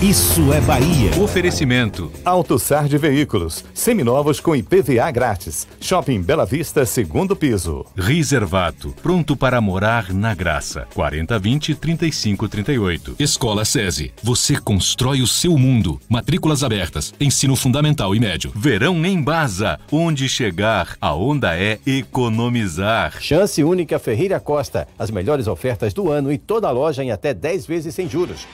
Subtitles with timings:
[0.00, 1.10] Isso é Bahia.
[1.20, 2.12] Oferecimento.
[2.24, 3.64] AutoSar de Veículos.
[3.74, 5.66] Seminovos com IPVA grátis.
[5.80, 7.86] Shopping Bela Vista, segundo piso.
[7.96, 8.92] Reservato.
[9.02, 10.86] Pronto para morar na graça.
[10.94, 13.14] 4020-3538.
[13.18, 14.12] Escola SESI.
[14.22, 15.98] Você constrói o seu mundo.
[16.08, 17.14] Matrículas abertas.
[17.20, 18.50] Ensino fundamental e médio.
[18.56, 19.78] Verão em Baza.
[19.90, 23.14] Onde chegar, a onda é economizar.
[23.20, 24.88] Chance única Ferreira Costa.
[24.98, 28.48] As melhores ofertas do ano e toda a loja em até 10 vezes sem juros.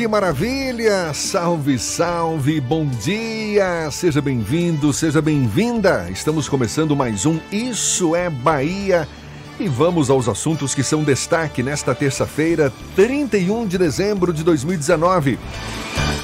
[0.00, 1.12] Que maravilha!
[1.12, 3.90] Salve, salve, bom dia!
[3.90, 6.08] Seja bem-vindo, seja bem-vinda!
[6.10, 9.06] Estamos começando mais um Isso é Bahia
[9.58, 15.38] e vamos aos assuntos que são destaque nesta terça-feira, 31 de dezembro de 2019.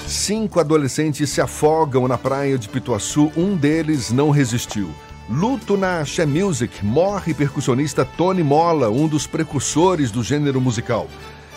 [0.06, 4.88] Cinco adolescentes se afogam na praia de Pituaçu, um deles não resistiu.
[5.28, 11.08] Luto na She Music, morre percussionista Tony Mola, um dos precursores do gênero musical.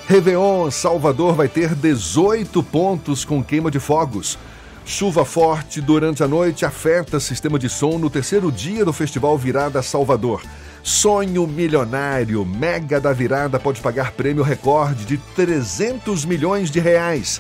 [0.10, 4.40] Réveillon, Salvador vai ter 18 pontos com queima de fogos.
[4.84, 9.84] Chuva forte durante a noite afeta sistema de som no terceiro dia do Festival Virada
[9.84, 10.42] Salvador.
[10.82, 17.40] Sonho milionário, Mega da Virada pode pagar prêmio recorde de 300 milhões de reais.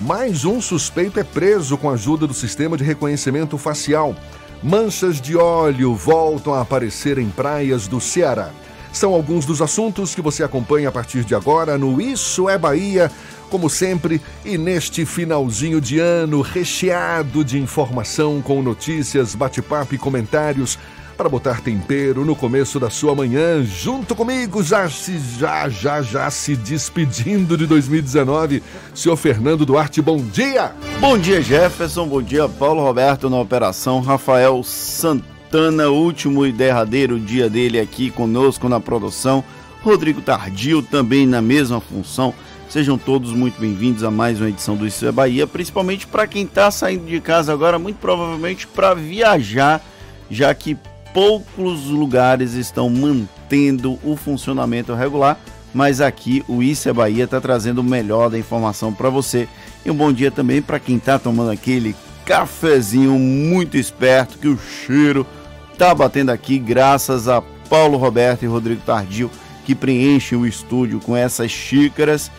[0.00, 4.16] Mais um suspeito é preso com a ajuda do sistema de reconhecimento facial.
[4.62, 8.52] Manchas de óleo voltam a aparecer em praias do Ceará.
[8.96, 13.12] São alguns dos assuntos que você acompanha a partir de agora no Isso é Bahia,
[13.50, 20.78] como sempre, e neste finalzinho de ano recheado de informação com notícias, bate-papo e comentários
[21.14, 26.30] para botar tempero no começo da sua manhã, junto comigo, já se já já já
[26.30, 28.62] se despedindo de 2019,
[28.94, 30.72] senhor Fernando Duarte, bom dia.
[31.00, 37.20] Bom dia, Jefferson, bom dia, Paulo Roberto na operação, Rafael Santana Santana, último e derradeiro
[37.20, 39.44] dia dele aqui conosco na produção.
[39.80, 42.34] Rodrigo Tardio também na mesma função.
[42.68, 46.42] Sejam todos muito bem-vindos a mais uma edição do Isso é Bahia, principalmente para quem
[46.42, 49.80] está saindo de casa agora, muito provavelmente para viajar,
[50.28, 50.76] já que
[51.14, 55.38] poucos lugares estão mantendo o funcionamento regular,
[55.72, 59.48] mas aqui o Isso é Bahia está trazendo o melhor da informação para você.
[59.84, 61.94] E um bom dia também para quem está tomando aquele
[62.26, 65.24] cafezinho muito esperto que o cheiro
[65.78, 69.30] tá batendo aqui graças a Paulo Roberto e Rodrigo Tardio
[69.64, 72.30] que preenchem o estúdio com essas xícaras.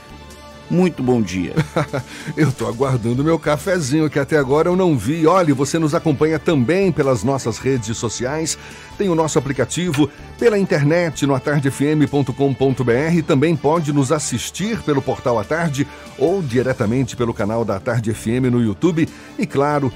[0.70, 1.54] Muito bom dia.
[2.36, 5.26] eu tô aguardando meu cafezinho que até agora eu não vi.
[5.26, 8.58] Olha, você nos acompanha também pelas nossas redes sociais.
[8.98, 13.24] Tem o nosso aplicativo pela internet no atardefm.com.br.
[13.26, 18.52] Também pode nos assistir pelo portal A Tarde ou diretamente pelo canal da Tarde FM
[18.52, 19.08] no YouTube.
[19.40, 19.92] E claro,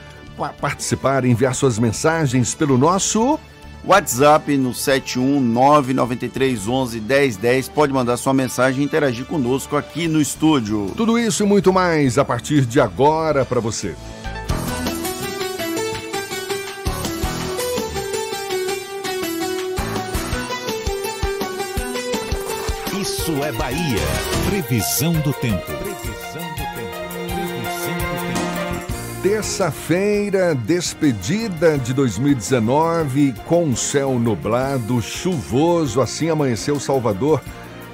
[0.61, 3.37] participar, enviar suas mensagens pelo nosso
[3.83, 7.71] WhatsApp no 71993111010.
[7.71, 10.91] Pode mandar sua mensagem e interagir conosco aqui no estúdio.
[10.95, 13.95] Tudo isso e muito mais a partir de agora para você.
[22.99, 23.99] Isso é Bahia.
[24.47, 25.80] Previsão do tempo.
[29.21, 37.39] Terça-feira, despedida de 2019, com céu nublado, chuvoso, assim amanheceu Salvador.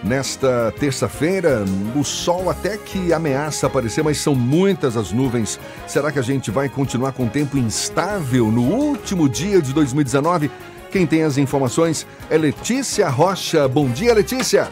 [0.02, 1.66] Nesta terça-feira,
[2.00, 5.60] o sol até que ameaça aparecer, mas são muitas as nuvens.
[5.86, 10.50] Será que a gente vai continuar com tempo instável no último dia de 2019?
[10.92, 13.68] Quem tem as informações é Letícia Rocha.
[13.68, 14.70] Bom dia, Letícia.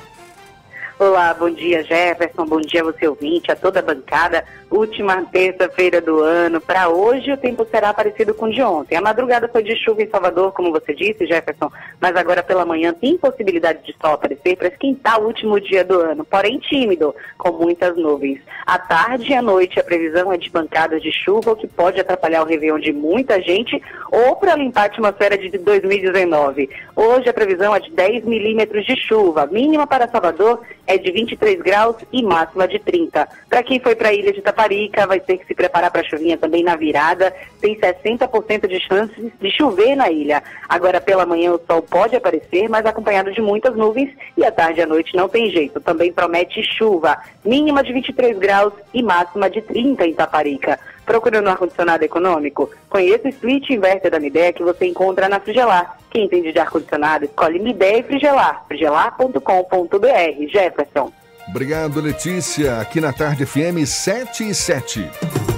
[0.98, 4.46] Olá, bom dia Jefferson, bom dia você ouvinte, a toda a bancada.
[4.76, 6.60] Última terça-feira do ano.
[6.60, 8.96] Para hoje, o tempo será parecido com o de ontem.
[8.96, 12.94] A madrugada foi de chuva em Salvador, como você disse, Jefferson, mas agora pela manhã
[12.94, 17.52] tem possibilidade de sol aparecer para esquentar o último dia do ano, porém tímido, com
[17.52, 18.40] muitas nuvens.
[18.66, 22.00] À tarde e à noite, a previsão é de pancadas de chuva, o que pode
[22.00, 23.82] atrapalhar o Réveillon de muita gente
[24.12, 26.70] ou para limpar a atmosfera de 2019.
[26.96, 29.48] Hoje, a previsão é de 10 milímetros de chuva.
[29.52, 33.28] Mínima para Salvador é de 23 graus e máxima de 30.
[33.50, 36.04] Para quem foi para a ilha de Taparica, vai ter que se preparar para a
[36.04, 37.34] chuvinha também na virada.
[37.62, 40.44] Tem 60% de chances de chover na ilha.
[40.68, 44.10] Agora, pela manhã, o sol pode aparecer, mas acompanhado de muitas nuvens.
[44.36, 45.80] E à tarde e à noite não tem jeito.
[45.80, 47.18] Também promete chuva.
[47.44, 50.80] Mínima de 23 graus e máxima de 30 em Taparica.
[51.06, 52.72] Procurando um ar-condicionado econômico?
[52.90, 55.98] Conheça o Split Inverter da Midea que você encontra na Frigelar.
[56.10, 58.66] Quem entende de ar-condicionado, escolhe Midea e Frigelar.
[58.68, 60.48] frigelar.com.br.
[60.50, 61.12] Jefferson.
[61.48, 62.80] Obrigado, Letícia.
[62.80, 65.10] Aqui na Tarde FM 7 e 7.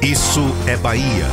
[0.01, 1.25] Isso é Bahia.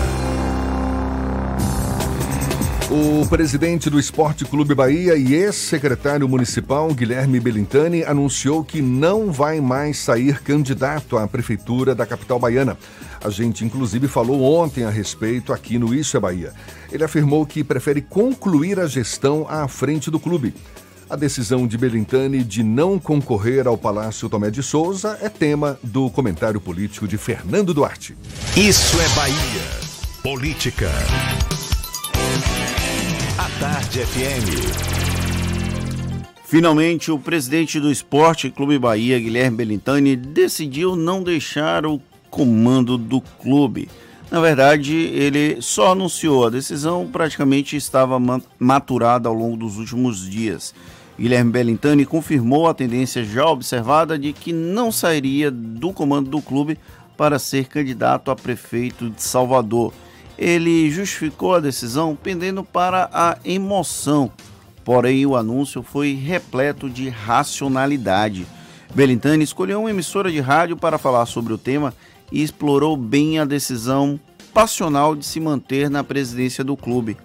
[2.91, 9.61] O presidente do Esporte Clube Bahia e ex-secretário municipal Guilherme Belintani anunciou que não vai
[9.61, 12.79] mais sair candidato à prefeitura da capital baiana.
[13.25, 16.53] A gente, inclusive, falou ontem a respeito aqui no Isso é Bahia.
[16.93, 20.55] Ele afirmou que prefere concluir a gestão à frente do clube.
[21.15, 26.11] A decisão de Belintani de não concorrer ao Palácio Tomé de Souza é tema do
[26.11, 28.17] comentário político de Fernando Duarte.
[28.57, 29.63] Isso é Bahia.
[30.25, 30.91] Política.
[33.39, 34.49] A Tarde FM.
[36.45, 43.21] Finalmente, o presidente do Esporte Clube Bahia, Guilherme Belintani, decidiu não deixar o comando do
[43.21, 43.89] clube.
[44.33, 48.19] Na verdade, ele só anunciou a decisão, praticamente estava
[48.59, 50.75] maturada ao longo dos últimos dias.
[51.19, 56.79] Guilherme Belintani confirmou a tendência já observada de que não sairia do comando do clube
[57.17, 59.93] para ser candidato a prefeito de Salvador
[60.37, 64.31] ele justificou a decisão pendendo para a emoção,
[64.85, 68.47] porém o anúncio foi repleto de racionalidade.
[68.95, 71.95] Belintani escolheu uma emissora de rádio para falar sobre o tema
[72.31, 74.19] e explorou bem a decisão
[74.53, 77.17] passional de se manter na presidência do clube.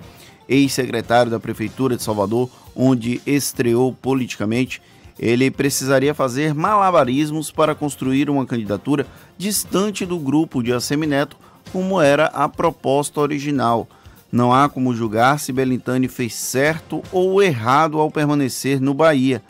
[0.48, 2.50] Ex-secretário da Prefeitura de Salvador,
[2.82, 4.82] onde estreou politicamente,
[5.20, 9.06] ele precisaria fazer malabarismos para construir uma candidatura
[9.38, 11.36] distante do grupo de Assemineto
[11.74, 13.86] como era a proposta original.
[14.32, 19.44] Não há como julgar se Belintani fez certo ou errado ao permanecer no Bahia.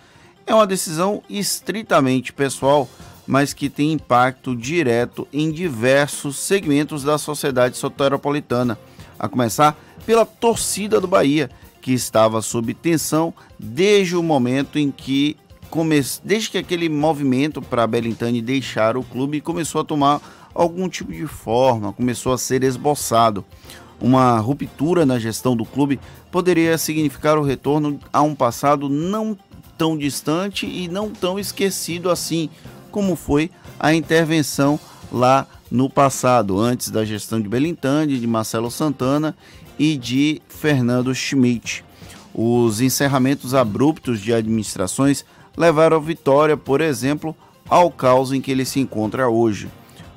[0.48, 2.90] É uma decisão estritamente pessoal,
[3.28, 8.76] mas que tem impacto direto em diversos segmentos da sociedade soteropolitana,
[9.20, 15.38] a começar pela torcida do Bahia, que estava sob tensão desde o momento em que
[15.70, 16.02] come...
[16.24, 20.22] desde que aquele movimento para Belintani deixar o clube começou a tomar
[20.54, 23.46] algum tipo de forma, começou a ser esboçado.
[24.02, 26.00] Uma ruptura na gestão do clube
[26.32, 29.38] poderia significar o retorno a um passado não
[29.78, 32.50] tão distante e não tão esquecido assim,
[32.92, 34.80] como foi a intervenção
[35.12, 39.36] lá no passado, antes da gestão de Belintani, de Marcelo Santana
[39.80, 41.84] e de Fernando Schmidt.
[42.36, 45.26] Os encerramentos abruptos de administrações
[45.58, 47.36] levaram Vitória, por exemplo,
[47.68, 49.70] ao caos em que ele se encontra hoje.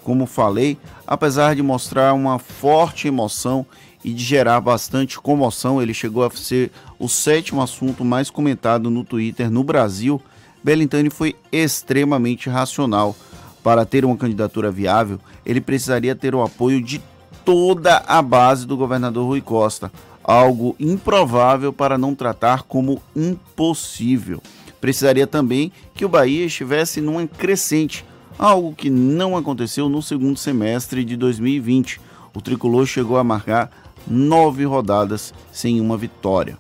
[0.03, 0.77] Como falei,
[1.07, 3.65] apesar de mostrar uma forte emoção
[4.05, 9.05] e de gerar bastante comoção, ele chegou a ser o sétimo assunto mais comentado no
[9.05, 10.21] Twitter no Brasil.
[10.63, 13.15] Belintani foi extremamente racional.
[13.63, 17.01] Para ter uma candidatura viável, ele precisaria ter o apoio de
[17.45, 19.91] toda a base do governador Rui Costa,
[20.23, 24.41] algo improvável para não tratar como impossível.
[24.81, 28.05] Precisaria também que o Bahia estivesse numa crescente,
[28.39, 32.01] algo que não aconteceu no segundo semestre de 2020.
[32.35, 33.71] O tricolor chegou a marcar
[34.07, 36.59] nove rodadas sem uma vitória.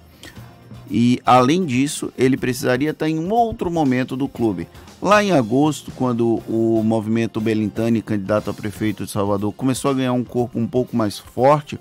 [0.90, 4.68] E além disso, ele precisaria estar em um outro momento do clube.
[5.02, 10.12] Lá em agosto, quando o movimento Belintani, candidato a prefeito de Salvador, começou a ganhar
[10.12, 11.76] um corpo um pouco mais forte,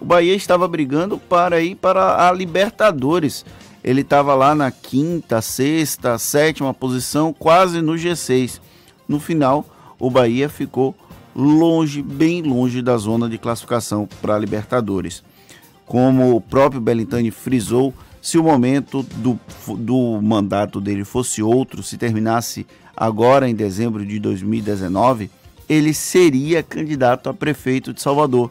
[0.00, 3.44] o Bahia estava brigando para ir para a Libertadores.
[3.84, 8.60] Ele estava lá na quinta, sexta, sétima posição, quase no G6.
[9.06, 9.64] No final,
[9.96, 10.96] o Bahia ficou
[11.32, 15.22] longe, bem longe da zona de classificação para a Libertadores.
[15.86, 19.38] Como o próprio Belintani frisou, se o momento do,
[19.76, 22.66] do mandato dele fosse outro, se terminasse
[22.96, 25.30] agora em dezembro de 2019,
[25.68, 28.50] ele seria candidato a prefeito de Salvador.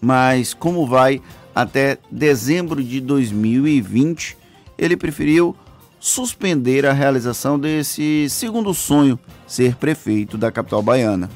[0.00, 1.20] Mas como vai
[1.54, 4.34] até dezembro de 2020,
[4.78, 5.54] ele preferiu
[6.00, 11.28] suspender a realização desse segundo sonho, ser prefeito da capital baiana.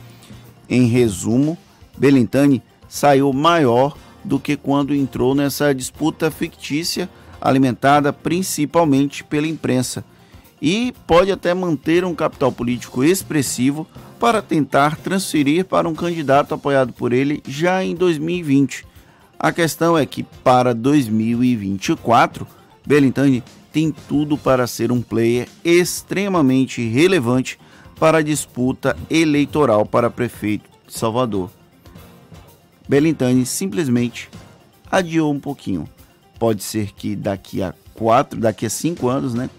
[0.67, 1.59] Em resumo,
[1.99, 7.07] Belintani saiu maior do que quando entrou nessa disputa fictícia
[7.41, 10.05] alimentada principalmente pela imprensa
[10.61, 13.87] e pode até manter um capital político expressivo
[14.19, 18.85] para tentar transferir para um candidato apoiado por ele já em 2020.
[19.39, 22.47] A questão é que para 2024,
[22.87, 23.43] Belintani
[23.73, 27.59] tem tudo para ser um player extremamente relevante
[27.99, 31.51] para a disputa eleitoral para prefeito de Salvador.
[32.89, 34.29] Belintani simplesmente
[34.91, 35.89] adiou um pouquinho.
[36.41, 39.51] Pode ser que daqui a quatro, daqui a cinco anos, né,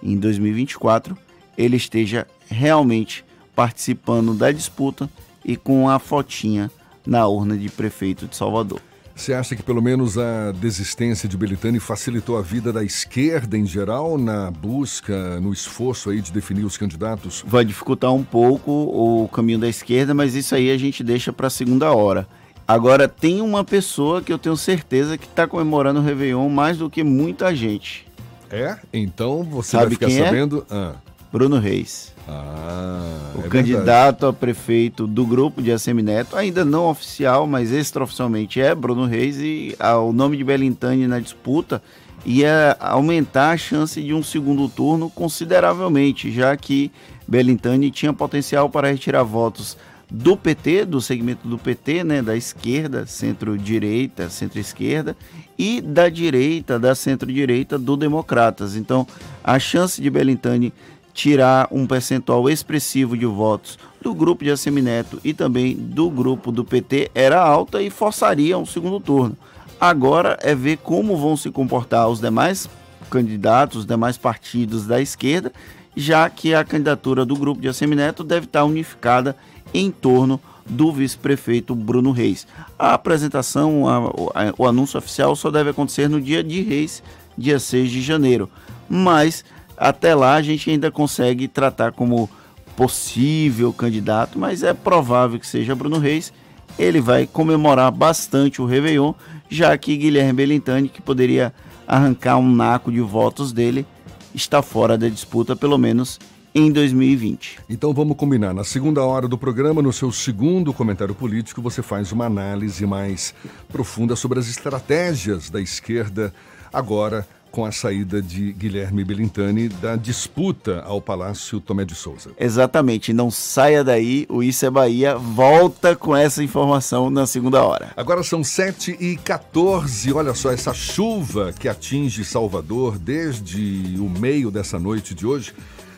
[0.00, 1.18] em 2024,
[1.58, 5.10] ele esteja realmente participando da disputa
[5.44, 6.70] e com a fotinha
[7.04, 8.80] na urna de prefeito de Salvador.
[9.16, 13.66] Você acha que pelo menos a desistência de Belitani facilitou a vida da esquerda em
[13.66, 17.44] geral na busca, no esforço aí de definir os candidatos?
[17.46, 21.48] Vai dificultar um pouco o caminho da esquerda, mas isso aí a gente deixa para
[21.48, 22.28] a segunda hora.
[22.66, 26.88] Agora tem uma pessoa que eu tenho certeza que está comemorando o Réveillon mais do
[26.88, 28.06] que muita gente.
[28.50, 28.76] É?
[28.92, 30.24] Então você Sabe vai ficar é?
[30.24, 30.66] sabendo.
[30.70, 30.94] Ah.
[31.34, 32.14] Bruno Reis.
[32.28, 34.26] Ah, o é candidato verdade.
[34.26, 39.74] a prefeito do grupo de Assemineto, ainda não oficial, mas extraoficialmente é Bruno Reis e
[39.80, 41.82] ah, o nome de Belintani na disputa
[42.24, 46.92] ia aumentar a chance de um segundo turno consideravelmente, já que
[47.26, 49.76] Belintani tinha potencial para retirar votos
[50.10, 55.16] do PT, do segmento do PT, né, da esquerda, centro-direita, centro-esquerda,
[55.58, 58.76] e da direita, da centro-direita, do Democratas.
[58.76, 59.06] Então,
[59.42, 60.72] a chance de Belintani
[61.12, 66.64] tirar um percentual expressivo de votos do grupo de Assemineto e também do grupo do
[66.64, 69.36] PT era alta e forçaria um segundo turno.
[69.80, 72.68] Agora é ver como vão se comportar os demais
[73.08, 75.52] candidatos, os demais partidos da esquerda,
[75.96, 79.36] já que a candidatura do grupo de Assemineto deve estar unificada
[79.74, 82.46] em torno do vice-prefeito Bruno Reis.
[82.78, 87.02] A apresentação, a, a, o anúncio oficial só deve acontecer no dia de Reis,
[87.36, 88.48] dia 6 de janeiro.
[88.88, 89.44] Mas
[89.76, 92.30] até lá a gente ainda consegue tratar como
[92.76, 96.32] possível candidato, mas é provável que seja Bruno Reis.
[96.78, 99.12] Ele vai comemorar bastante o Réveillon,
[99.48, 101.52] já que Guilherme Belintani, que poderia
[101.86, 103.86] arrancar um naco de votos dele,
[104.34, 106.18] está fora da disputa, pelo menos
[106.54, 107.58] em 2020.
[107.68, 108.54] Então vamos combinar.
[108.54, 113.34] Na segunda hora do programa, no seu segundo comentário político, você faz uma análise mais
[113.68, 116.32] profunda sobre as estratégias da esquerda
[116.72, 122.32] agora com a saída de Guilherme Belintani da disputa ao Palácio Tomé de Souza.
[122.36, 127.92] Exatamente, não saia daí, o Isso é Bahia volta com essa informação na segunda hora.
[127.96, 134.50] Agora são 7 e 14 olha só, essa chuva que atinge Salvador desde o meio
[134.50, 135.54] dessa noite de hoje,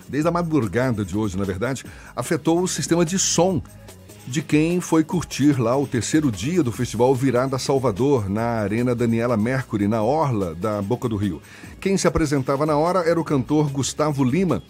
[0.09, 1.85] desde a madrugada de hoje, na verdade,
[2.15, 3.63] afetou o sistema de som
[4.27, 9.37] de quem foi curtir lá o terceiro dia do Festival Virada Salvador, na Arena Daniela
[9.37, 11.41] Mercury, na Orla da Boca do Rio.
[11.81, 14.63] Quem se apresentava na hora era o cantor Gustavo Lima.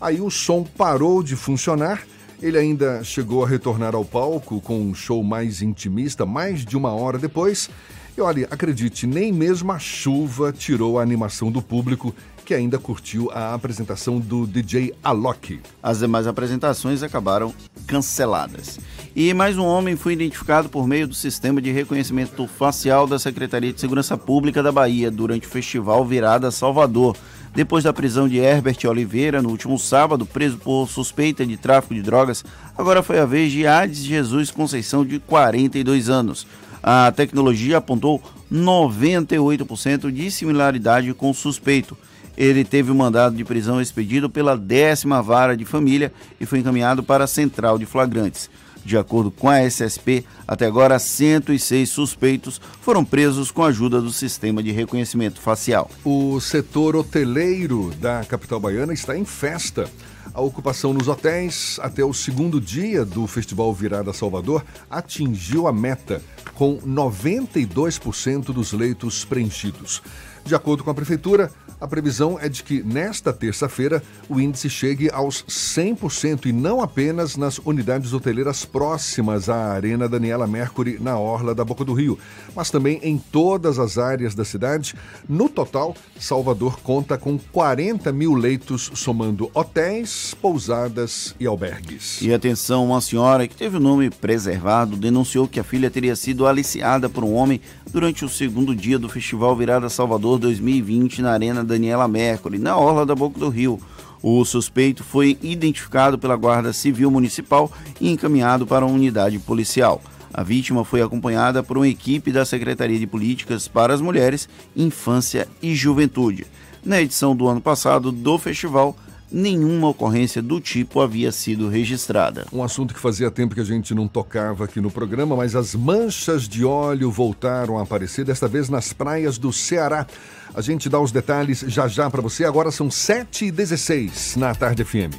[0.00, 2.02] Aí o som parou de funcionar.
[2.40, 6.92] Ele ainda chegou a retornar ao palco com um show mais intimista, mais de uma
[6.92, 7.68] hora depois.
[8.16, 12.14] E olha, acredite, nem mesmo a chuva tirou a animação do público
[12.50, 15.60] que ainda curtiu a apresentação do DJ Alok.
[15.80, 17.54] As demais apresentações acabaram
[17.86, 18.80] canceladas.
[19.14, 23.72] E mais um homem foi identificado por meio do sistema de reconhecimento facial da Secretaria
[23.72, 27.16] de Segurança Pública da Bahia durante o festival Virada Salvador.
[27.54, 32.02] Depois da prisão de Herbert Oliveira no último sábado, preso por suspeita de tráfico de
[32.02, 32.44] drogas,
[32.76, 36.48] agora foi a vez de Hades Jesus Conceição, de 42 anos.
[36.82, 38.20] A tecnologia apontou
[38.52, 41.96] 98% de similaridade com o suspeito.
[42.36, 47.02] Ele teve o mandado de prisão expedido pela décima vara de família e foi encaminhado
[47.02, 48.48] para a central de flagrantes.
[48.84, 54.10] De acordo com a SSP, até agora 106 suspeitos foram presos com a ajuda do
[54.10, 55.90] sistema de reconhecimento facial.
[56.04, 59.88] O setor hoteleiro da capital baiana está em festa.
[60.32, 66.22] A ocupação nos hotéis até o segundo dia do Festival Virada Salvador atingiu a meta,
[66.54, 70.00] com 92% dos leitos preenchidos.
[70.44, 75.10] De acordo com a prefeitura, a previsão é de que nesta terça-feira o índice chegue
[75.10, 81.54] aos 100% e não apenas nas unidades hoteleiras próximas à Arena Daniela Mercury, na Orla
[81.54, 82.18] da Boca do Rio,
[82.54, 84.94] mas também em todas as áreas da cidade.
[85.26, 92.20] No total, Salvador conta com 40 mil leitos, somando hotéis, pousadas e albergues.
[92.20, 96.46] E atenção, uma senhora que teve o nome preservado denunciou que a filha teria sido
[96.46, 97.60] aliciada por um homem
[97.92, 103.04] durante o segundo dia do Festival Virada Salvador 2020 na Arena Daniela Mercury, na Orla
[103.04, 103.80] da Boca do Rio.
[104.22, 107.70] O suspeito foi identificado pela Guarda Civil Municipal
[108.00, 110.00] e encaminhado para uma unidade policial.
[110.32, 115.48] A vítima foi acompanhada por uma equipe da Secretaria de Políticas para as Mulheres, Infância
[115.60, 116.46] e Juventude.
[116.84, 118.96] Na edição do ano passado do festival,
[119.30, 122.46] nenhuma ocorrência do tipo havia sido registrada.
[122.52, 125.74] Um assunto que fazia tempo que a gente não tocava aqui no programa, mas as
[125.74, 130.06] manchas de óleo voltaram a aparecer, desta vez nas praias do Ceará.
[130.54, 132.44] A gente dá os detalhes já já para você.
[132.44, 135.14] Agora são 7h16 na Tarde FM.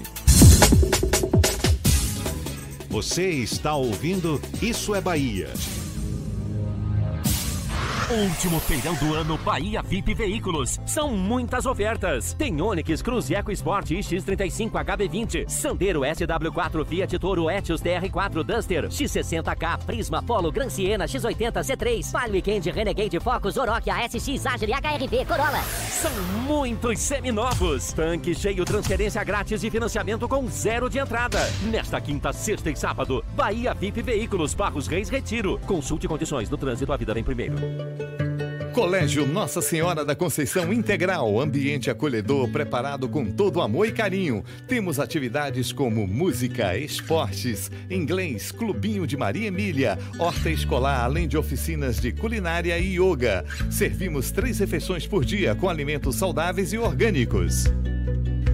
[2.90, 5.50] Você está ouvindo Isso é Bahia.
[8.12, 10.82] Último feirão do ano Bahia VIP Veículos.
[10.86, 12.34] São muitas ofertas.
[12.34, 19.86] Tem Onix Cruz Eco Sport X35 HB20, Sandero SW4 Fiat Toro Etios TR4 Duster, X60K
[19.86, 25.64] Prisma Polo Gran Siena X80 C3, Palio Weekend Renegade Focus Oroch ASX Agile HRV Corolla.
[25.64, 26.12] São
[26.46, 27.94] muitos seminovos.
[27.94, 31.40] Tanque cheio, transferência grátis e financiamento com zero de entrada.
[31.64, 35.58] Nesta quinta, sexta e sábado, Bahia VIP Veículos Barros Reis Retiro.
[35.66, 37.56] Consulte condições no trânsito, a vida vem primeiro.
[38.74, 44.46] Colégio Nossa Senhora da Conceição Integral, ambiente acolhedor preparado com todo amor e carinho.
[44.66, 52.00] Temos atividades como música, esportes, inglês, clubinho de Maria Emília, horta escolar, além de oficinas
[52.00, 53.44] de culinária e yoga.
[53.70, 57.66] Servimos três refeições por dia com alimentos saudáveis e orgânicos.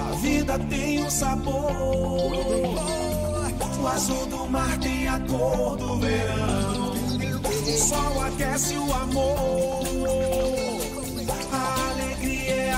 [0.00, 1.76] A vida tem um sabor.
[3.78, 6.96] O azul do mar tem a cor do verão.
[7.66, 9.84] O sol aquece o amor.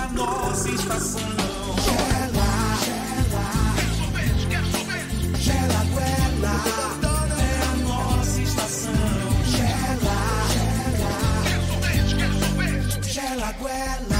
[0.08, 1.20] É nossa estação.
[1.84, 2.48] Gela,
[2.84, 3.46] gela,
[5.38, 6.54] gela, guela.
[7.38, 8.92] É a nossa estação.
[9.46, 10.18] Gela,
[13.02, 14.17] gela, guela.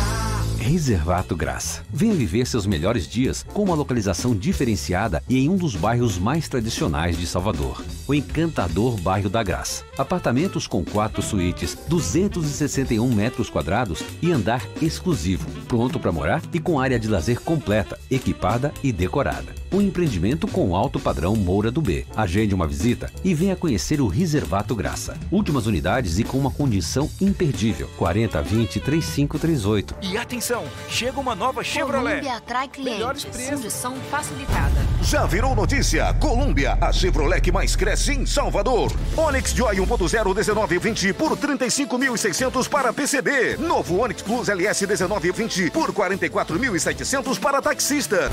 [0.69, 1.81] Reservato Graça.
[1.91, 6.47] Venha viver seus melhores dias com uma localização diferenciada e em um dos bairros mais
[6.47, 9.83] tradicionais de Salvador, o encantador Bairro da Graça.
[9.97, 16.79] Apartamentos com quatro suítes, 261 metros quadrados e andar exclusivo, pronto para morar e com
[16.79, 19.55] área de lazer completa, equipada e decorada.
[19.71, 22.07] Um empreendimento com alto padrão Moura do B.
[22.17, 25.15] Agende uma visita e venha conhecer o Reservato Graça.
[25.31, 27.89] Últimas unidades e com uma condição imperdível.
[27.99, 29.95] 4020 3538.
[30.01, 32.21] E atenção, chega uma nova Chevrolet.
[32.21, 33.47] Colômbia atrai Melhores clientes.
[33.47, 33.63] preços.
[33.63, 34.81] Condição facilitada.
[35.03, 36.15] Já virou notícia?
[36.15, 38.91] Colômbia, a Chevrolet que mais cresce em Salvador.
[39.17, 43.59] Onix Joy 1.0 1920 por 35.600 para PCB.
[43.59, 48.31] Novo Onix Plus LS 1920 por 44.700 para taxista.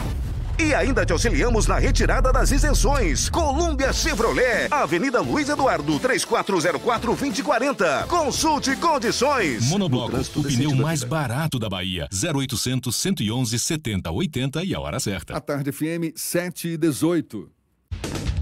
[0.58, 3.30] E ainda te auxiliamos na retirada das isenções.
[3.30, 8.08] Colômbia Chevrolet, Avenida Luiz Eduardo, 3404-2040.
[8.08, 9.70] Consulte condições.
[9.70, 12.08] Monobloco, o pneu mais barato da Bahia.
[12.13, 15.36] 0800 111 70 80 e a hora certa.
[15.36, 17.55] A Tarde FM 7 e 18.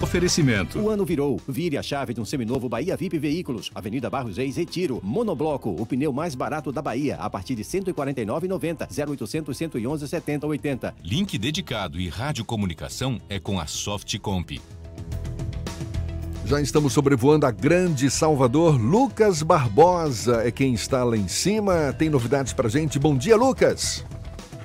[0.00, 0.78] Oferecimento.
[0.78, 1.40] O ano virou.
[1.46, 3.70] Vire a chave de um seminovo Bahia VIP Veículos.
[3.74, 5.00] Avenida Barros Reis, Retiro.
[5.02, 7.16] Monobloco, o pneu mais barato da Bahia.
[7.16, 8.88] A partir de R$ 149,90.
[8.88, 10.94] 0800 111 7080.
[11.04, 14.58] Link dedicado e radiocomunicação é com a Softcomp.
[16.46, 18.80] Já estamos sobrevoando a grande Salvador.
[18.80, 21.92] Lucas Barbosa é quem está lá em cima.
[21.92, 22.98] Tem novidades pra gente.
[22.98, 24.02] Bom dia, Lucas.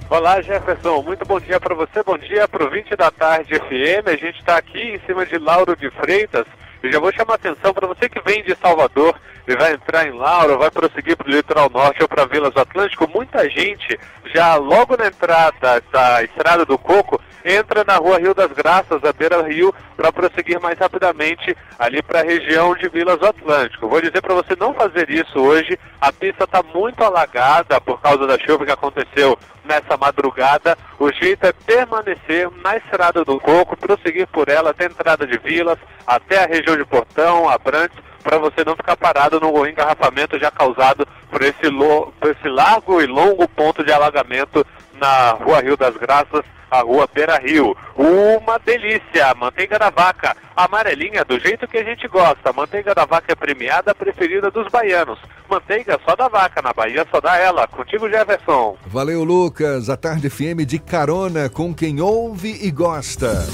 [0.10, 1.02] Olá, Jefferson.
[1.02, 2.04] Muito bom dia para você.
[2.04, 4.08] Bom dia para o 20 da tarde FM.
[4.08, 6.46] A gente está aqui em cima de Lauro de Freitas,
[6.84, 9.16] E já vou chamar atenção para você que vem de Salvador
[9.48, 13.10] e vai entrar em Lauro, vai prosseguir para o litoral norte ou para Vilas Atlântico,
[13.10, 13.98] muita gente
[14.34, 19.14] já logo na entrada da Estrada do Coco entra na rua Rio das Graças, a
[19.14, 23.88] beira Rio, para prosseguir mais rapidamente ali para a região de Vilas do Atlântico.
[23.88, 28.26] Vou dizer para você não fazer isso hoje, a pista está muito alagada por causa
[28.26, 30.78] da chuva que aconteceu nessa madrugada.
[30.98, 35.38] O jeito é permanecer na Estrada do Coco, prosseguir por ela até a entrada de
[35.38, 40.50] Vilas, até a região de Portão, Abrantes, para você não ficar parado no engarrafamento já
[40.50, 45.76] causado por esse, lo, por esse largo e longo ponto de alagamento na Rua Rio
[45.76, 47.76] das Graças, a Rua Beira Rio.
[47.96, 49.34] Uma delícia!
[49.36, 52.54] Manteiga da vaca, amarelinha do jeito que a gente gosta.
[52.54, 55.20] Manteiga da vaca é premiada, preferida dos baianos.
[55.50, 57.68] Manteiga só da vaca, na Bahia só dá ela.
[57.68, 58.78] Contigo, Jefferson.
[58.88, 59.90] Valeu, Lucas.
[59.90, 63.46] A Tarde FM de carona com quem ouve e gosta.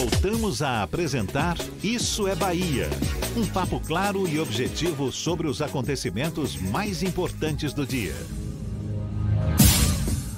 [0.00, 2.88] Voltamos a apresentar Isso é Bahia.
[3.36, 8.14] Um papo claro e objetivo sobre os acontecimentos mais importantes do dia.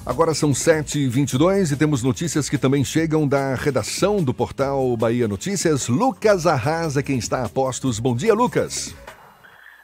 [0.05, 5.87] Agora são 7h22 e temos notícias que também chegam da redação do portal Bahia Notícias.
[5.87, 8.01] Lucas Arrasa, quem está a postos.
[8.01, 8.93] Bom dia, Lucas.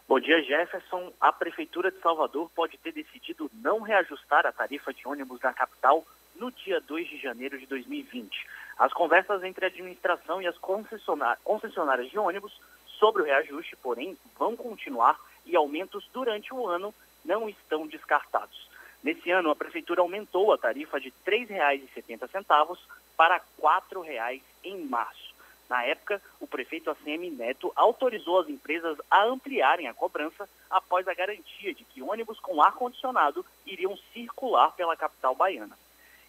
[0.08, 1.12] Bom dia, Jefferson.
[1.20, 6.04] A Prefeitura de Salvador pode ter decidido não reajustar a tarifa de ônibus na capital
[6.48, 8.46] no dia 2 de janeiro de 2020.
[8.78, 12.58] As conversas entre a administração e as concessionárias de ônibus
[12.98, 18.66] sobre o reajuste, porém, vão continuar e aumentos durante o ano não estão descartados.
[19.02, 22.78] Nesse ano, a Prefeitura aumentou a tarifa de R$ 3,70
[23.14, 25.34] para R$ 4,00 em março.
[25.68, 31.12] Na época, o prefeito ACM Neto autorizou as empresas a ampliarem a cobrança após a
[31.12, 35.76] garantia de que ônibus com ar-condicionado iriam circular pela capital baiana.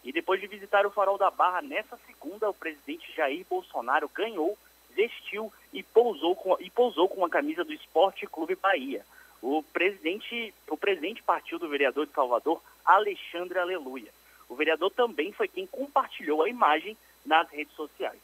[0.04, 4.58] E depois de visitar o Farol da Barra nessa segunda, o presidente Jair Bolsonaro ganhou,
[4.92, 9.06] vestiu e pousou com, e pousou com a camisa do Esporte Clube Bahia.
[9.42, 14.12] O presidente, o presidente partiu do vereador de Salvador, Alexandre Aleluia.
[14.48, 18.20] O vereador também foi quem compartilhou a imagem nas redes sociais.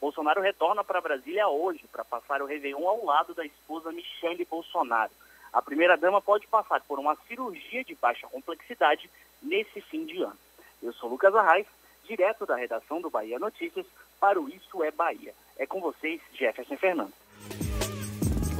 [0.00, 5.12] Bolsonaro retorna para Brasília hoje para passar o Réveillon ao lado da esposa Michele Bolsonaro.
[5.52, 9.10] A primeira-dama pode passar por uma cirurgia de baixa complexidade
[9.42, 10.38] nesse fim de ano.
[10.82, 11.66] Eu sou Lucas Arraes,
[12.06, 13.84] direto da redação do Bahia Notícias,
[14.20, 15.32] para o Isso é Bahia.
[15.58, 17.12] É com vocês, Jefferson Fernando.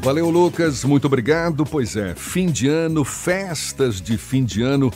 [0.01, 0.85] Valeu, Lucas.
[0.85, 1.65] Muito obrigado.
[1.65, 4.91] Pois é, fim de ano, festas de fim de ano.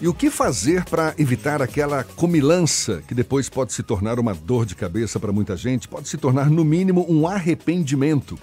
[0.00, 4.64] E o que fazer para evitar aquela comilança que depois pode se tornar uma dor
[4.64, 8.38] de cabeça para muita gente, pode se tornar, no mínimo, um arrependimento.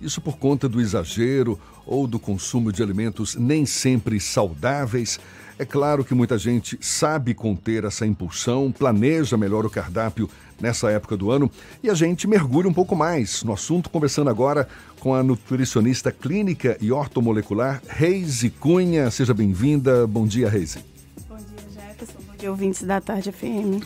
[0.00, 5.20] Isso por conta do exagero ou do consumo de alimentos nem sempre saudáveis.
[5.58, 10.28] É claro que muita gente sabe conter essa impulsão, planeja melhor o cardápio
[10.60, 11.50] nessa época do ano
[11.82, 14.68] e a gente mergulha um pouco mais no assunto, conversando agora
[15.00, 19.10] com a nutricionista clínica e ortomolecular Reise Cunha.
[19.10, 20.06] Seja bem-vinda.
[20.06, 20.80] Bom dia, Reise.
[21.26, 22.18] Bom dia, Jefferson.
[22.26, 23.82] Bom dia, ouvintes da Tarde FM.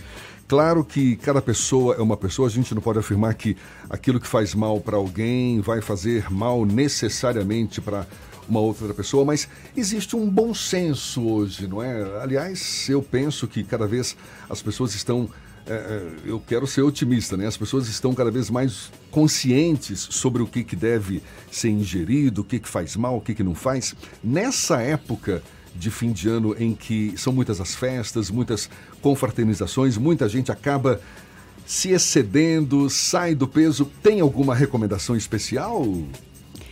[0.49, 3.57] Claro que cada pessoa é uma pessoa, a gente não pode afirmar que
[3.89, 8.05] aquilo que faz mal para alguém vai fazer mal necessariamente para
[8.51, 12.21] uma outra pessoa, mas existe um bom senso hoje, não é?
[12.21, 14.17] Aliás, eu penso que cada vez
[14.49, 15.31] as pessoas estão
[15.67, 17.47] é, é, eu quero ser otimista, né?
[17.47, 22.45] As pessoas estão cada vez mais conscientes sobre o que, que deve ser ingerido, o
[22.45, 23.95] que, que faz mal, o que, que não faz.
[24.25, 25.43] Nessa época
[25.75, 28.69] de fim de ano em que são muitas as festas, muitas
[29.01, 31.01] confraternizações, muita gente acaba
[31.65, 33.85] se excedendo, sai do peso.
[34.03, 35.87] Tem alguma recomendação especial,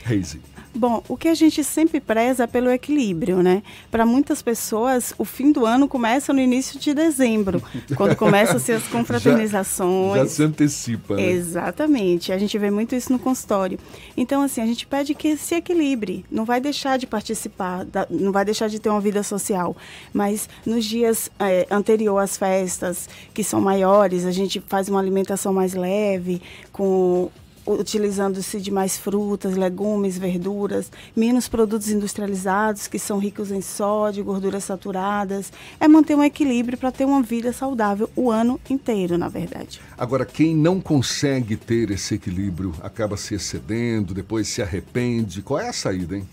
[0.03, 0.41] Reise?
[0.79, 3.65] Bom, o que a gente sempre preza é pelo equilíbrio, né?
[3.91, 7.61] Para muitas pessoas, o fim do ano começa no início de dezembro,
[7.97, 10.19] quando começam-se as confraternizações.
[10.19, 11.33] Já, já se antecipa, né?
[11.33, 12.33] Exatamente.
[12.33, 13.77] A gente vê muito isso no consultório.
[14.17, 16.25] Então, assim, a gente pede que se equilibre.
[16.31, 19.77] Não vai deixar de participar, não vai deixar de ter uma vida social.
[20.13, 25.53] Mas nos dias é, anterior às festas, que são maiores, a gente faz uma alimentação
[25.53, 27.29] mais leve, com
[27.73, 34.65] utilizando-se de mais frutas, legumes, verduras, menos produtos industrializados que são ricos em sódio, gorduras
[34.65, 35.53] saturadas.
[35.79, 39.81] É manter um equilíbrio para ter uma vida saudável o ano inteiro, na verdade.
[39.97, 45.43] Agora, quem não consegue ter esse equilíbrio acaba se excedendo, depois se arrepende.
[45.43, 46.27] Qual é a saída, hein?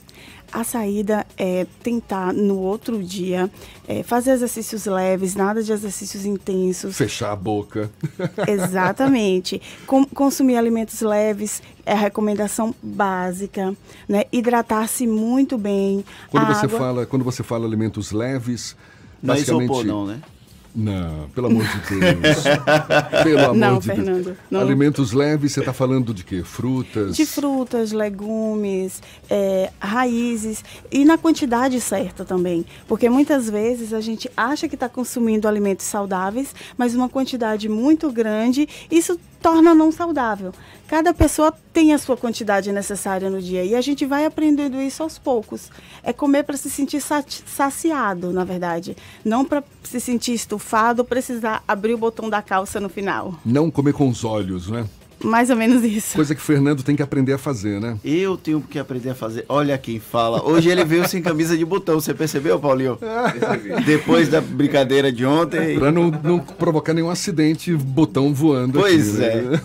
[0.55, 3.51] A saída é tentar no outro dia
[3.85, 6.95] é, fazer exercícios leves, nada de exercícios intensos.
[6.95, 7.91] Fechar a boca.
[8.47, 9.61] Exatamente.
[9.85, 13.75] Com, consumir alimentos leves é a recomendação básica,
[14.07, 14.23] né?
[14.31, 16.05] Hidratar-se muito bem.
[16.31, 18.77] Quando você fala, quando você fala alimentos leves,
[19.21, 20.21] não é isopor, não, né?
[20.75, 22.43] Não, pelo amor de Deus.
[23.23, 24.37] pelo amor Não, de Fernando, Deus.
[24.51, 24.59] não.
[24.59, 26.43] Alimentos leves, você está falando de quê?
[26.43, 27.15] Frutas?
[27.15, 32.65] De frutas, legumes, é, raízes e na quantidade certa também.
[32.87, 38.11] Porque muitas vezes a gente acha que está consumindo alimentos saudáveis, mas uma quantidade muito
[38.11, 40.51] grande, isso torna não saudável.
[40.87, 45.03] Cada pessoa tem a sua quantidade necessária no dia e a gente vai aprendendo isso
[45.03, 45.69] aos poucos.
[46.01, 48.97] É comer para se sentir saciado, na verdade.
[49.23, 53.35] Não para se sentir estufado precisar abrir o botão da calça no final.
[53.45, 54.87] Não comer com os olhos, né?
[55.25, 56.15] Mais ou menos isso.
[56.15, 57.97] Coisa que o Fernando tem que aprender a fazer, né?
[58.03, 59.45] Eu tenho que aprender a fazer.
[59.49, 60.43] Olha quem fala.
[60.43, 61.99] Hoje ele veio sem camisa de botão.
[61.99, 62.97] Você percebeu, Paulinho?
[63.85, 65.77] Depois da brincadeira de ontem.
[65.79, 69.41] Pra não, não provocar nenhum acidente, botão voando Pois aqui, é.
[69.41, 69.59] né?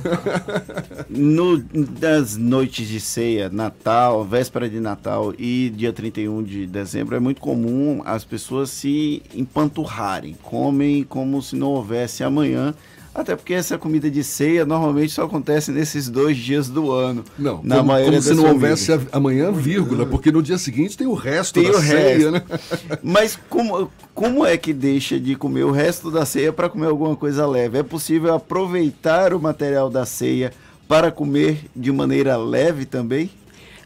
[1.11, 7.21] No, das noites de ceia, Natal, véspera de Natal e dia 31 de dezembro, é
[7.21, 10.37] muito comum as pessoas se empanturrarem.
[10.43, 12.75] Comem como se não houvesse amanhã.
[13.15, 17.25] Até porque essa comida de ceia normalmente só acontece nesses dois dias do ano.
[17.39, 21.07] Não, na como, maioria como se não houvesse amanhã, vírgula, porque no dia seguinte tem
[21.09, 22.31] o resto Tem da o ceia, resto.
[22.31, 22.43] né?
[23.03, 27.17] Mas como, como é que deixa de comer o resto da ceia para comer alguma
[27.17, 27.79] coisa leve?
[27.79, 30.53] É possível aproveitar o material da ceia
[30.87, 33.31] para comer de maneira leve também?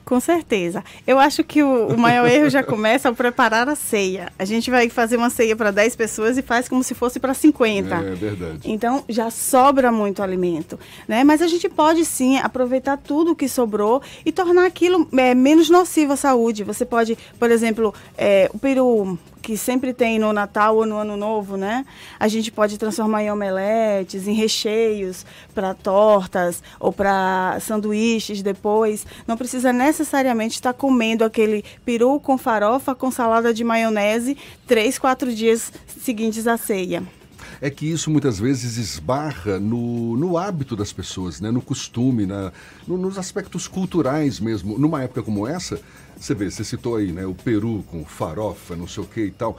[0.05, 0.85] Com certeza.
[1.07, 4.31] Eu acho que o, o maior erro já começa ao preparar a ceia.
[4.39, 7.33] A gente vai fazer uma ceia para 10 pessoas e faz como se fosse para
[7.33, 7.95] 50.
[7.95, 8.71] É verdade.
[8.71, 11.25] Então já sobra muito alimento, né?
[11.25, 16.13] Mas a gente pode sim aproveitar tudo que sobrou e tornar aquilo é, menos nocivo
[16.13, 16.65] à saúde.
[16.65, 21.19] Você pode, por exemplo, é, o peru que sempre tem no Natal ou no Ano
[21.19, 21.85] Novo, né?
[22.19, 29.07] A gente pode transformar em omeletes, em recheios para tortas ou para sanduíches depois.
[29.27, 34.35] Não precisa necessariamente estar comendo aquele peru com farofa com salada de maionese
[34.67, 37.03] três, quatro dias seguintes à ceia.
[37.61, 41.51] É que isso muitas vezes esbarra no, no hábito das pessoas, né?
[41.51, 42.53] no costume, na,
[42.87, 44.79] no- nos aspectos culturais mesmo.
[44.79, 45.81] Numa época como essa,
[46.19, 47.25] você vê, você citou aí, né?
[47.27, 49.59] O Peru com farofa, não sei o que e tal.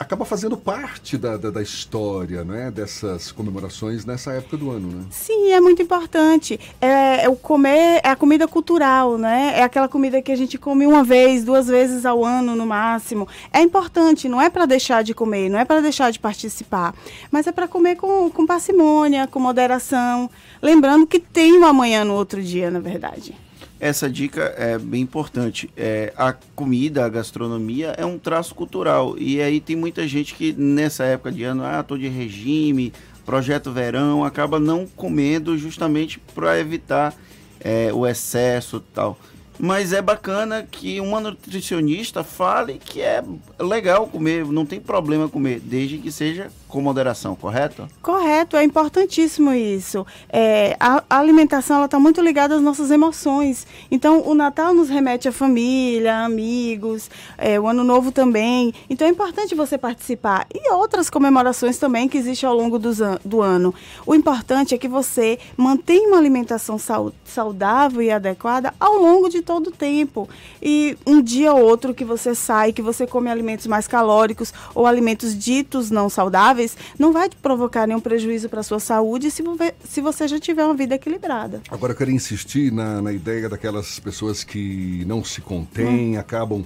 [0.00, 2.70] Acaba fazendo parte da, da, da história, né?
[2.70, 5.04] Dessas comemorações nessa época do ano, né?
[5.10, 6.58] Sim, é muito importante.
[6.80, 9.52] É, é o comer, é a comida cultural, né?
[9.56, 13.28] É aquela comida que a gente come uma vez, duas vezes ao ano no máximo.
[13.52, 16.94] É importante, não é para deixar de comer, não é para deixar de participar,
[17.30, 20.30] mas é para comer com, com parcimônia, com moderação,
[20.62, 23.36] lembrando que tem um amanhã no outro dia, na verdade.
[23.80, 25.70] Essa dica é bem importante.
[25.74, 29.16] É, a comida, a gastronomia é um traço cultural.
[29.18, 32.92] E aí tem muita gente que nessa época de ano, ah, tô de regime,
[33.24, 37.14] projeto verão, acaba não comendo justamente para evitar
[37.58, 39.18] é, o excesso e tal.
[39.58, 43.22] Mas é bacana que uma nutricionista fale que é
[43.58, 47.86] legal comer, não tem problema comer, desde que seja com moderação, correto?
[48.00, 50.06] Correto, é importantíssimo isso.
[50.28, 53.66] É, a, a alimentação ela está muito ligada às nossas emoções.
[53.90, 58.72] Então, o Natal nos remete à família, amigos, é, o Ano Novo também.
[58.88, 60.46] Então, é importante você participar.
[60.54, 63.74] E outras comemorações também que existem ao longo an- do ano.
[64.06, 69.42] O importante é que você mantenha uma alimentação sau- saudável e adequada ao longo de
[69.42, 70.28] todo o tempo.
[70.62, 74.86] E um dia ou outro que você sai, que você come alimentos mais calóricos ou
[74.86, 76.59] alimentos ditos não saudáveis,
[76.98, 79.42] não vai te provocar nenhum prejuízo para a sua saúde se,
[79.84, 81.62] se você já tiver uma vida equilibrada.
[81.70, 86.64] Agora eu quero insistir na, na ideia daquelas pessoas que não se contêm, acabam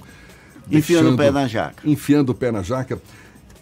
[0.71, 1.87] Enfiando o pé na jaca.
[1.87, 2.99] Enfiando o pé na jaca.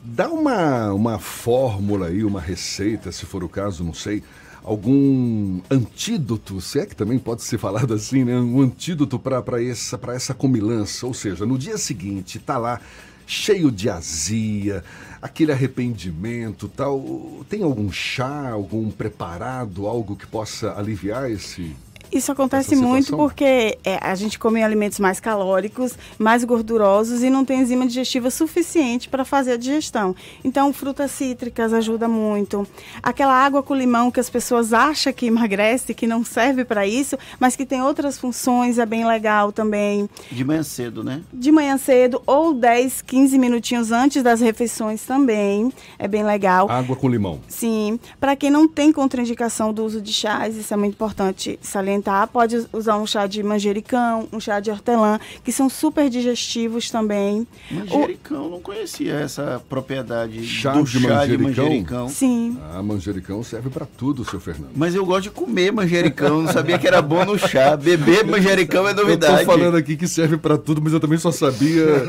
[0.03, 4.23] Dá uma, uma fórmula aí, uma receita, se for o caso, não sei.
[4.63, 8.37] Algum antídoto, se é que também pode ser falado assim, né?
[8.37, 11.05] Um antídoto para essa, pra essa comilança.
[11.05, 12.79] Ou seja, no dia seguinte, tá lá
[13.25, 14.83] cheio de azia,
[15.23, 17.45] aquele arrependimento tal.
[17.49, 21.73] Tem algum chá, algum preparado, algo que possa aliviar esse.
[22.13, 27.43] Isso acontece muito porque é, a gente come alimentos mais calóricos, mais gordurosos e não
[27.43, 30.15] tem enzima digestiva suficiente para fazer a digestão.
[30.43, 32.67] Então, frutas cítricas ajuda muito.
[33.01, 37.17] Aquela água com limão que as pessoas acham que emagrece, que não serve para isso,
[37.39, 40.07] mas que tem outras funções, é bem legal também.
[40.31, 41.21] De manhã cedo, né?
[41.33, 46.69] De manhã cedo ou 10, 15 minutinhos antes das refeições também, é bem legal.
[46.69, 47.39] Água com limão.
[47.47, 52.02] Sim, para quem não tem contraindicação do uso de chás, isso é muito importante salientar.
[52.03, 56.89] Suplementar, pode usar um chá de manjericão, um chá de hortelã, que são super digestivos
[56.91, 57.47] também.
[57.71, 61.37] Manjericão, não conhecia essa propriedade Chá do de chá manjericão?
[61.37, 62.09] de manjericão.
[62.09, 62.57] Sim.
[62.73, 64.71] Ah, manjericão serve pra tudo, seu Fernando.
[64.75, 67.75] Mas eu gosto de comer manjericão, não sabia que era bom no chá.
[67.77, 69.33] Beber manjericão é novidade.
[69.41, 71.83] Eu tô falando aqui que serve pra tudo, mas eu também só sabia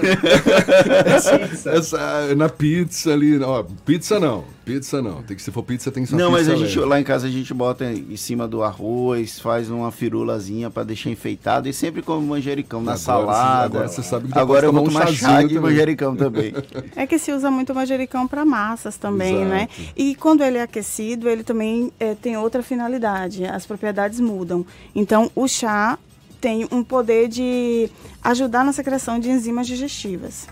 [1.06, 3.38] essa, essa- na pizza ali.
[3.42, 5.22] Ó, pizza não, pizza não.
[5.22, 7.04] Tem que se for pizza tem que ser Não, mas pizza a gente, lá em
[7.04, 11.72] casa a gente bota em cima do arroz, faz uma firulazinha pra deixar enfeitado e
[11.72, 13.64] sempre come manjericão na Agora salada.
[13.64, 15.60] agora você sabe que Agora eu vou tomar chá de também.
[15.60, 16.52] manjericão também.
[16.96, 19.48] É que se usa muito manjericão para massas também, Exato.
[19.50, 19.68] né?
[19.96, 23.44] E quando ele é aquecido, ele também eh, tem outra finalidade.
[23.44, 24.64] As propriedades mudam.
[24.94, 25.98] Então, o chá
[26.40, 27.88] tem um poder de
[28.22, 30.46] ajudar na secreção de enzimas digestivas.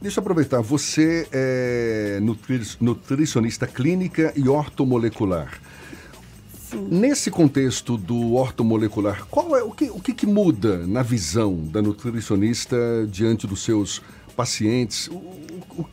[0.00, 5.60] Deixa eu aproveitar, você é nutri- nutricionista clínica e ortomolecular.
[6.88, 11.80] Nesse contexto do ortomolecular, qual é o que, o que, que muda na visão da
[11.82, 12.76] nutricionista
[13.10, 14.00] diante dos seus
[14.36, 15.08] pacientes?
[15.08, 15.86] O, o-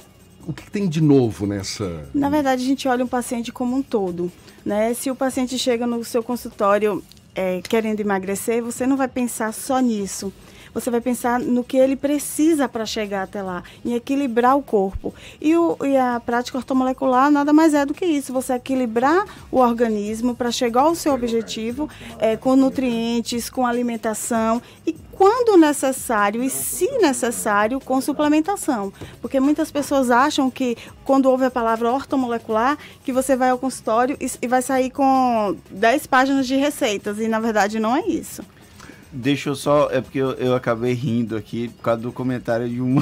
[0.47, 2.07] o que tem de novo nessa?
[2.13, 4.31] Na verdade, a gente olha um paciente como um todo.
[4.63, 4.93] Né?
[4.93, 7.01] Se o paciente chega no seu consultório
[7.33, 10.31] eh, querendo emagrecer, você não vai pensar só nisso.
[10.75, 15.11] Você vai pensar no que ele precisa para chegar até lá, em equilibrar o corpo.
[15.41, 19.57] E, o- e a prática ortomolecular nada mais é do que isso: você equilibrar o
[19.57, 26.49] organismo para chegar ao seu objetivo eh, com nutrientes, com alimentação e quando necessário e
[26.49, 33.13] se necessário com suplementação, porque muitas pessoas acham que quando ouve a palavra ortomolecular que
[33.13, 37.39] você vai ao consultório e, e vai sair com 10 páginas de receitas e na
[37.39, 38.43] verdade não é isso.
[39.17, 42.81] Deixa eu só, é porque eu, eu acabei rindo aqui por causa do comentário de
[42.81, 43.01] uma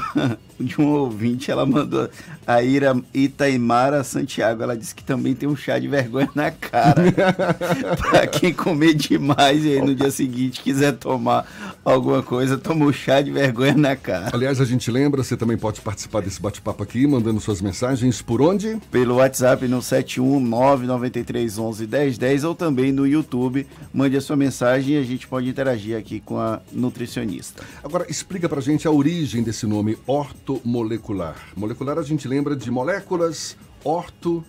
[0.59, 2.09] de um ouvinte, ela mandou
[2.45, 7.01] a Ira Itaimara Santiago, ela disse que também tem um chá de vergonha na cara.
[8.09, 11.45] pra quem comer demais e aí no dia seguinte quiser tomar
[11.83, 14.29] alguma coisa, toma o chá de vergonha na cara.
[14.33, 18.41] Aliás, a gente lembra, você também pode participar desse bate-papo aqui, mandando suas mensagens por
[18.41, 18.77] onde?
[18.91, 23.65] Pelo WhatsApp no 71993111010 ou também no YouTube.
[23.93, 27.63] Mande a sua mensagem e a gente pode interagir aqui com a nutricionista.
[27.83, 29.97] Agora, explica pra gente a origem desse nome
[30.43, 31.35] ortomolecular.
[31.55, 34.43] Molecular a gente lembra de moléculas, orto.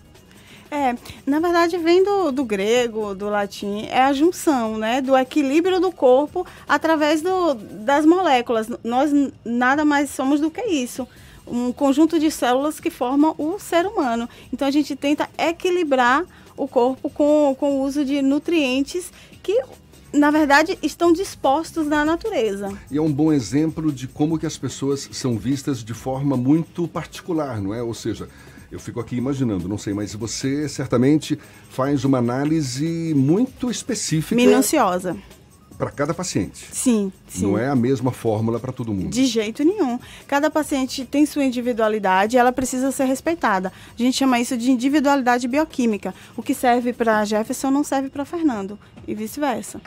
[0.69, 5.79] É, na verdade vem do, do grego, do latim, é a junção, né, do equilíbrio
[5.79, 8.67] do corpo através do, das moléculas.
[8.83, 9.11] Nós
[9.45, 11.07] nada mais somos do que isso.
[11.47, 14.27] Um conjunto de células que formam o ser humano.
[14.51, 16.25] Então a gente tenta equilibrar
[16.57, 19.11] o corpo com, com o uso de nutrientes
[19.43, 19.61] que,
[20.15, 22.71] na verdade, estão dispostos na natureza.
[22.89, 26.87] E é um bom exemplo de como que as pessoas são vistas de forma muito
[26.87, 27.83] particular, não é?
[27.83, 28.27] Ou seja,
[28.71, 31.37] eu fico aqui imaginando, não sei, mas você certamente
[31.69, 35.15] faz uma análise muito específica Minuciosa.
[35.77, 36.67] Para cada paciente.
[36.71, 37.45] Sim, sim.
[37.45, 39.09] Não é a mesma fórmula para todo mundo.
[39.09, 39.99] De jeito nenhum.
[40.27, 43.71] Cada paciente tem sua individualidade e ela precisa ser respeitada.
[43.97, 46.13] A gente chama isso de individualidade bioquímica.
[46.35, 49.81] O que serve para Jefferson não serve para Fernando e vice-versa.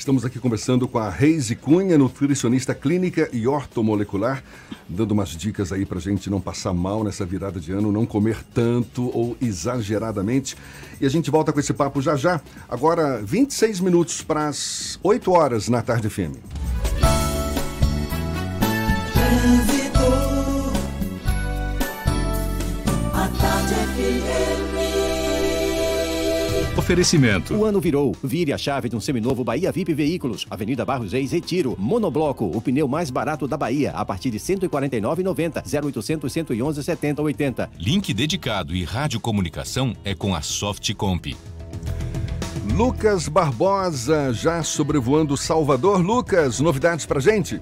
[0.00, 4.42] Estamos aqui conversando com a Reise Cunha, nutricionista clínica e ortomolecular,
[4.88, 8.42] dando umas dicas aí pra gente não passar mal nessa virada de ano, não comer
[8.54, 10.56] tanto ou exageradamente.
[11.02, 12.40] E a gente volta com esse papo já já.
[12.66, 16.38] Agora, 26 minutos para as 8 horas na tarde FM.
[23.12, 24.69] A tarde
[26.90, 27.54] Oferecimento.
[27.54, 28.16] O ano virou.
[28.20, 30.44] Vire a chave de um seminovo Bahia VIP Veículos.
[30.50, 31.76] Avenida Barros Reis, Retiro.
[31.78, 35.62] Monobloco, o pneu mais barato da Bahia, a partir de R$ 149,90.
[35.86, 37.70] 0800 111 70 80.
[37.78, 41.36] Link dedicado e radiocomunicação é com a Softcomp.
[42.74, 46.00] Lucas Barbosa, já sobrevoando Salvador.
[46.00, 47.60] Lucas, novidades pra gente?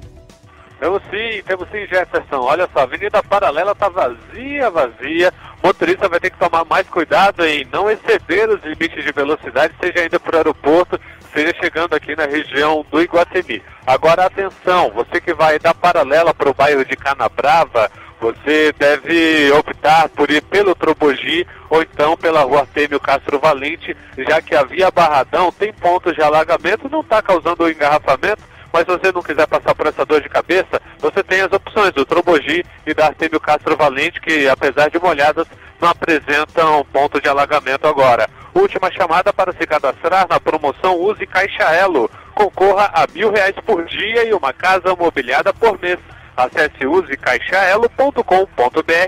[0.78, 2.40] Temos sim, temos sim, Jefferson.
[2.40, 5.32] Olha só, a Avenida Paralela tá vazia, vazia.
[5.62, 9.74] O motorista vai ter que tomar mais cuidado em não exceder os limites de velocidade,
[9.80, 11.00] seja indo para o aeroporto,
[11.32, 13.60] seja chegando aqui na região do Iguatemi.
[13.84, 20.08] Agora, atenção, você que vai da Paralela para o bairro de Canabrava, você deve optar
[20.10, 24.90] por ir pelo Trobogi ou então pela rua Artêmio Castro Valente, já que a via
[24.90, 29.74] Barradão tem pontos de alagamento, não está causando engarrafamento, mas se você não quiser passar
[29.74, 33.76] por essa dor de cabeça, você tem as opções do Trobogi e da Artêmio Castro
[33.76, 35.46] Valente, que apesar de molhadas,
[35.80, 38.28] não apresentam ponto de alagamento agora.
[38.54, 42.10] Última chamada para se cadastrar na promoção Use Caixa Elo.
[42.34, 45.98] Concorra a mil reais por dia e uma casa mobiliada por mês.
[46.36, 48.22] Acesse usecaixaelo.com.br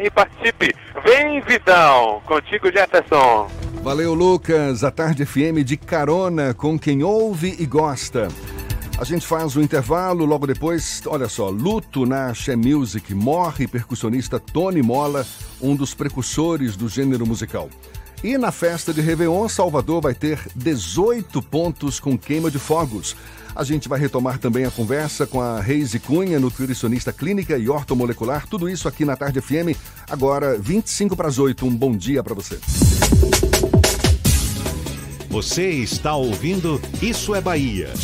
[0.02, 0.74] e participe.
[1.04, 2.20] Vem, Vidão!
[2.26, 3.48] Contigo, Jefferson!
[3.82, 4.84] Valeu, Lucas.
[4.84, 8.28] A Tarde FM de carona com quem ouve e gosta.
[9.00, 14.38] A gente faz o intervalo, logo depois, olha só, luto na She Music, morre percussionista
[14.38, 15.26] Tony Mola,
[15.58, 17.70] um dos precursores do gênero musical.
[18.22, 23.16] E na festa de Réveillon, Salvador vai ter 18 pontos com queima de fogos.
[23.56, 28.46] A gente vai retomar também a conversa com a Reise Cunha, nutricionista clínica e ortomolecular.
[28.46, 29.80] Tudo isso aqui na Tarde FM,
[30.10, 31.64] agora 25 para as 8.
[31.64, 32.58] Um bom dia para você.
[35.30, 37.94] Você está ouvindo Isso é Bahia.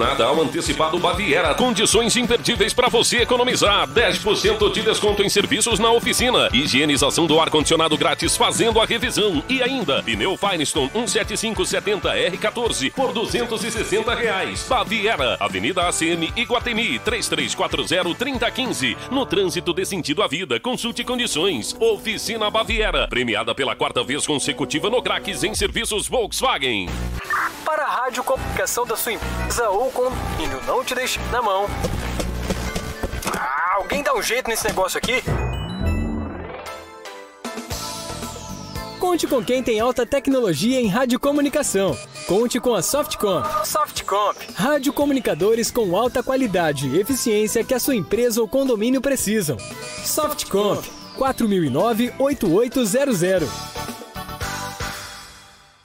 [0.00, 1.54] Natal antecipado Baviera.
[1.54, 3.86] Condições imperdíveis para você economizar.
[3.86, 6.48] 10% de desconto em serviços na oficina.
[6.54, 9.44] Higienização do ar-condicionado grátis fazendo a revisão.
[9.46, 14.64] E ainda, pneu Firestone 17570R14 por 260 reais.
[14.66, 18.96] Baviera, Avenida ACM Iguatemi 3340-3015.
[19.10, 20.58] No trânsito de sentido à vida.
[20.58, 21.76] Consulte condições.
[21.78, 23.06] Oficina Baviera.
[23.06, 26.88] Premiada pela quarta vez consecutiva no Craques em serviços Volkswagen.
[27.64, 31.66] Para a rádio comunicação da sua empresa ou condomínio, não te deixe na mão.
[33.34, 35.22] Ah, alguém dá um jeito nesse negócio aqui?
[38.98, 41.96] Conte com quem tem alta tecnologia em radiocomunicação.
[42.26, 43.42] Conte com a Softcom.
[43.64, 44.34] Softcom.
[44.54, 49.56] Radiocomunicadores com alta qualidade e eficiência que a sua empresa ou condomínio precisam.
[50.04, 50.82] Softcom.
[51.18, 53.69] 4009-8800.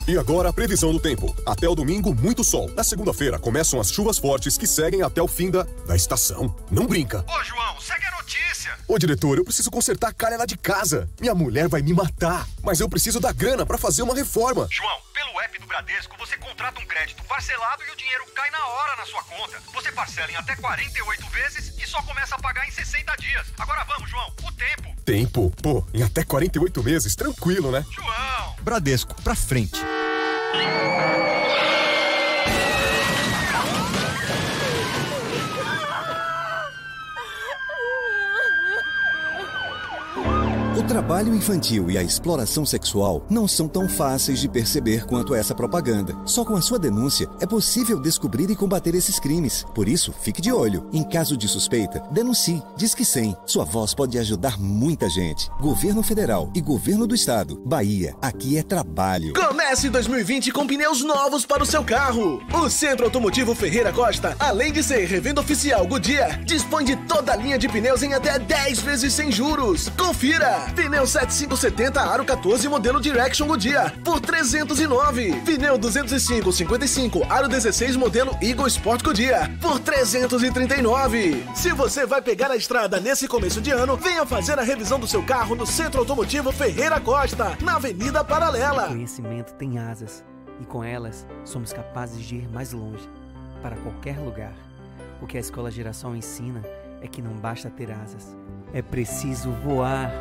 [0.08, 1.36] E agora a previsão do tempo.
[1.44, 2.70] Até o domingo, muito sol.
[2.76, 6.56] Na segunda-feira, começam as chuvas fortes que seguem até o fim da, da estação.
[6.70, 7.26] Não brinca.
[7.28, 8.78] Ô, João, segue a notícia.
[8.88, 11.10] Ô, diretor, eu preciso consertar a calha lá de casa.
[11.20, 12.48] Minha mulher vai me matar.
[12.62, 14.68] Mas eu preciso da grana para fazer uma reforma.
[14.70, 14.98] João,
[15.36, 18.96] pelo app do Bradesco, você contrata um crédito parcelado e o dinheiro cai na hora
[18.96, 19.60] na sua conta.
[19.74, 23.48] Você parcela em até 48 vezes e só começa a pagar em 60 dias.
[23.60, 24.96] Agora vamos, João, o tempo.
[25.04, 25.54] Tempo?
[25.62, 27.86] Pô, em até 48 meses, tranquilo, né?
[27.92, 28.56] João!
[28.62, 29.80] Bradesco, pra frente.
[40.86, 46.16] Trabalho infantil e a exploração sexual não são tão fáceis de perceber quanto essa propaganda.
[46.26, 49.66] Só com a sua denúncia é possível descobrir e combater esses crimes.
[49.74, 50.88] Por isso, fique de olho.
[50.94, 52.62] Em caso de suspeita, denuncie.
[52.78, 53.36] Disque 100.
[53.46, 55.50] Sua voz pode ajudar muita gente.
[55.60, 57.62] Governo Federal e Governo do Estado.
[57.66, 59.34] Bahia, aqui é trabalho.
[59.34, 62.42] Comece 2020 com pneus novos para o seu carro.
[62.54, 67.36] O Centro Automotivo Ferreira Costa, além de ser revenda oficial Goodyear, dispõe de toda a
[67.36, 69.90] linha de pneus em até 10 vezes sem juros.
[69.98, 70.75] Confira!
[70.76, 75.42] Pneu 7570 Aro 14 modelo Direction Goodyear por 309.
[75.46, 81.44] Pneu 205 55 Aro 16 modelo Eagle Sport Goodyear por 339.
[81.56, 85.08] Se você vai pegar a estrada nesse começo de ano, venha fazer a revisão do
[85.08, 88.88] seu carro no Centro Automotivo Ferreira Costa, na Avenida Paralela.
[88.88, 90.24] Conhecimento tem asas
[90.60, 93.10] e com elas somos capazes de ir mais longe,
[93.62, 94.54] para qualquer lugar.
[95.22, 96.62] O que a Escola Geração ensina
[97.02, 98.36] é que não basta ter asas,
[98.76, 100.12] é preciso voar.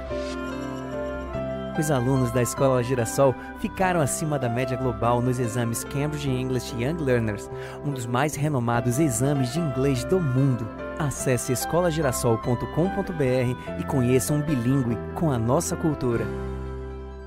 [1.76, 7.02] Os alunos da Escola Girassol ficaram acima da média global nos exames Cambridge English Young
[7.02, 7.50] Learners,
[7.84, 10.64] um dos mais renomados exames de inglês do mundo.
[11.00, 16.24] Acesse escolagirassol.com.br e conheça um bilíngue com a nossa cultura.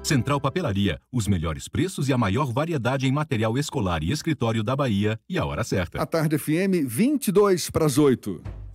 [0.02, 4.74] Central Papelaria, os melhores preços e a maior variedade em material escolar e escritório da
[4.74, 6.02] Bahia e a hora certa.
[6.02, 8.67] A Tarde FM, 22 para as 8.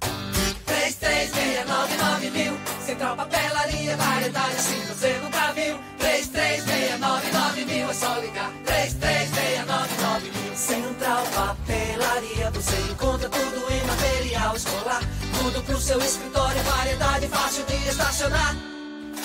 [3.13, 5.79] Central Papelaria, variedade assim você nunca viu.
[5.99, 8.51] 3369 mil, é só ligar.
[8.65, 10.57] 3369 mil.
[10.57, 15.03] Central Papelaria, você encontra tudo em material escolar.
[15.39, 18.57] Tudo pro seu escritório, variedade fácil de estacionar.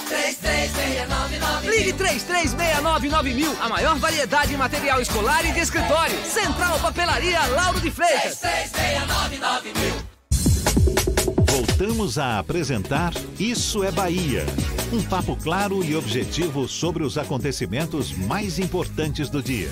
[0.09, 6.25] 3369 Ligue 3369 mil, a maior variedade em material escolar e de escritório.
[6.25, 8.39] Central Papelaria Lauro de Freitas.
[8.39, 10.16] 3369 mil.
[11.77, 14.41] Voltamos a apresentar Isso é Bahia.
[14.91, 19.69] Um papo claro e objetivo sobre os acontecimentos mais importantes do dia.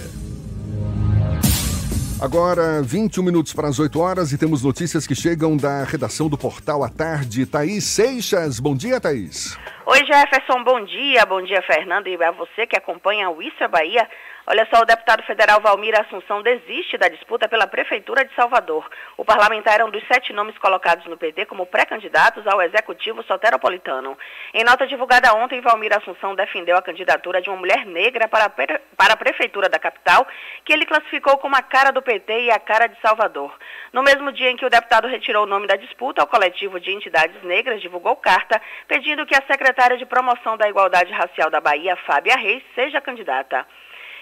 [2.22, 6.38] Agora, 21 minutos para as 8 horas e temos notícias que chegam da redação do
[6.38, 7.44] Portal à Tarde.
[7.44, 8.60] Thaís Seixas.
[8.60, 9.58] Bom dia, Thaís.
[9.88, 11.26] Oi, Jefferson, bom dia.
[11.26, 14.08] Bom dia, Fernando, e a você que acompanha o Isso é Bahia.
[14.48, 18.88] Olha só, o deputado federal Valmir Assunção desiste da disputa pela Prefeitura de Salvador.
[19.18, 24.16] O parlamentar era um dos sete nomes colocados no PT como pré-candidatos ao Executivo Soteropolitano.
[24.54, 28.50] Em nota divulgada ontem, Valmir Assunção defendeu a candidatura de uma mulher negra para a,
[28.50, 30.28] pre- para a Prefeitura da capital,
[30.64, 33.52] que ele classificou como a cara do PT e a cara de Salvador.
[33.92, 36.92] No mesmo dia em que o deputado retirou o nome da disputa, o coletivo de
[36.92, 41.96] entidades negras divulgou carta pedindo que a secretária de Promoção da Igualdade Racial da Bahia,
[42.06, 43.66] Fábia Reis, seja candidata.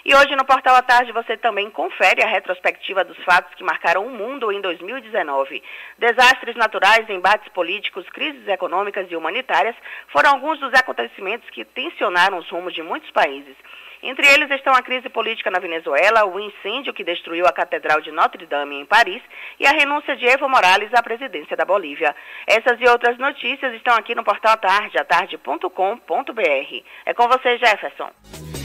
[0.06, 4.06] E hoje no Portal à Tarde você também confere a retrospectiva dos fatos que marcaram
[4.06, 5.64] o mundo em 2019.
[5.97, 9.76] Desastres naturais, embates políticos, crises econômicas e humanitárias
[10.10, 13.56] foram alguns dos acontecimentos que tensionaram os rumos de muitos países.
[14.01, 18.12] Entre eles estão a crise política na Venezuela, o incêndio que destruiu a Catedral de
[18.12, 19.24] Notre Dame em Paris
[19.58, 22.14] e a renúncia de Evo Morales à presidência da Bolívia.
[22.45, 26.84] Essas e outras notícias estão aqui no portal Tarde, atarde.com.br.
[27.06, 28.62] É com você, Jefferson.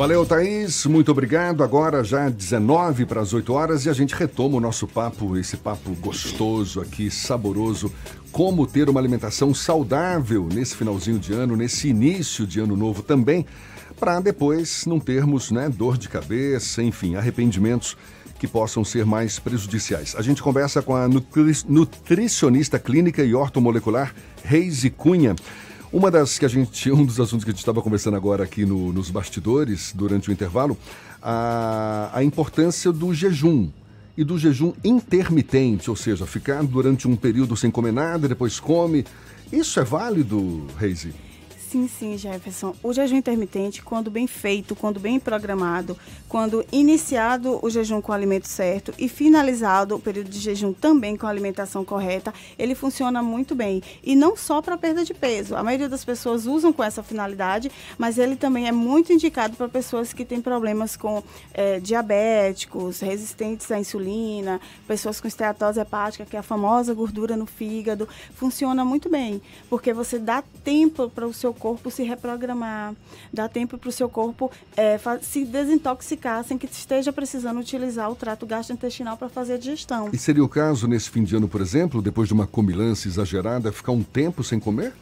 [0.00, 0.86] Valeu, Thaís.
[0.86, 1.62] Muito obrigado.
[1.62, 5.58] Agora já 19 para as 8 horas e a gente retoma o nosso papo, esse
[5.58, 7.92] papo gostoso aqui, saboroso.
[8.32, 13.44] Como ter uma alimentação saudável nesse finalzinho de ano, nesse início de ano novo também,
[13.98, 17.94] para depois não termos né, dor de cabeça, enfim, arrependimentos
[18.38, 20.14] que possam ser mais prejudiciais.
[20.16, 25.36] A gente conversa com a nutri- nutricionista clínica e ortomolecular Reise Cunha.
[25.92, 28.64] Uma das que a gente, um dos assuntos que a gente estava conversando agora aqui
[28.64, 30.78] no- nos bastidores, durante o intervalo,
[31.20, 33.68] a, a importância do jejum
[34.16, 39.04] e do jejum intermitente, ou seja, ficar durante um período sem comer nada, depois come.
[39.52, 41.12] Isso é válido, Reise?
[41.70, 42.74] Sim, sim, Jefferson.
[42.82, 45.96] O jejum intermitente, quando bem feito, quando bem programado,
[46.28, 51.16] quando iniciado o jejum com o alimento certo e finalizado o período de jejum também
[51.16, 53.80] com a alimentação correta, ele funciona muito bem.
[54.02, 55.54] E não só para perda de peso.
[55.54, 59.68] A maioria das pessoas usam com essa finalidade, mas ele também é muito indicado para
[59.68, 61.22] pessoas que têm problemas com
[61.54, 67.46] eh, diabéticos, resistentes à insulina, pessoas com esteatose hepática, que é a famosa gordura no
[67.46, 68.08] fígado.
[68.34, 72.94] Funciona muito bem, porque você dá tempo para o seu corpo se reprogramar,
[73.32, 74.50] dá tempo para o seu corpo
[74.98, 80.08] fa- se desintoxicar sem que esteja precisando utilizar o trato gastrointestinal para fazer a digestão.
[80.12, 83.70] E seria o caso nesse fim de ano, por exemplo, depois de uma comilança exagerada,
[83.70, 84.92] ficar um tempo sem comer?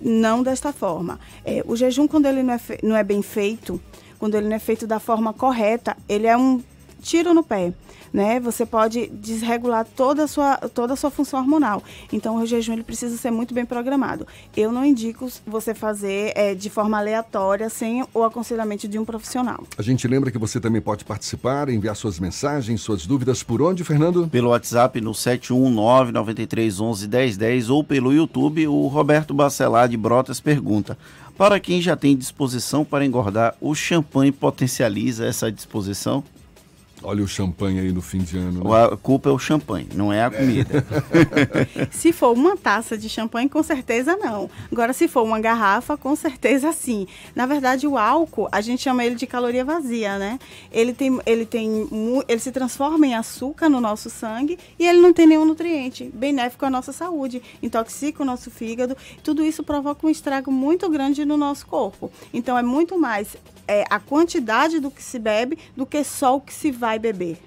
[0.00, 1.18] Não desta forma.
[1.44, 3.80] É, o jejum, quando ele não é, não é bem feito,
[4.18, 6.62] quando ele não é feito da forma correta, ele é um
[7.02, 7.72] tiro no pé.
[8.14, 8.38] Né?
[8.38, 11.82] Você pode desregular toda a sua, toda a sua função hormonal.
[12.12, 14.24] Então, o jejum ele precisa ser muito bem programado.
[14.56, 19.64] Eu não indico você fazer é, de forma aleatória, sem o aconselhamento de um profissional.
[19.76, 23.82] A gente lembra que você também pode participar, enviar suas mensagens, suas dúvidas por onde,
[23.82, 24.28] Fernando?
[24.28, 30.96] Pelo WhatsApp no 71993111010 ou pelo YouTube, o Roberto Bacelar de Brotas pergunta:
[31.36, 36.22] Para quem já tem disposição para engordar, o champanhe potencializa essa disposição?
[37.06, 38.64] Olha o champanhe aí no fim de ano.
[38.64, 38.84] né?
[38.92, 40.84] A culpa é o champanhe, não é a comida.
[41.92, 44.48] Se for uma taça de champanhe, com certeza não.
[44.72, 47.06] Agora, se for uma garrafa, com certeza sim.
[47.34, 50.38] Na verdade, o álcool, a gente chama ele de caloria vazia, né?
[50.72, 51.88] Ele tem, ele tem,
[52.26, 56.64] ele se transforma em açúcar no nosso sangue e ele não tem nenhum nutriente benéfico
[56.64, 58.96] à nossa saúde, intoxica o nosso fígado.
[59.22, 62.10] Tudo isso provoca um estrago muito grande no nosso corpo.
[62.32, 63.36] Então, é muito mais
[63.66, 67.38] é, a quantidade do que se bebe do que só o que se vai beber.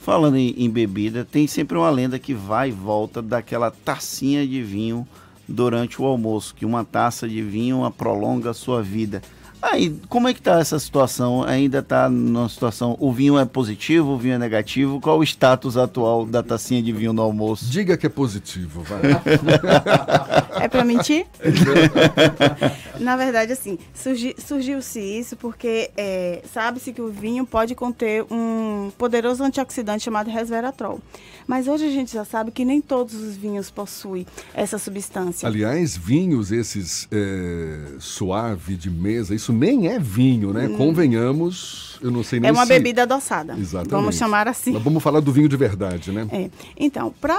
[0.00, 4.62] Falando em, em bebida, tem sempre uma lenda que vai e volta daquela tacinha de
[4.62, 5.06] vinho
[5.48, 9.22] durante o almoço, que uma taça de vinho prolonga a sua vida.
[9.62, 11.42] Aí, como é que tá essa situação?
[11.42, 15.00] Ainda tá numa situação, o vinho é positivo, o vinho é negativo?
[15.00, 17.64] Qual o status atual da tacinha de vinho no almoço?
[17.64, 19.00] Diga que é positivo, vai.
[20.60, 21.26] É pra mentir?
[23.04, 28.90] Na verdade, assim, surgi- surgiu-se isso porque é, sabe-se que o vinho pode conter um
[28.96, 31.00] poderoso antioxidante chamado resveratrol.
[31.46, 35.46] Mas hoje a gente já sabe que nem todos os vinhos possuem essa substância.
[35.46, 40.66] Aliás, vinhos esses é, suave de mesa, isso nem é vinho, né?
[40.68, 40.76] Hum.
[40.78, 43.54] Convenhamos, eu não sei nem É uma se- bebida adoçada.
[43.58, 43.90] Exatamente.
[43.90, 44.72] Vamos chamar assim.
[44.72, 46.26] Mas vamos falar do vinho de verdade, né?
[46.32, 46.50] É.
[46.78, 47.38] Então, para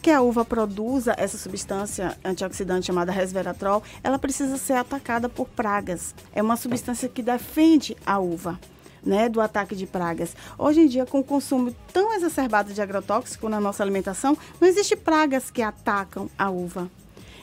[0.00, 6.14] que a uva produza essa substância antioxidante chamada resveratrol, ela precisa ser atacada por pragas.
[6.32, 8.58] É uma substância que defende a uva.
[9.04, 10.34] Né, do ataque de pragas.
[10.58, 14.96] Hoje em dia, com o consumo tão exacerbado de agrotóxico na nossa alimentação, não existe
[14.96, 16.90] pragas que atacam a uva.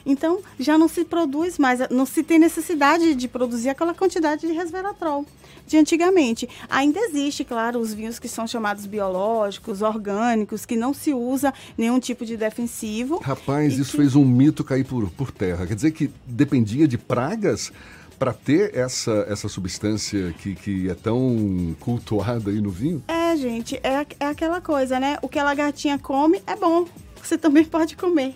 [0.05, 4.53] Então, já não se produz mais, não se tem necessidade de produzir aquela quantidade de
[4.53, 5.25] resveratrol
[5.65, 6.47] de antigamente.
[6.69, 11.99] Ainda existe, claro, os vinhos que são chamados biológicos, orgânicos, que não se usa nenhum
[11.99, 13.19] tipo de defensivo.
[13.19, 13.97] Rapaz, isso que...
[13.97, 15.65] fez um mito cair por, por terra.
[15.65, 17.71] Quer dizer que dependia de pragas
[18.19, 23.03] para ter essa, essa substância que, que é tão cultuada aí no vinho?
[23.07, 25.17] É, gente, é, é aquela coisa, né?
[25.21, 26.85] O que a lagartinha come é bom.
[27.21, 28.35] Você também pode comer.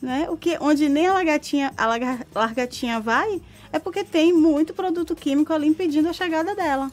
[0.00, 0.28] Né?
[0.30, 3.40] O que, onde nem a lagartinha, a lagar, largatinha vai,
[3.72, 6.90] é porque tem muito produto químico ali impedindo a chegada dela.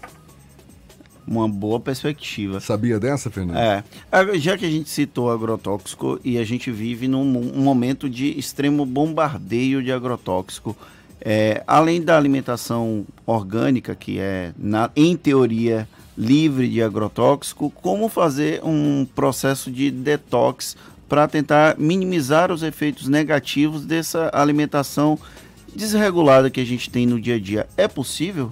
[1.28, 2.62] Uma boa perspectiva.
[2.62, 3.58] Sabia dessa, Fernando?
[3.58, 3.84] É.
[4.36, 8.86] Já que a gente citou agrotóxico e a gente vive num um momento de extremo
[8.86, 10.76] bombardeio de agrotóxico,
[11.20, 15.88] é, além da alimentação orgânica, que é, na, em teoria,
[16.18, 20.78] livre de agrotóxico, como fazer um processo de detox
[21.08, 25.18] para tentar minimizar os efeitos negativos dessa alimentação
[25.76, 27.68] desregulada que a gente tem no dia a dia.
[27.78, 28.52] É possível?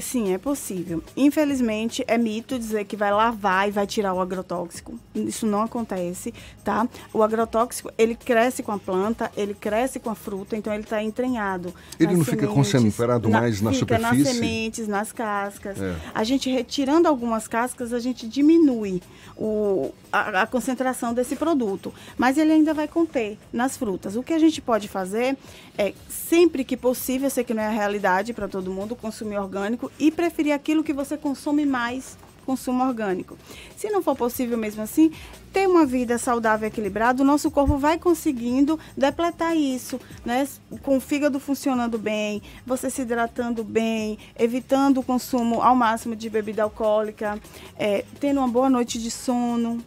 [0.00, 1.02] Sim, é possível.
[1.16, 4.98] Infelizmente, é mito dizer que vai lavar e vai tirar o agrotóxico.
[5.14, 6.32] Isso não acontece,
[6.64, 6.88] tá?
[7.12, 11.02] O agrotóxico, ele cresce com a planta, ele cresce com a fruta, então ele está
[11.02, 11.74] entranhado.
[11.98, 14.24] Ele não fica concentrado na, mais na fica superfície?
[14.24, 15.80] nas sementes, nas cascas.
[15.80, 15.96] É.
[16.14, 19.02] A gente retirando algumas cascas, a gente diminui
[19.36, 21.92] o, a, a, concentração desse produto.
[22.16, 24.16] Mas ele ainda vai conter nas frutas.
[24.16, 25.36] O que a gente pode fazer
[25.78, 29.38] é, sempre que possível, eu sei que não é a realidade para todo mundo, consumir
[29.38, 32.16] orgânico e preferir aquilo que você consome mais
[32.50, 33.38] consumo orgânico.
[33.76, 35.12] Se não for possível mesmo assim,
[35.52, 40.48] ter uma vida saudável e equilibrada, o nosso corpo vai conseguindo depletar isso, né?
[40.82, 46.28] Com o fígado funcionando bem, você se hidratando bem, evitando o consumo ao máximo de
[46.28, 47.38] bebida alcoólica,
[47.76, 49.78] é, tendo uma boa noite de sono.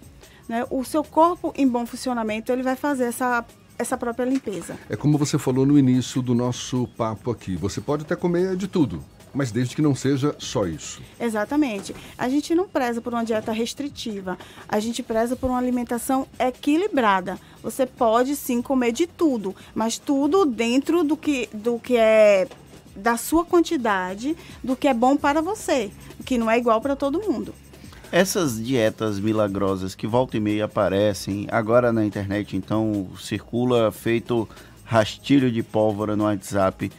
[0.47, 0.65] Né?
[0.69, 3.45] O seu corpo em bom funcionamento, ele vai fazer essa
[3.75, 4.77] essa própria limpeza.
[4.87, 7.55] É como você falou no início do nosso papo aqui.
[7.55, 11.01] Você pode até comer de tudo, mas desde que não seja só isso.
[11.19, 11.95] Exatamente.
[12.17, 17.39] A gente não preza por uma dieta restritiva, a gente preza por uma alimentação equilibrada.
[17.61, 22.47] Você pode sim comer de tudo, mas tudo dentro do que, do que é
[22.95, 25.89] da sua quantidade, do que é bom para você,
[26.25, 27.53] que não é igual para todo mundo.
[28.11, 34.47] Essas dietas milagrosas que volta e meia aparecem, agora na internet então circula feito
[34.83, 36.91] rastilho de pólvora no WhatsApp.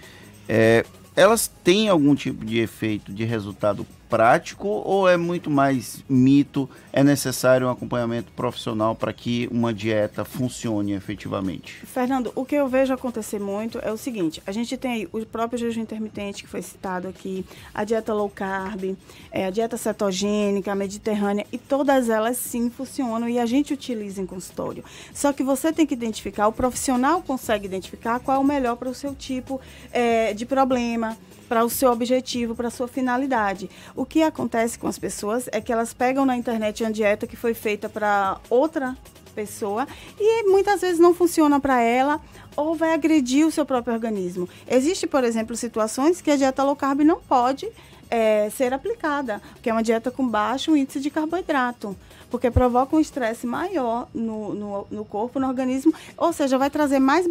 [0.48, 0.84] É,
[1.16, 6.70] elas têm algum tipo de efeito de resultado prático ou é muito mais mito?
[6.92, 11.84] É necessário um acompanhamento profissional para que uma dieta funcione efetivamente?
[11.84, 15.26] Fernando, o que eu vejo acontecer muito é o seguinte: a gente tem aí o
[15.26, 17.44] próprio jejum intermitente que foi citado aqui,
[17.74, 18.96] a dieta low carb,
[19.32, 24.22] é, a dieta cetogênica, a mediterrânea, e todas elas sim funcionam e a gente utiliza
[24.22, 24.84] em consultório.
[25.12, 28.88] Só que você tem que identificar, o profissional consegue identificar qual é o melhor para
[28.88, 29.60] o seu tipo
[29.90, 31.18] é, de problema
[31.54, 33.70] para o seu objetivo, para a sua finalidade.
[33.94, 37.36] O que acontece com as pessoas é que elas pegam na internet uma dieta que
[37.36, 38.96] foi feita para outra
[39.36, 39.86] pessoa
[40.18, 42.20] e muitas vezes não funciona para ela
[42.56, 44.48] ou vai agredir o seu próprio organismo.
[44.66, 47.68] Existe, por exemplo, situações que a dieta low carb não pode
[48.10, 51.96] é, ser aplicada, que é uma dieta com baixo índice de carboidrato,
[52.32, 56.98] porque provoca um estresse maior no, no, no, corpo, no organismo, ou seja, vai trazer
[56.98, 57.26] mais,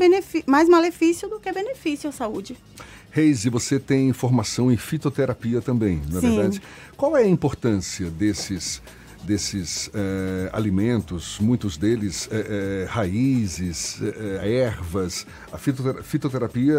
[0.47, 2.57] mais malefício do que benefício à saúde.
[3.13, 6.35] Reise, você tem formação em fitoterapia também, não é Sim.
[6.35, 6.61] verdade?
[6.97, 8.81] Qual é a importância desses
[9.23, 13.99] desses é, alimentos, muitos deles é, é, raízes,
[14.41, 15.25] ervas.
[15.51, 16.77] A fitoterapia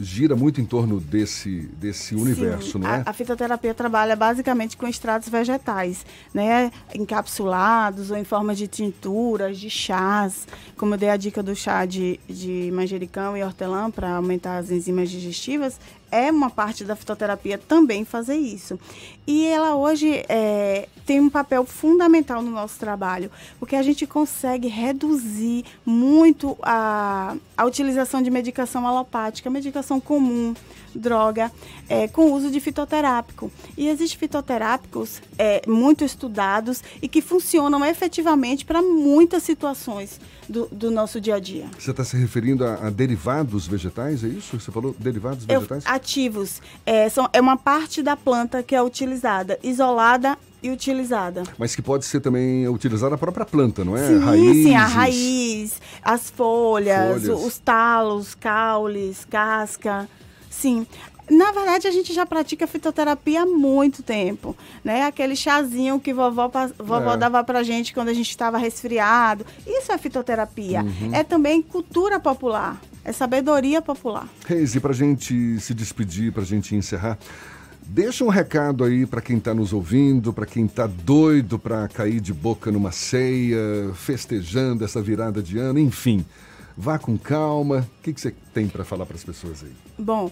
[0.00, 3.02] gira muito em torno desse, desse universo, Sim, não é?
[3.04, 6.70] A, a, fitoterapia trabalha basicamente com extratos vegetais, né?
[6.94, 10.46] encapsulados ou em forma de tinturas, de chás,
[10.76, 14.70] como eu dei a dica do chá de, de manjericão e hortelã para aumentar as
[14.70, 15.78] enzimas digestivas,
[16.10, 18.78] é uma parte da fitoterapia também fazer isso.
[19.26, 24.68] E ela hoje é, tem um papel fundamental no nosso trabalho, porque a gente consegue
[24.68, 30.54] reduzir muito a, a utilização de medicação alopática, medicação comum,
[30.98, 31.50] droga,
[31.88, 33.50] é, com uso de fitoterápico.
[33.76, 40.90] E existem fitoterápicos é, muito estudados e que funcionam efetivamente para muitas situações do, do,
[40.90, 41.66] nosso dia a dia.
[41.78, 44.58] Você está se referindo a, a, derivados vegetais, é isso?
[44.58, 45.84] Você falou derivados vegetais?
[45.84, 46.60] Eu, ativos.
[46.84, 51.44] É, são, é uma parte da planta que é utilizada, isolada e utilizada.
[51.56, 54.08] Mas que pode ser também utilizada a própria planta, não é?
[54.08, 54.64] Sim, Raízes.
[54.64, 57.44] sim, a raiz, as folhas, folhas.
[57.44, 60.08] os talos, caules, casca.
[60.60, 60.86] Sim.
[61.30, 65.04] Na verdade, a gente já pratica fitoterapia há muito tempo, né?
[65.04, 67.16] Aquele chazinho que vovó, vovó é.
[67.18, 69.44] dava pra gente quando a gente estava resfriado.
[69.66, 70.82] Isso é fitoterapia.
[70.82, 71.14] Uhum.
[71.14, 72.80] É também cultura popular.
[73.04, 74.26] É sabedoria popular.
[74.46, 77.18] Reise, para a gente se despedir, para a gente encerrar,
[77.82, 82.20] deixa um recado aí para quem está nos ouvindo, para quem está doido para cair
[82.20, 86.24] de boca numa ceia, festejando essa virada de ano, enfim.
[86.76, 87.86] Vá com calma.
[87.98, 89.72] O que, que você tem para falar para as pessoas aí?
[89.98, 90.30] Bom,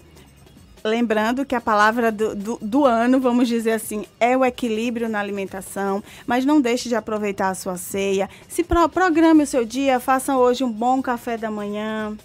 [0.87, 5.19] lembrando que a palavra do, do, do, ano, vamos dizer assim, é o equilíbrio na
[5.19, 8.29] alimentação, mas não deixe de aproveitar a sua ceia.
[8.47, 12.17] Se pro, programe o seu dia, faça hoje um bom café da manhã,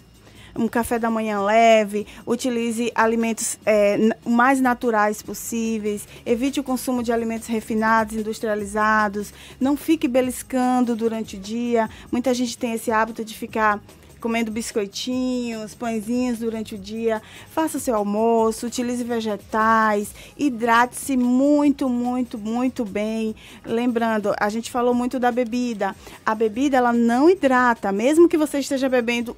[0.56, 7.12] um café da manhã leve, utilize alimentos é, mais naturais possíveis, evite o consumo de
[7.12, 11.88] alimentos refinados, industrializados, não fique beliscando durante o dia.
[12.10, 13.80] Muita gente tem esse hábito de ficar
[14.22, 17.20] comendo biscoitinhos, pãezinhos durante o dia.
[17.50, 23.34] Faça seu almoço, utilize vegetais, hidrate-se muito, muito, muito bem.
[23.66, 25.94] Lembrando, a gente falou muito da bebida.
[26.24, 29.36] A bebida ela não hidrata, mesmo que você esteja bebendo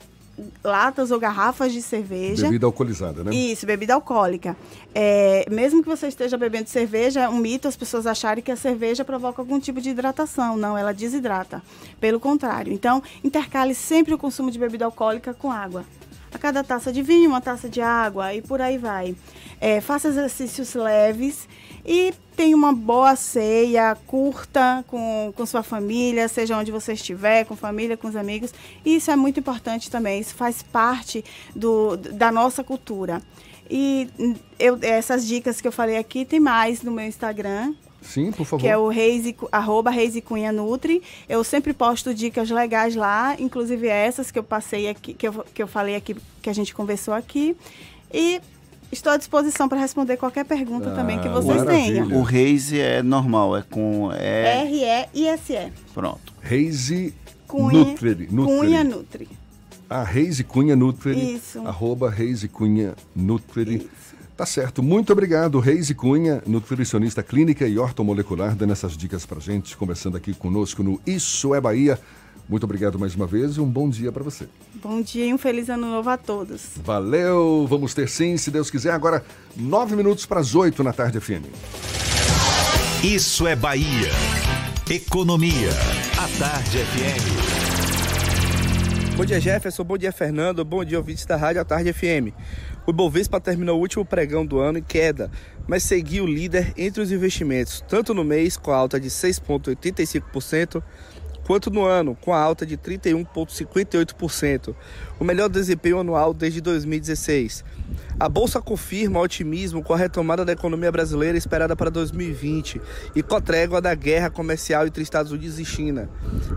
[0.62, 2.44] latas ou garrafas de cerveja.
[2.44, 3.34] Bebida alcoolizada, né?
[3.34, 4.56] Isso, bebida alcoólica.
[4.94, 8.56] É, mesmo que você esteja bebendo cerveja, é um mito as pessoas acharem que a
[8.56, 10.56] cerveja provoca algum tipo de hidratação.
[10.56, 11.62] Não, ela desidrata.
[12.00, 12.72] Pelo contrário.
[12.72, 15.84] Então, intercale sempre o consumo de bebida alcoólica com água.
[16.34, 19.14] A cada taça de vinho, uma taça de água e por aí vai.
[19.60, 21.48] É, faça exercícios leves
[21.86, 27.54] e tenha uma boa ceia, curta com, com sua família, seja onde você estiver, com
[27.54, 28.52] família, com os amigos.
[28.84, 31.24] Isso é muito importante também, isso faz parte
[31.54, 33.22] do, da nossa cultura.
[33.70, 34.10] E
[34.58, 37.74] eu, essas dicas que eu falei aqui, tem mais no meu Instagram,
[38.04, 38.60] Sim, por favor.
[38.60, 41.02] Que é o Reise, arroba Reise Cunha Nutri.
[41.28, 45.62] Eu sempre posto dicas legais lá, inclusive essas que eu passei aqui, que eu, que
[45.62, 47.56] eu falei aqui, que a gente conversou aqui.
[48.12, 48.40] E
[48.92, 52.06] Estou à disposição para responder qualquer pergunta ah, também que vocês maravilha.
[52.06, 52.20] tenham.
[52.20, 54.12] O Reise é normal, é com...
[54.12, 54.62] É...
[54.62, 55.72] R-E-I-S-E.
[55.92, 56.32] Pronto.
[56.40, 57.12] Reise
[57.48, 58.26] Cunha Nutri.
[58.26, 59.28] Cunha Nutri.
[59.90, 61.34] Ah, Reise Cunha Nutri.
[61.34, 61.66] Isso.
[61.66, 63.76] Arroba Reise Cunha Nutri.
[63.76, 64.03] Isso.
[64.36, 64.82] Tá certo.
[64.82, 70.34] Muito obrigado, Reise Cunha, nutricionista clínica e ortomolecular, dando essas dicas pra gente, conversando aqui
[70.34, 71.98] conosco no Isso é Bahia.
[72.48, 74.46] Muito obrigado mais uma vez e um bom dia para você.
[74.82, 76.72] Bom dia e um feliz ano novo a todos.
[76.84, 78.90] Valeu, vamos ter sim, se Deus quiser.
[78.90, 79.24] Agora,
[79.56, 81.46] nove minutos para as oito na tarde FM.
[83.02, 84.10] Isso é Bahia.
[84.90, 85.70] Economia.
[86.18, 87.54] A Tarde FM.
[89.16, 89.84] Bom dia, Jefferson.
[89.84, 90.64] Bom dia, Fernando.
[90.64, 92.34] Bom dia, ouvintes da Rádio A Tarde FM.
[92.86, 95.30] O Ibovespa terminou o último pregão do ano em queda,
[95.66, 100.82] mas seguiu líder entre os investimentos, tanto no mês, com alta de 6,85%,
[101.44, 104.74] quanto no ano, com a alta de 31,58%,
[105.20, 107.64] o melhor desempenho anual desde 2016.
[108.18, 112.80] A bolsa confirma otimismo com a retomada da economia brasileira esperada para 2020
[113.14, 116.08] e com a trégua da guerra comercial entre Estados Unidos e China.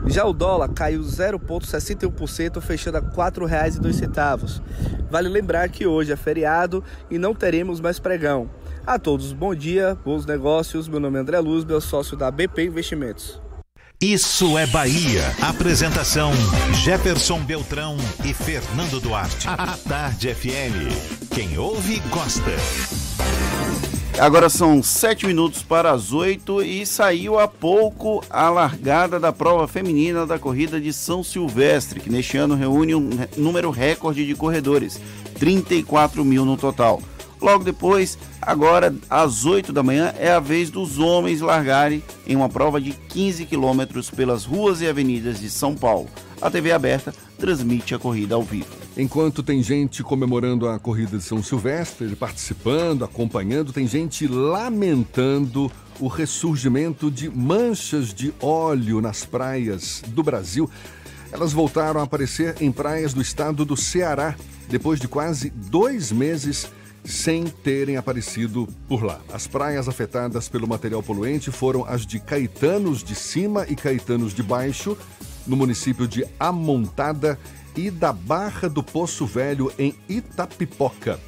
[0.06, 4.62] Já o dólar caiu 0,61%, fechando a R$ 4,02.
[5.10, 8.50] Vale lembrar que hoje é feriado e não teremos mais pregão.
[8.86, 10.88] A todos, bom dia, bons negócios.
[10.88, 13.47] Meu nome é André Luz, meu sócio da BP Investimentos.
[14.00, 15.36] Isso é Bahia.
[15.42, 16.32] Apresentação:
[16.84, 19.48] Jefferson Beltrão e Fernando Duarte.
[19.48, 21.34] A Tarde FM.
[21.34, 22.52] Quem ouve, gosta.
[24.20, 29.68] Agora são sete minutos para as oito e saiu há pouco a largada da prova
[29.68, 35.02] feminina da corrida de São Silvestre, que neste ano reúne um número recorde de corredores,
[35.40, 37.02] 34 mil no total.
[37.42, 42.50] Logo depois, agora às 8 da manhã, é a vez dos homens largarem em uma
[42.50, 46.10] prova de 15 quilômetros pelas ruas e avenidas de São Paulo.
[46.42, 48.68] A TV aberta transmite a corrida ao vivo.
[48.96, 56.08] Enquanto tem gente comemorando a corrida de São Silvestre, participando, acompanhando, tem gente lamentando o
[56.08, 60.70] ressurgimento de manchas de óleo nas praias do Brasil.
[61.32, 64.36] Elas voltaram a aparecer em praias do estado do Ceará,
[64.70, 66.68] depois de quase dois meses
[67.08, 69.22] sem terem aparecido por lá.
[69.32, 74.44] As praias afetadas pelo material poluente foram as de Caetanos de Cima e Caetanos de
[74.44, 74.98] Baixo,
[75.46, 77.40] no município de Amontada,
[77.76, 81.20] e da Barra do Poço Velho, em Itapipoca.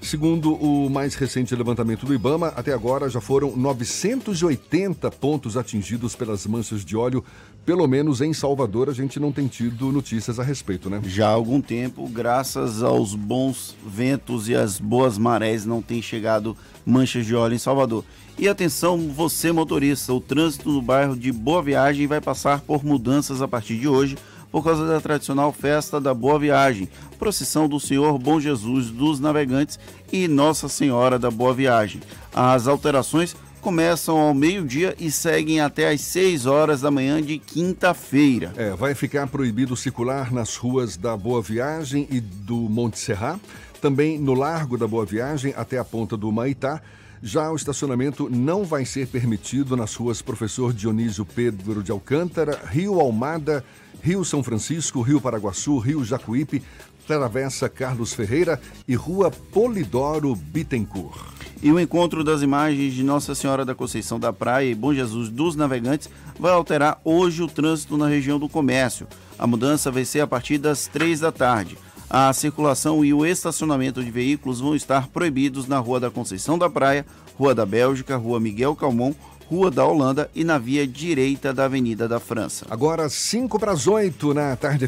[0.00, 6.46] Segundo o mais recente levantamento do Ibama, até agora já foram 980 pontos atingidos pelas
[6.46, 7.24] manchas de óleo.
[7.66, 11.00] Pelo menos em Salvador a gente não tem tido notícias a respeito, né?
[11.04, 16.56] Já há algum tempo, graças aos bons ventos e às boas marés, não tem chegado
[16.86, 18.04] manchas de óleo em Salvador.
[18.38, 23.42] E atenção, você motorista, o trânsito no bairro de Boa Viagem vai passar por mudanças
[23.42, 24.16] a partir de hoje
[24.52, 26.88] por causa da tradicional festa da Boa Viagem,
[27.18, 29.76] procissão do Senhor Bom Jesus dos Navegantes
[30.12, 32.00] e Nossa Senhora da Boa Viagem.
[32.32, 33.34] As alterações
[33.66, 38.52] começam ao meio-dia e seguem até às 6 horas da manhã de quinta-feira.
[38.56, 43.40] É, vai ficar proibido circular nas ruas da Boa Viagem e do Monte Serra,
[43.80, 46.80] também no Largo da Boa Viagem até a ponta do Maitá.
[47.20, 53.00] Já o estacionamento não vai ser permitido nas ruas Professor Dionísio Pedro de Alcântara, Rio
[53.00, 53.64] Almada,
[54.00, 56.62] Rio São Francisco, Rio Paraguaçu, Rio Jacuípe,
[57.06, 61.36] Travessa Carlos Ferreira e Rua Polidoro Bittencourt.
[61.62, 65.30] E o encontro das imagens de Nossa Senhora da Conceição da Praia e Bom Jesus
[65.30, 69.06] dos Navegantes vai alterar hoje o trânsito na região do comércio.
[69.38, 71.78] A mudança vai ser a partir das três da tarde.
[72.08, 76.70] A circulação e o estacionamento de veículos vão estar proibidos na Rua da Conceição da
[76.70, 77.04] Praia,
[77.36, 79.12] Rua da Bélgica, Rua Miguel Calmon,
[79.48, 82.66] Rua da Holanda e na via direita da Avenida da França.
[82.70, 84.86] Agora 5 para as 8 na Tarde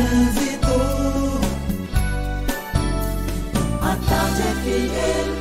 [0.00, 0.60] FM.
[3.82, 5.40] A tarde FM.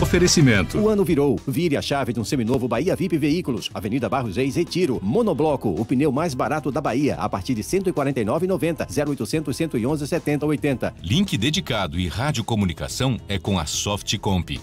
[0.00, 0.78] Oferecimento.
[0.78, 1.38] O ano virou.
[1.46, 3.70] Vire a chave de um seminovo Bahia VIP Veículos.
[3.74, 5.00] Avenida Barros Reis, Retiro.
[5.02, 8.86] Monobloco, o pneu mais barato da Bahia, a partir de R$ 149,90.
[8.88, 10.94] 0800 111 70 80.
[11.02, 14.58] Link dedicado e radiocomunicação é com a Softcomp.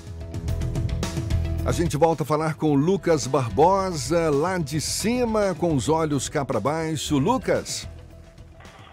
[1.65, 6.43] A gente volta a falar com Lucas Barbosa, lá de cima, com os olhos cá
[6.43, 7.17] para baixo.
[7.17, 7.87] Lucas.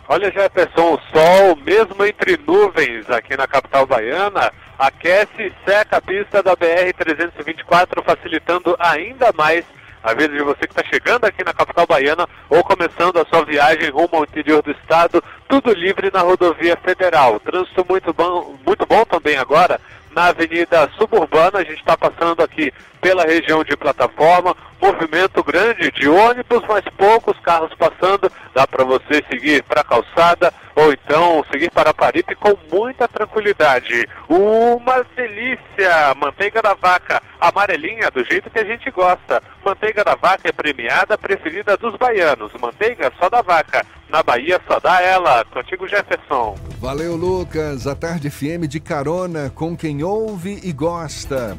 [0.09, 6.01] Olha, Jefferson, o sol, mesmo entre nuvens aqui na capital baiana, aquece e seca a
[6.01, 9.65] pista da BR-324, facilitando ainda mais
[10.01, 13.45] a vida de você que está chegando aqui na capital baiana ou começando a sua
[13.45, 17.41] viagem rumo ao interior do estado, tudo livre na rodovia federal.
[17.41, 19.81] Trânsito muito bom, muito bom também agora
[20.15, 26.09] na Avenida Suburbana, a gente está passando aqui pela região de plataforma, movimento grande de
[26.09, 31.71] ônibus, mas poucos carros passando, dá para você seguir para a calçada ou então seguir
[31.71, 34.09] para Paripe com muita tranquilidade.
[34.29, 36.15] Uma delícia!
[36.17, 39.43] Manteiga da vaca, amarelinha, do jeito que a gente gosta.
[39.65, 42.53] Manteiga da vaca é premiada, preferida dos baianos.
[42.61, 43.85] Manteiga só da vaca.
[44.09, 45.45] Na Bahia só dá ela.
[45.47, 46.57] Contigo, Jefferson.
[46.81, 47.87] Valeu, Lucas.
[47.87, 51.57] A Tarde FM de carona com quem ouve e gosta.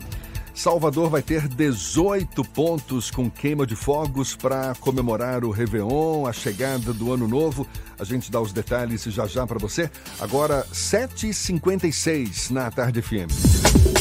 [0.54, 6.94] Salvador vai ter 18 pontos com queima de fogos para comemorar o Réveillon, a chegada
[6.94, 7.66] do Ano Novo.
[7.98, 9.90] A gente dá os detalhes já já para você.
[10.20, 14.01] Agora, 7h56 na Tarde FM.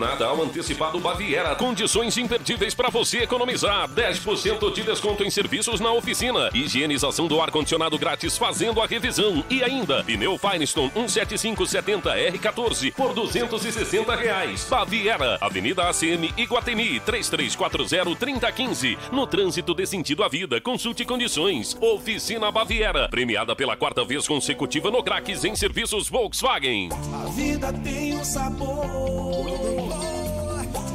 [0.00, 1.54] Natal antecipado Baviera.
[1.54, 3.86] Condições imperdíveis para você economizar.
[3.90, 6.48] 10% de desconto em serviços na oficina.
[6.54, 9.44] Higienização do ar-condicionado grátis fazendo a revisão.
[9.50, 14.66] E ainda, pneu Firestone 17570R14 por 260 reais.
[14.70, 18.96] Baviera, Avenida ACM Iguatemi, 3340-3015.
[19.12, 21.76] No trânsito de sentido à vida, consulte condições.
[21.80, 26.88] Oficina Baviera, premiada pela quarta vez consecutiva no Craques em serviços Volkswagen.
[27.12, 29.89] A vida tem um sabor.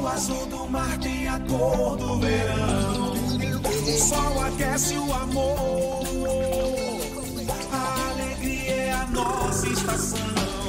[0.06, 3.12] O azul do mar tem a cor do verão.
[3.12, 6.00] O sol aquece o amor.
[7.72, 10.65] A alegria é a nossa estação.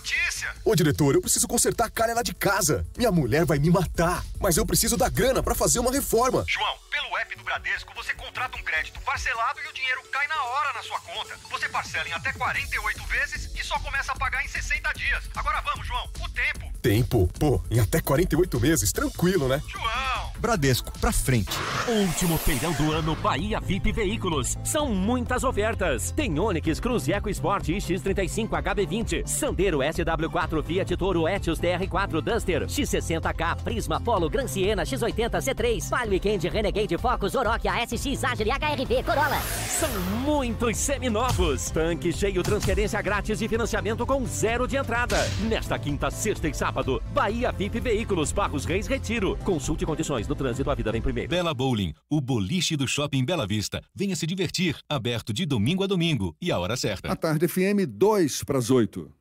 [0.63, 2.85] Ô, diretor, eu preciso consertar a calha lá de casa.
[2.95, 4.23] Minha mulher vai me matar.
[4.39, 6.45] Mas eu preciso da grana pra fazer uma reforma.
[6.47, 10.43] João, pelo app do Bradesco, você contrata um crédito parcelado e o dinheiro cai na
[10.43, 11.35] hora na sua conta.
[11.49, 15.29] Você parcela em até 48 vezes e só começa a pagar em 60 dias.
[15.35, 16.71] Agora vamos, João, o tempo.
[16.81, 17.29] Tempo?
[17.39, 19.61] Pô, em até 48 meses, tranquilo, né?
[19.67, 20.31] João!
[20.39, 21.51] Bradesco, pra frente.
[21.87, 24.57] Último feirão do ano Bahia VIP Veículos.
[24.63, 26.11] São muitas ofertas.
[26.11, 33.61] Tem Onix, Cruze Eco Sport X35 HB20, Sandero SW4 Fiat Toro Etios TR4 Duster, X60K
[33.63, 39.39] Prisma Polo Gran Siena X80 C3, Palio Weekend Renegade Focus Oroch ASX Agile HRV Corolla.
[39.39, 39.89] São
[40.25, 41.69] muitos seminovos.
[41.69, 45.17] Tanque cheio, transferência grátis e financiamento com zero de entrada.
[45.47, 47.01] Nesta quinta, sexta e sábado sábado.
[47.13, 49.37] Bahia VIP Veículos, Barros Reis Retiro.
[49.43, 51.29] Consulte condições no trânsito, a vida vem primeiro.
[51.29, 53.81] Bela Bowling, o boliche do Shopping Bela Vista.
[53.93, 57.11] Venha se divertir, aberto de domingo a domingo e a hora certa.
[57.11, 59.20] A tarde FM 2 para as 8.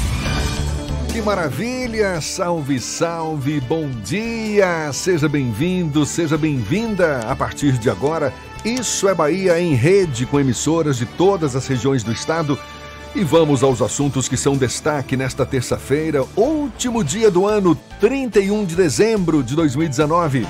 [1.11, 2.21] Que maravilha!
[2.21, 3.59] Salve, salve!
[3.59, 4.93] Bom dia!
[4.93, 7.19] Seja bem-vindo, seja bem-vinda.
[7.27, 8.33] A partir de agora,
[8.63, 12.57] Isso é Bahia em rede com emissoras de todas as regiões do estado.
[13.13, 18.77] E vamos aos assuntos que são destaque nesta terça-feira, último dia do ano, 31 de
[18.77, 20.47] dezembro de 2019.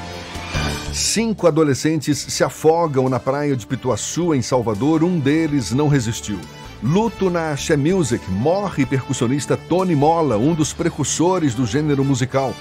[0.93, 5.03] Cinco adolescentes se afogam na praia de Pituaçu, em Salvador.
[5.03, 6.39] Um deles não resistiu.
[6.83, 12.55] Luto na She Music, morre percussionista Tony Mola, um dos precursores do gênero musical.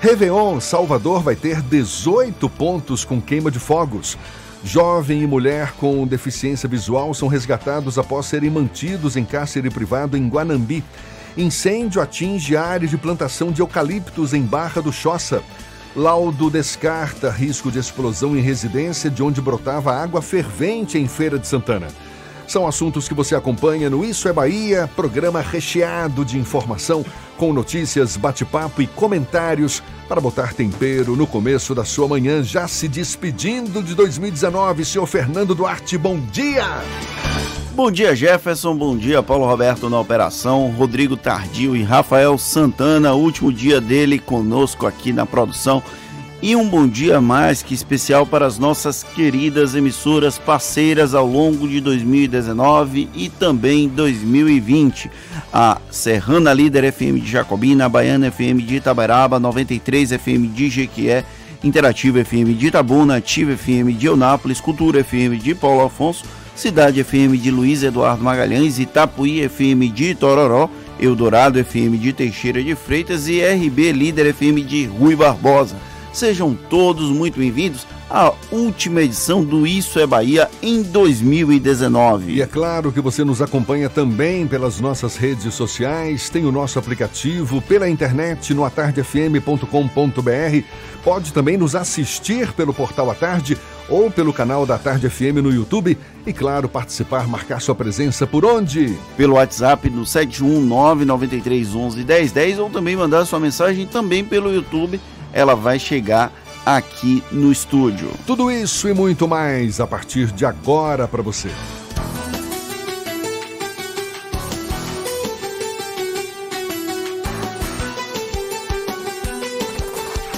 [0.00, 4.18] Réveillon, Salvador vai ter 18 pontos com queima de fogos.
[4.64, 10.28] Jovem e mulher com deficiência visual são resgatados após serem mantidos em cárcere privado em
[10.28, 10.82] Guanambi.
[11.36, 15.44] Incêndio atinge área de plantação de eucaliptos em Barra do Choça.
[15.94, 21.46] Laudo descarta risco de explosão em residência de onde brotava água fervente em Feira de
[21.46, 21.86] Santana.
[22.50, 27.04] São assuntos que você acompanha no Isso é Bahia, programa recheado de informação,
[27.36, 32.88] com notícias, bate-papo e comentários para botar tempero no começo da sua manhã, já se
[32.88, 34.84] despedindo de 2019.
[34.84, 36.66] Senhor Fernando Duarte, bom dia!
[37.72, 38.76] Bom dia, Jefferson.
[38.76, 43.14] Bom dia, Paulo Roberto na operação, Rodrigo Tardio e Rafael Santana.
[43.14, 45.80] Último dia dele conosco aqui na produção.
[46.42, 51.68] E um bom dia mais que especial para as nossas queridas emissoras parceiras ao longo
[51.68, 55.10] de 2019 e também 2020.
[55.52, 61.26] A Serrana Líder FM de Jacobina, a Baiana FM de Itaberaba, 93 FM de Jequié,
[61.62, 66.24] Interativa FM de Itabuna, Ativa FM de Eunápolis, Cultura FM de Paulo Afonso,
[66.56, 72.74] Cidade FM de Luiz Eduardo Magalhães, Itapuí FM de Tororó, Eldorado FM de Teixeira de
[72.74, 75.89] Freitas e RB Líder FM de Rui Barbosa.
[76.12, 82.32] Sejam todos muito bem-vindos à última edição do Isso é Bahia em 2019.
[82.32, 86.80] E é claro que você nos acompanha também pelas nossas redes sociais, tem o nosso
[86.80, 90.64] aplicativo pela internet no atardefm.com.br.
[91.04, 93.56] Pode também nos assistir pelo portal A Tarde
[93.88, 95.96] ou pelo canal da Tarde FM no YouTube
[96.26, 98.98] e, claro, participar, marcar sua presença por onde?
[99.16, 105.00] Pelo WhatsApp no 71993111010 ou também mandar sua mensagem também pelo YouTube
[105.32, 106.32] ela vai chegar
[106.64, 108.10] aqui no estúdio.
[108.26, 111.50] Tudo isso e muito mais a partir de agora para você.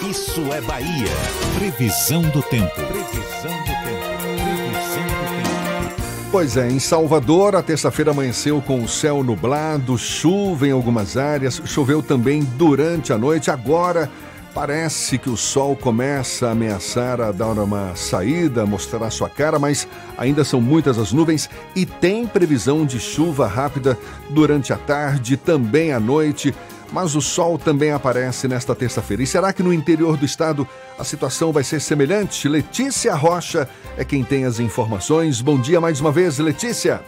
[0.08, 1.08] Isso é Bahia.
[1.58, 2.74] Previsão do tempo.
[2.74, 4.12] Previsão do tempo.
[4.32, 5.42] Previsão do tempo.
[6.30, 11.60] Pois é, em Salvador, a terça-feira amanheceu com o céu nublado, chuva em algumas áreas,
[11.66, 13.50] choveu também durante a noite.
[13.50, 14.10] Agora
[14.54, 19.88] Parece que o sol começa a ameaçar a dar uma saída, mostrar sua cara, mas
[20.18, 23.96] ainda são muitas as nuvens e tem previsão de chuva rápida
[24.28, 26.54] durante a tarde, também à noite.
[26.92, 29.22] Mas o sol também aparece nesta terça-feira.
[29.22, 32.46] E será que no interior do estado a situação vai ser semelhante?
[32.46, 35.40] Letícia Rocha é quem tem as informações.
[35.40, 37.00] Bom dia mais uma vez, Letícia.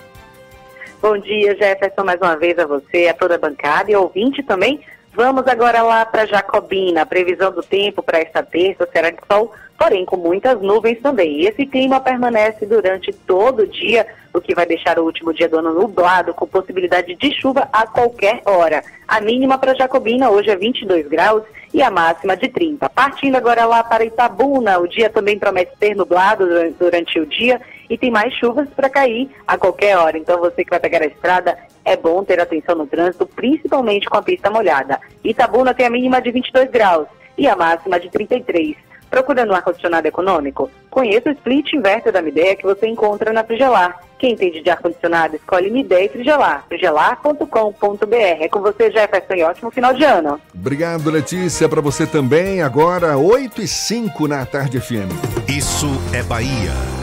[1.02, 4.80] Bom dia, Jefferson, mais uma vez a você, a toda a bancada e ouvinte também
[5.16, 7.02] Vamos agora lá para Jacobina.
[7.02, 11.40] A previsão do tempo para esta terça será de sol, porém com muitas nuvens também.
[11.40, 15.48] E esse clima permanece durante todo o dia, o que vai deixar o último dia
[15.48, 18.82] do ano nublado, com possibilidade de chuva a qualquer hora.
[19.06, 22.88] A mínima para Jacobina hoje é 22 graus e a máxima de 30.
[22.88, 27.60] Partindo agora lá para Itabuna, o dia também promete ser nublado durante, durante o dia
[27.88, 30.18] e tem mais chuvas para cair a qualquer hora.
[30.18, 34.16] Então você que vai pegar a estrada, é bom ter atenção no trânsito, principalmente com
[34.16, 35.00] a pista molhada.
[35.22, 37.06] Itabuna tem a mínima de 22 graus
[37.36, 38.76] e a máxima de 33.
[39.10, 40.68] Procurando um ar-condicionado econômico?
[40.90, 44.00] Conheça o split inverter da Midea que você encontra na Frigelar.
[44.18, 46.64] Quem entende de ar-condicionado, escolhe Midea e Frigelar.
[46.66, 48.16] frigelar.com.br.
[48.40, 50.40] É com você, Jefferson, e ótimo final de ano.
[50.52, 51.68] Obrigado, Letícia.
[51.68, 55.12] Para você também, agora 8 e 5 na Tarde FM.
[55.48, 56.93] Isso é Bahia.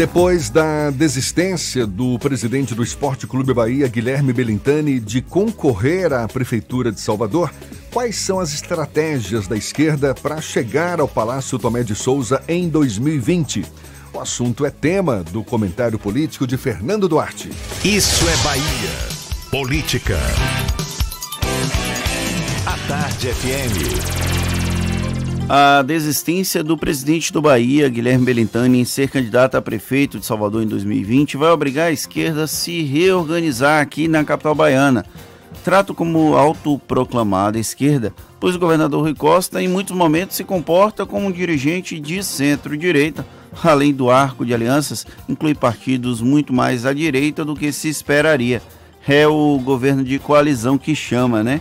[0.00, 6.90] Depois da desistência do presidente do Esporte Clube Bahia, Guilherme Belintani, de concorrer à Prefeitura
[6.90, 7.52] de Salvador,
[7.92, 13.66] quais são as estratégias da esquerda para chegar ao Palácio Tomé de Souza em 2020?
[14.14, 17.50] O assunto é tema do comentário político de Fernando Duarte.
[17.84, 19.50] Isso é Bahia.
[19.50, 20.18] Política.
[22.64, 24.39] A Tarde FM.
[25.52, 30.62] A desistência do presidente do Bahia, Guilherme Belintani, em ser candidato a prefeito de Salvador
[30.62, 35.04] em 2020 vai obrigar a esquerda a se reorganizar aqui na capital baiana.
[35.64, 41.26] Trato como autoproclamada esquerda, pois o governador Rui Costa em muitos momentos se comporta como
[41.26, 43.26] um dirigente de centro-direita,
[43.60, 48.62] além do arco de alianças, inclui partidos muito mais à direita do que se esperaria.
[49.04, 51.60] É o governo de coalizão que chama, né?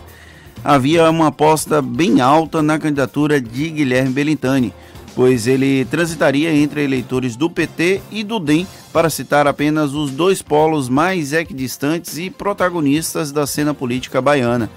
[0.63, 4.73] Havia uma aposta bem alta na candidatura de Guilherme Belintani,
[5.15, 10.41] pois ele transitaria entre eleitores do PT e do DEM, para citar apenas os dois
[10.41, 14.69] polos mais equidistantes e protagonistas da cena política baiana.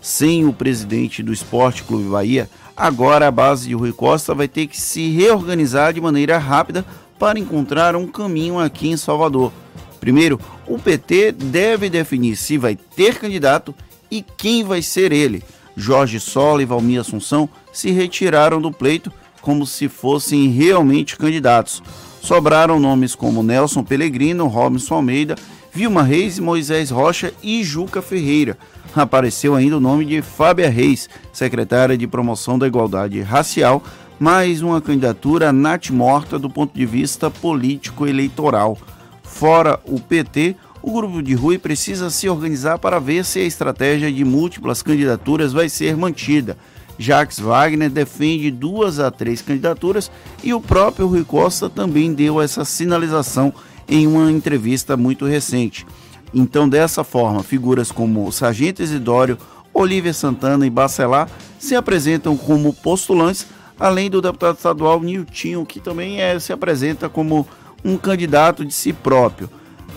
[0.00, 4.66] Sem o presidente do Esporte Clube Bahia, agora a base de Rui Costa vai ter
[4.66, 6.84] que se reorganizar de maneira rápida
[7.18, 9.52] para encontrar um caminho aqui em Salvador.
[10.00, 13.74] Primeiro, o PT deve definir se vai ter candidato
[14.10, 15.42] e quem vai ser ele.
[15.76, 21.82] Jorge Sola e Valmir Assunção se retiraram do pleito como se fossem realmente candidatos.
[22.20, 25.36] Sobraram nomes como Nelson Pellegrino, Robinson Almeida,
[25.72, 28.58] Vilma Reis, Moisés Rocha e Juca Ferreira.
[28.94, 33.82] Apareceu ainda o nome de Fábia Reis, secretária de Promoção da Igualdade Racial,
[34.18, 35.50] mais uma candidatura
[35.92, 38.76] morta do ponto de vista político-eleitoral.
[39.22, 40.56] Fora o PT,
[40.90, 45.52] o grupo de Rui precisa se organizar para ver se a estratégia de múltiplas candidaturas
[45.52, 46.58] vai ser mantida.
[46.98, 50.10] Jacques Wagner defende duas a três candidaturas
[50.42, 53.54] e o próprio Rui Costa também deu essa sinalização
[53.88, 55.86] em uma entrevista muito recente.
[56.34, 59.38] Então, dessa forma, figuras como Sargento Isidório,
[59.72, 63.46] Olívia Santana e Bacelar se apresentam como postulantes,
[63.78, 67.46] além do deputado estadual Niltinho, que também é, se apresenta como
[67.84, 69.48] um candidato de si próprio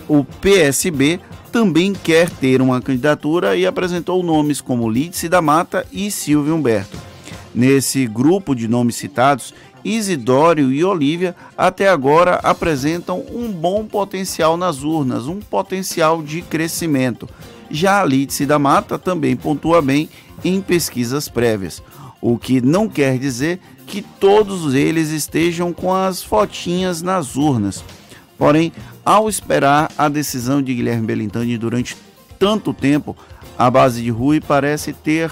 [0.08, 6.10] o PSB também quer ter uma candidatura e apresentou nomes como Lídice da Mata e
[6.10, 6.98] Silvio Humberto.
[7.54, 14.82] Nesse grupo de nomes citados, Isidório e Olívia até agora apresentam um bom potencial nas
[14.82, 17.28] urnas, um potencial de crescimento.
[17.70, 20.08] Já a Lídice da Mata também pontua bem
[20.44, 21.82] em pesquisas prévias,
[22.20, 27.84] o que não quer dizer que todos eles estejam com as fotinhas nas urnas.
[28.36, 28.72] Porém,
[29.04, 31.96] ao esperar a decisão de Guilherme Belintani durante
[32.38, 33.16] tanto tempo,
[33.58, 35.30] a base de Rui parece ter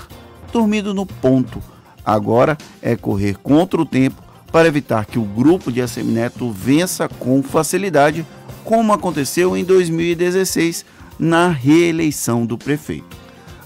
[0.53, 1.63] dormido no ponto.
[2.05, 7.43] Agora é correr contra o tempo para evitar que o grupo de Assemineto vença com
[7.43, 8.27] facilidade,
[8.65, 10.85] como aconteceu em 2016
[11.19, 13.22] na reeleição do prefeito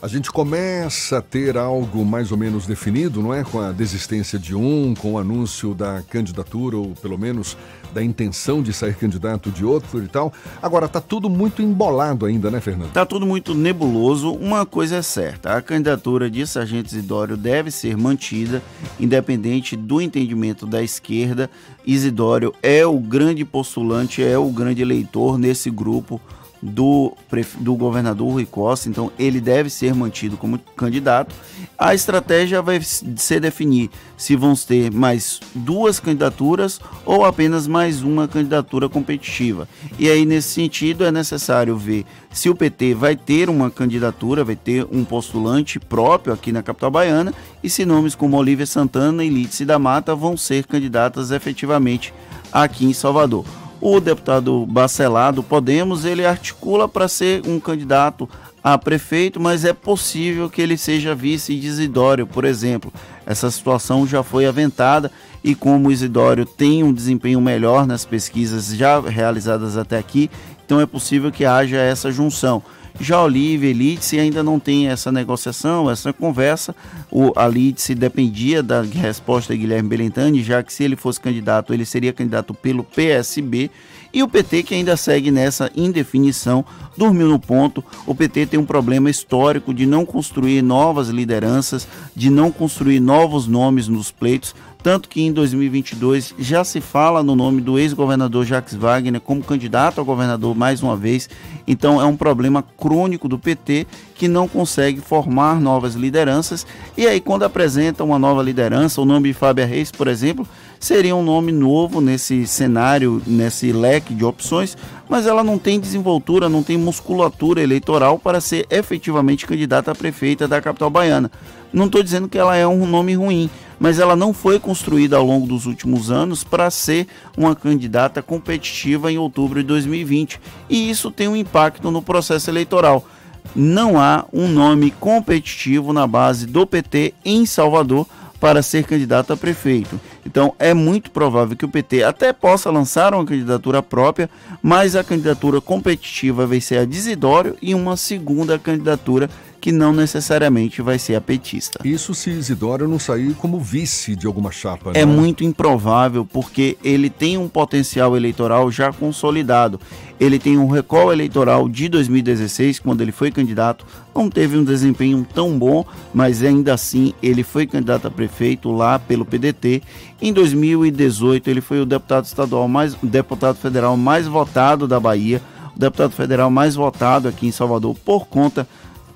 [0.07, 3.43] a gente começa a ter algo mais ou menos definido, não é?
[3.43, 7.57] Com a desistência de um, com o anúncio da candidatura, ou pelo menos
[7.93, 10.33] da intenção de sair candidato de outro e tal.
[10.63, 12.93] Agora, tá tudo muito embolado ainda, né, Fernando?
[12.93, 14.33] Tá tudo muito nebuloso.
[14.33, 18.63] Uma coisa é certa: a candidatura de Sargento Isidório deve ser mantida,
[19.01, 21.51] independente do entendimento da esquerda.
[21.85, 26.21] Isidório é o grande postulante, é o grande eleitor nesse grupo
[26.67, 27.13] do,
[27.61, 31.35] do governador Rui Costa, então ele deve ser mantido como candidato.
[31.79, 38.27] A estratégia vai ser definir se vão ter mais duas candidaturas ou apenas mais uma
[38.27, 39.69] candidatura competitiva.
[39.99, 44.57] E aí, nesse sentido, é necessário ver se o PT vai ter uma candidatura, vai
[44.57, 49.29] ter um postulante próprio aqui na capital baiana e se nomes como Olívia Santana e
[49.29, 52.13] Lídice da Mata vão ser candidatas efetivamente
[52.53, 53.45] aqui em Salvador.
[53.89, 58.29] O deputado Bacelar do Podemos, ele articula para ser um candidato
[58.61, 62.93] a prefeito, mas é possível que ele seja vice de Isidório, por exemplo.
[63.25, 65.09] Essa situação já foi aventada
[65.45, 70.29] e como o Isidório tem um desempenho melhor nas pesquisas já realizadas até aqui,
[70.65, 72.65] então é possível que haja essa junção.
[72.99, 76.75] Já Olívia e Lídice ainda não tem essa negociação, essa conversa.
[77.11, 81.75] O, a Lídice dependia da resposta de Guilherme Belentani, já que se ele fosse candidato,
[81.75, 83.71] ele seria candidato pelo PSB.
[84.13, 86.65] E o PT, que ainda segue nessa indefinição,
[86.97, 87.85] dormiu no ponto.
[88.07, 93.47] O PT tem um problema histórico de não construir novas lideranças, de não construir novos
[93.47, 94.55] nomes nos pleitos.
[94.87, 100.01] Tanto que em 2022 já se fala no nome do ex-governador Jacques Wagner como candidato
[100.01, 101.29] a governador mais uma vez.
[101.67, 103.85] Então é um problema crônico do PT
[104.15, 106.65] que não consegue formar novas lideranças.
[106.97, 110.47] E aí, quando apresenta uma nova liderança, o nome de Fábio Reis, por exemplo,
[110.79, 116.49] seria um nome novo nesse cenário, nesse leque de opções, mas ela não tem desenvoltura,
[116.49, 121.29] não tem musculatura eleitoral para ser efetivamente candidata a prefeita da capital baiana.
[121.77, 125.27] Não estou dizendo que ela é um nome ruim, mas ela não foi construída ao
[125.27, 130.41] longo dos últimos anos para ser uma candidata competitiva em outubro de 2020.
[130.71, 133.07] E isso tem um impacto no processo eleitoral.
[133.55, 138.07] Não há um nome competitivo na base do PT em Salvador
[138.41, 140.01] para ser candidato a prefeito.
[140.25, 144.31] Então é muito provável que o PT até possa lançar uma candidatura própria,
[144.63, 149.29] mas a candidatura competitiva vai ser a de Isidório e uma segunda candidatura
[149.67, 151.81] que não necessariamente vai ser a petista.
[151.85, 154.93] Isso se Isidório não sair como vice de alguma chapa.
[154.95, 155.13] É né?
[155.13, 159.81] muito improvável porque ele tem um potencial eleitoral já consolidado.
[160.21, 163.85] Ele tem um recall eleitoral de 2016, quando ele foi candidato,
[164.15, 165.85] não teve um desempenho tão bom,
[166.15, 169.83] mas ainda assim ele foi candidato a prefeito lá pelo PDT.
[170.23, 175.43] Em 2018 ele foi o deputado estadual mais, o deputado federal mais votado da Bahia,
[175.75, 178.65] o deputado federal mais votado aqui em Salvador por conta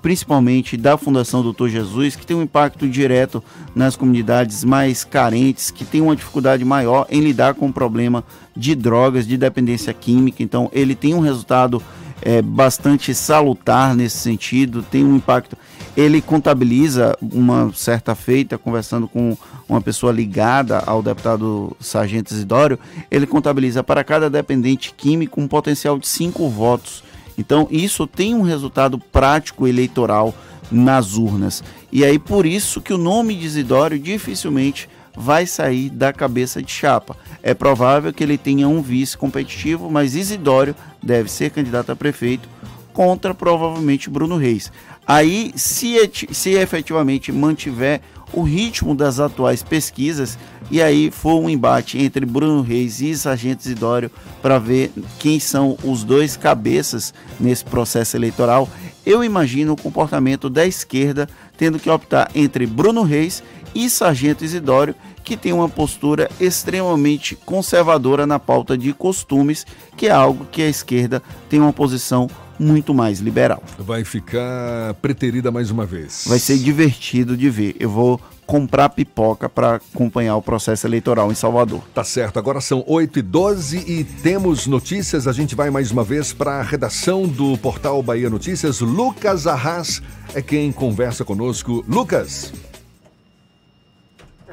[0.03, 3.43] principalmente da Fundação Doutor Jesus, que tem um impacto direto
[3.75, 8.25] nas comunidades mais carentes, que tem uma dificuldade maior em lidar com o problema
[8.57, 10.43] de drogas, de dependência química.
[10.43, 11.83] Então, ele tem um resultado
[12.23, 15.57] é, bastante salutar nesse sentido, tem um impacto.
[15.97, 19.37] Ele contabiliza uma certa feita, conversando com
[19.69, 22.79] uma pessoa ligada ao deputado Sargento Isidório,
[23.11, 27.03] ele contabiliza para cada dependente químico um potencial de cinco votos.
[27.41, 30.35] Então, isso tem um resultado prático eleitoral
[30.71, 31.65] nas urnas.
[31.91, 36.71] E aí, por isso que o nome de Isidório dificilmente vai sair da cabeça de
[36.71, 37.17] chapa.
[37.43, 42.47] É provável que ele tenha um vice competitivo, mas Isidório deve ser candidato a prefeito
[42.93, 44.71] contra provavelmente Bruno Reis.
[45.07, 45.97] Aí, se,
[46.31, 48.03] se efetivamente mantiver
[48.35, 50.39] o ritmo das atuais pesquisas,
[50.71, 54.11] e aí foi um embate entre Bruno Reis e Sargento Isidório
[54.41, 58.69] para ver quem são os dois cabeças nesse processo eleitoral.
[59.05, 63.43] Eu imagino o comportamento da esquerda tendo que optar entre Bruno Reis
[63.75, 64.95] e Sargento Isidório,
[65.25, 69.67] que tem uma postura extremamente conservadora na pauta de costumes,
[69.97, 72.29] que é algo que a esquerda tem uma posição
[72.59, 73.63] muito mais liberal.
[73.79, 76.25] Vai ficar preterida mais uma vez.
[76.27, 77.75] Vai ser divertido de ver.
[77.81, 81.85] Eu vou comprar pipoca para acompanhar o processo eleitoral em Salvador.
[81.95, 85.29] Tá certo, agora são 8 e 12 e temos notícias.
[85.29, 88.81] A gente vai mais uma vez para a redação do portal Bahia Notícias.
[88.81, 90.03] Lucas Arras
[90.35, 91.85] é quem conversa conosco.
[91.89, 92.53] Lucas.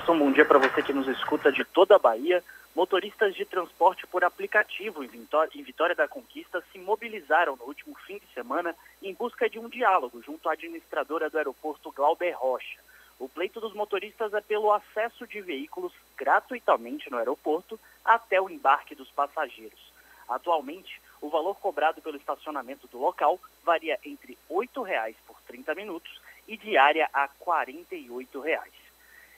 [0.07, 2.43] Um bom dia para você que nos escuta de toda a Bahia.
[2.75, 7.95] Motoristas de transporte por aplicativo em Vitória, em Vitória da Conquista se mobilizaram no último
[8.05, 12.79] fim de semana em busca de um diálogo junto à administradora do aeroporto Glauber Rocha.
[13.19, 18.93] O pleito dos motoristas é pelo acesso de veículos gratuitamente no aeroporto até o embarque
[18.93, 19.91] dos passageiros.
[20.29, 26.21] Atualmente, o valor cobrado pelo estacionamento do local varia entre R$ 8,00 por 30 minutos
[26.47, 28.59] e diária a R$ 48,00.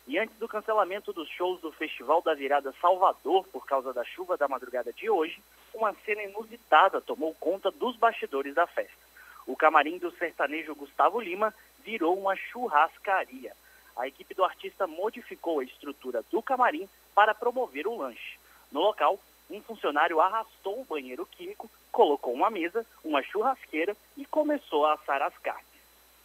[0.08, 4.36] E antes do cancelamento dos shows do Festival da Virada Salvador por causa da chuva
[4.36, 5.40] da madrugada de hoje,
[5.74, 8.98] uma cena inusitada tomou conta dos bastidores da festa.
[9.46, 11.54] O camarim do sertanejo Gustavo Lima
[11.84, 13.54] virou uma churrascaria.
[14.00, 18.40] A equipe do artista modificou a estrutura do camarim para promover o lanche.
[18.72, 19.20] No local,
[19.50, 25.22] um funcionário arrastou o banheiro químico, colocou uma mesa, uma churrasqueira e começou a assar
[25.22, 25.66] as carnes.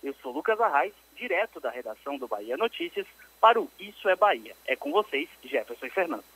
[0.04, 3.08] Eu sou Lucas Arraes, direto da redação do Bahia Notícias,
[3.40, 4.54] para o Isso é Bahia.
[4.66, 6.33] É com vocês, Jefferson Fernando.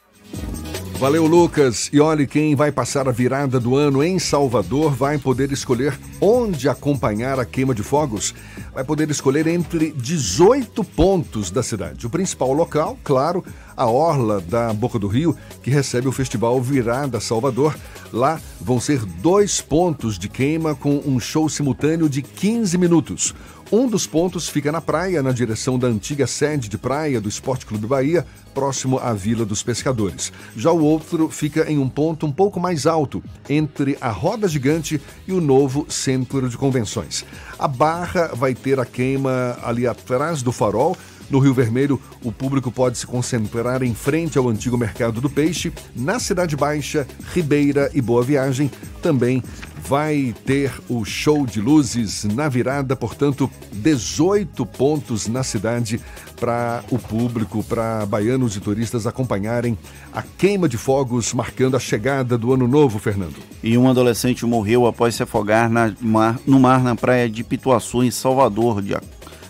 [0.99, 1.89] Valeu, Lucas.
[1.93, 6.69] E olhe, quem vai passar a virada do ano em Salvador vai poder escolher onde
[6.69, 8.35] acompanhar a queima de fogos.
[8.75, 12.05] Vai poder escolher entre 18 pontos da cidade.
[12.05, 13.45] O principal local, claro,
[13.77, 17.77] a Orla da Boca do Rio, que recebe o festival Virada Salvador.
[18.13, 23.35] Lá vão ser dois pontos de queima com um show simultâneo de 15 minutos.
[23.71, 27.67] Um dos pontos fica na praia, na direção da antiga sede de praia do Esporte
[27.67, 28.25] Clube Bahia,
[28.55, 30.33] próximo à Vila dos Pescadores.
[30.57, 34.99] Já o outro fica em um ponto um pouco mais alto, entre a Roda Gigante
[35.27, 37.27] e o novo Centro de Convenções.
[37.59, 40.97] A Barra vai ter a queima ali atrás do farol,
[41.31, 45.73] no Rio Vermelho, o público pode se concentrar em frente ao antigo mercado do peixe.
[45.95, 48.71] Na Cidade Baixa, Ribeira e Boa Viagem
[49.03, 49.43] também
[49.89, 56.01] vai ter o show de luzes na virada, portanto, 18 pontos na cidade
[56.39, 59.79] para o público, para baianos e turistas acompanharem
[60.13, 63.37] a queima de fogos marcando a chegada do ano novo, Fernando.
[63.63, 68.03] E um adolescente morreu após se afogar na mar, no mar na praia de Pituaçu,
[68.03, 68.95] em Salvador, de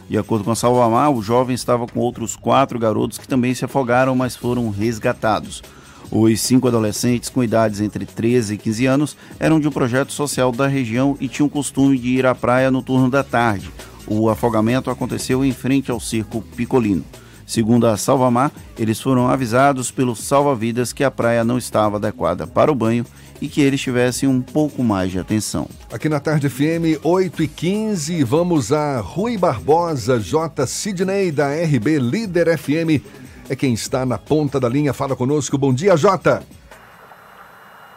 [0.08, 3.64] de acordo com a Salvamar, o jovem estava com outros quatro garotos que também se
[3.64, 5.62] afogaram, mas foram resgatados.
[6.10, 10.50] Os cinco adolescentes com idades entre 13 e 15 anos eram de um projeto social
[10.50, 13.70] da região e tinham costume de ir à praia no turno da tarde.
[14.06, 17.04] O afogamento aconteceu em frente ao circo Picolino.
[17.46, 22.72] Segundo a Salvamar, eles foram avisados pelos salva-vidas que a praia não estava adequada para
[22.72, 23.04] o banho
[23.40, 25.68] e que eles tivessem um pouco mais de atenção.
[25.92, 30.66] Aqui na Tarde FM, 8 e 15 vamos a Rui Barbosa, J.
[30.66, 33.02] Sidney, da RB Líder FM.
[33.48, 34.92] É quem está na ponta da linha.
[34.92, 35.56] Fala conosco.
[35.56, 36.42] Bom dia, Jota.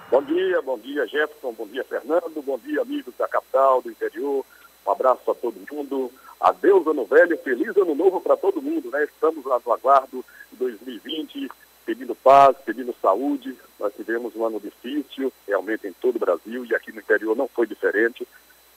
[0.09, 1.53] Bom dia, bom dia, Jefferson.
[1.53, 2.41] Bom dia, Fernando.
[2.45, 4.45] Bom dia, amigos da capital, do interior.
[4.85, 6.11] Um abraço a todo mundo.
[6.39, 7.37] Adeus, ano velho.
[7.43, 9.03] Feliz ano novo para todo mundo, né?
[9.03, 11.49] Estamos lá no aguardo de 2020
[11.85, 13.55] pedindo paz, pedindo saúde.
[13.79, 17.47] Nós tivemos um ano difícil, realmente em todo o Brasil, e aqui no interior não
[17.47, 18.27] foi diferente.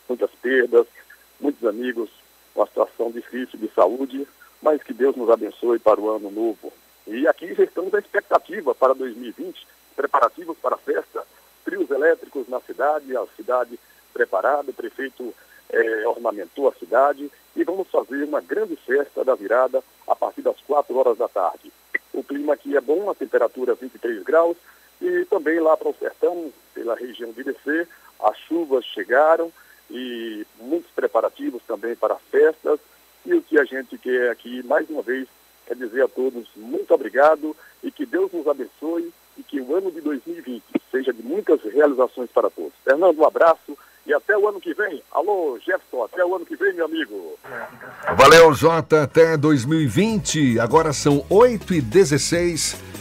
[0.09, 0.87] Muitas perdas,
[1.41, 2.11] muitos amigos,
[2.55, 4.27] uma situação difícil de saúde,
[4.63, 6.73] mas que Deus nos abençoe para o ano novo.
[7.07, 11.25] E aqui já estamos à expectativa para 2020, preparativos para a festa,
[11.65, 13.79] trios elétricos na cidade, a cidade
[14.13, 15.35] preparada, o prefeito
[15.71, 20.61] eh, ornamentou a cidade e vamos fazer uma grande festa da virada a partir das
[20.67, 21.73] quatro horas da tarde.
[22.15, 24.57] O clima aqui é bom, a temperatura 23 graus
[25.03, 27.87] e também lá para o sertão, pela região de DC,
[28.23, 29.53] as chuvas chegaram
[29.91, 32.81] e muitos preparativos também para festas.
[33.27, 35.27] E o que a gente quer aqui, mais uma vez,
[35.67, 39.91] é dizer a todos muito obrigado e que Deus nos abençoe e que o ano
[39.91, 42.73] de 2020 seja de muitas realizações para todos.
[42.85, 45.03] Fernando, um abraço e até o ano que vem.
[45.13, 47.39] Alô, Jefferson, até o ano que vem, meu amigo.
[48.17, 50.59] Valeu, Jota, até 2020.
[50.61, 52.95] Agora são 8 e 16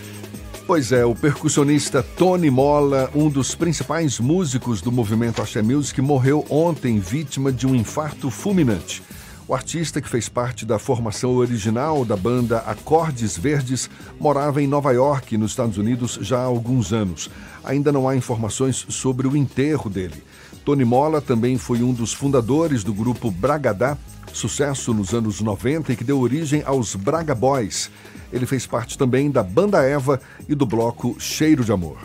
[0.66, 6.46] Pois é, o percussionista Tony Mola, um dos principais músicos do movimento Axé Music, morreu
[6.50, 9.04] ontem vítima de um infarto fulminante.
[9.46, 14.94] O artista, que fez parte da formação original da banda Acordes Verdes, morava em Nova
[14.94, 17.30] York, nos Estados Unidos, já há alguns anos.
[17.62, 20.24] Ainda não há informações sobre o enterro dele.
[20.66, 23.98] Tony Mola também foi um dos fundadores do grupo Bragadá,
[24.32, 27.92] sucesso nos anos 90 e que deu origem aos Braga Boys.
[28.32, 31.98] Ele fez parte também da Banda Eva e do bloco Cheiro de Amor.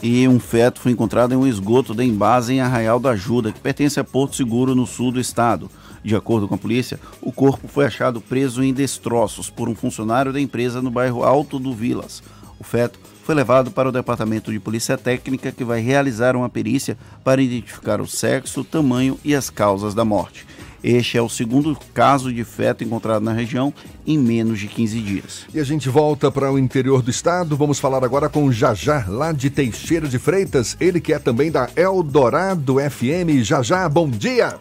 [0.00, 3.58] E um feto foi encontrado em um esgoto da Embasa em Arraial da Ajuda, que
[3.58, 5.68] pertence a Porto Seguro, no sul do estado.
[6.04, 10.32] De acordo com a polícia, o corpo foi achado preso em destroços por um funcionário
[10.32, 12.22] da empresa no bairro Alto do Vilas.
[12.60, 16.96] O feto foi levado para o Departamento de Polícia Técnica, que vai realizar uma perícia
[17.22, 20.46] para identificar o sexo, o tamanho e as causas da morte.
[20.82, 23.70] Este é o segundo caso de feto encontrado na região
[24.06, 25.46] em menos de 15 dias.
[25.54, 27.54] E a gente volta para o interior do estado.
[27.54, 30.74] Vamos falar agora com Jajá, lá de Teixeira de Freitas.
[30.80, 33.44] Ele que é também da Eldorado FM.
[33.44, 34.58] Jajá, bom dia!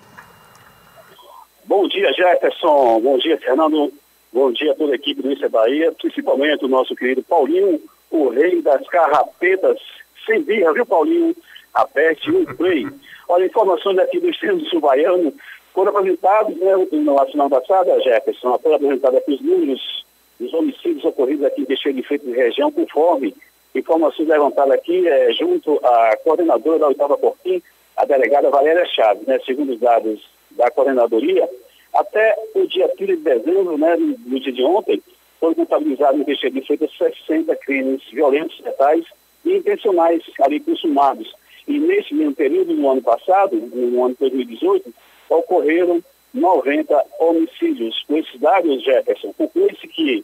[1.64, 2.99] Bom dia, Jefferson.
[2.99, 3.94] Bom dia, Fernando.
[4.34, 7.80] Bom dia a toda a equipe do Isa Bahia, principalmente o nosso querido Paulinho,
[8.11, 9.79] o rei das carrapetas,
[10.25, 11.35] sem birra, viu, Paulinho?
[11.73, 12.88] Aperte um play.
[13.29, 14.34] Olha, informações aqui do
[14.69, 15.34] Sul Baiano,
[15.73, 20.05] foram apresentados, né, na semana passada, Jefferson, foram apresentados aqui os números
[20.39, 23.35] dos homicídios ocorridos aqui em Teixeira de Freitas região, conforme
[23.75, 27.61] informações levantadas aqui, é, junto à coordenadora da oitava Cortim,
[27.95, 31.47] a delegada Valéria Chaves, né, segundo os dados da coordenadoria,
[31.93, 35.01] até o dia 15 de dezembro, né, no dia de ontem,
[35.39, 39.05] foram contabilizados em Teixeira de Freitas 60 crimes violentos, letais
[39.45, 41.34] e intencionais ali consumados.
[41.68, 44.93] E nesse mesmo período, no ano passado, no ano de 2018,
[45.30, 46.01] ocorreram
[46.34, 48.03] 90 homicídios.
[48.07, 50.23] Com esses dados, Jefferson, conclui-se que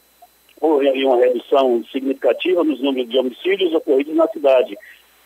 [0.60, 4.76] houve ali uma redução significativa nos números de homicídios ocorridos na cidade.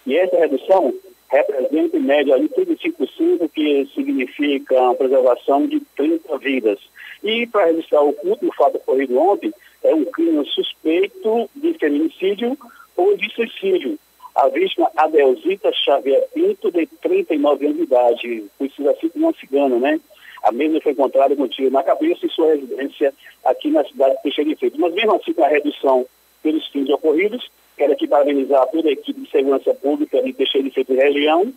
[0.06, 0.92] E essa redução
[1.28, 6.78] representa, em média, ali 35%, que significa a preservação de 30 vidas.
[7.22, 9.52] E para registrar o último fato ocorrido ontem,
[9.82, 12.56] é um crime suspeito de feminicídio
[12.96, 13.98] ou de suicídio.
[14.34, 19.78] A vítima Adelzita Xavier Pinto, de 39 anos de idade, conhecida assim como uma cigana,
[19.78, 20.00] né?
[20.44, 23.12] A mesma foi encontrada com tiro na cabeça em sua residência
[23.44, 24.78] aqui na cidade de Teixeira de Freitas.
[24.78, 26.06] Mas mesmo assim, com a redução
[26.42, 30.74] pelos fins ocorridos, quero aqui parabenizar toda a equipe de segurança pública de Teixeira de
[30.74, 31.52] Freitas região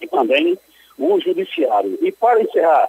[0.00, 0.58] e também
[0.98, 1.98] o judiciário.
[2.00, 2.88] E para encerrar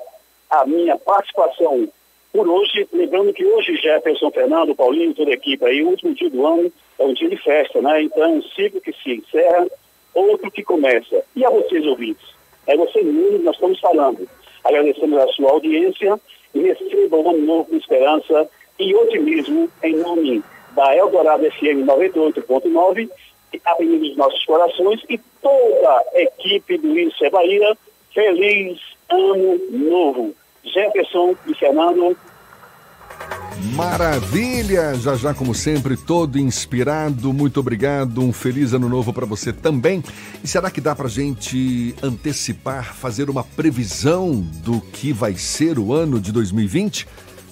[0.50, 1.90] a minha participação
[2.34, 6.32] por hoje, lembrando que hoje Jefferson, Fernando, Paulinho, toda a equipe aí, o último dia
[6.32, 8.02] do ano é um dia de festa, né?
[8.02, 9.68] Então um ciclo que se encerra,
[10.16, 11.24] outro que começa.
[11.36, 12.26] E a vocês ouvintes?
[12.66, 14.28] É vocês mesmos nós estamos falando.
[14.64, 16.20] Agradecemos a sua audiência
[16.56, 18.50] e recebam o ano novo com esperança
[18.80, 20.44] e otimismo em nome
[20.76, 23.10] da Eldorado FM 98.9,
[23.64, 27.78] Avenida dos Nossos Corações e toda a equipe do Isso Bahia.
[28.12, 28.80] Feliz
[29.10, 30.34] Ano Novo.
[30.64, 32.18] Jefferson e Fernando.
[33.76, 34.96] Maravilha!
[34.96, 37.32] Já já, como sempre, todo inspirado.
[37.34, 38.22] Muito obrigado.
[38.22, 40.04] Um feliz ano novo para você também.
[40.44, 45.94] E será que dá para gente antecipar, fazer uma previsão do que vai ser o
[45.94, 47.08] ano de 2020?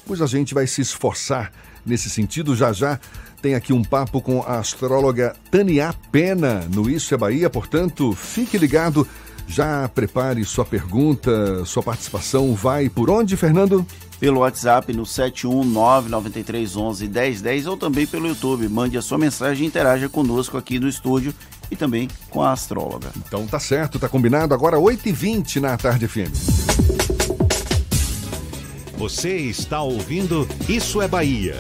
[0.06, 1.52] Pois a gente vai se esforçar
[1.86, 2.56] nesse sentido.
[2.56, 3.00] Já já
[3.42, 7.50] tem aqui um papo com a astróloga Tania Pena no Isso é Bahia.
[7.50, 9.08] Portanto, fique ligado.
[9.52, 12.56] Já prepare sua pergunta, sua participação.
[12.56, 13.86] Vai por onde, Fernando?
[14.18, 18.70] Pelo WhatsApp no 71993111010 ou também pelo YouTube.
[18.70, 21.34] Mande a sua mensagem e interaja conosco aqui no estúdio
[21.70, 23.12] e também com a astróloga.
[23.18, 24.54] Então tá certo, tá combinado.
[24.54, 26.32] Agora 8h20 na Tarde FM.
[28.98, 31.60] Você está ouvindo Isso é Bahia.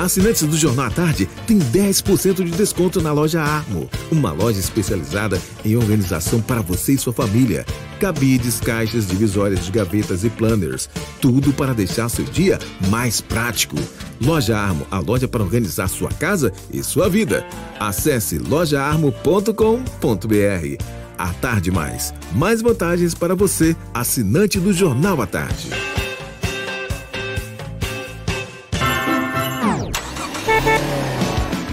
[0.00, 5.38] Assinantes do Jornal à Tarde têm 10% de desconto na loja Armo, uma loja especializada
[5.62, 7.66] em organização para você e sua família.
[8.00, 10.88] Cabides, caixas, divisórias de gavetas e planners,
[11.20, 12.58] tudo para deixar seu dia
[12.88, 13.76] mais prático.
[14.22, 17.46] Loja Armo, a loja para organizar sua casa e sua vida.
[17.78, 20.84] Acesse lojaarmo.com.br.
[21.18, 25.68] À Tarde Mais, mais vantagens para você, assinante do Jornal à Tarde.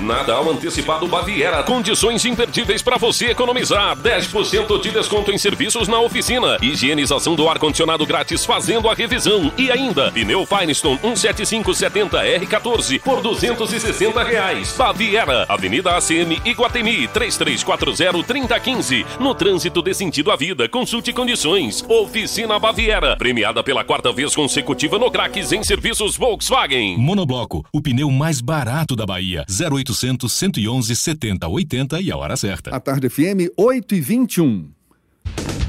[0.08, 1.62] Natal antecipado Baviera.
[1.64, 3.98] Condições imperdíveis para você economizar.
[3.98, 6.58] 10% de desconto em serviços na oficina.
[6.62, 9.52] Higienização do ar-condicionado grátis fazendo a revisão.
[9.58, 14.74] E ainda, pneu Firestone 17570R14 por 260 reais.
[14.78, 19.06] Baviera, Avenida ACM Iguatemi 3340-3015.
[19.20, 20.70] No trânsito de sentido à vida.
[20.70, 21.84] Consulte condições.
[21.90, 23.18] Oficina Baviera.
[23.18, 26.98] Premiada pela quarta vez consecutiva no Craques em serviços Volkswagen.
[26.98, 29.44] Monobloco, o pneu mais barato da Bahia.
[29.98, 32.70] 0800 111 70 80 e a hora certa.
[32.76, 34.78] A Tarde FM 8 e 21.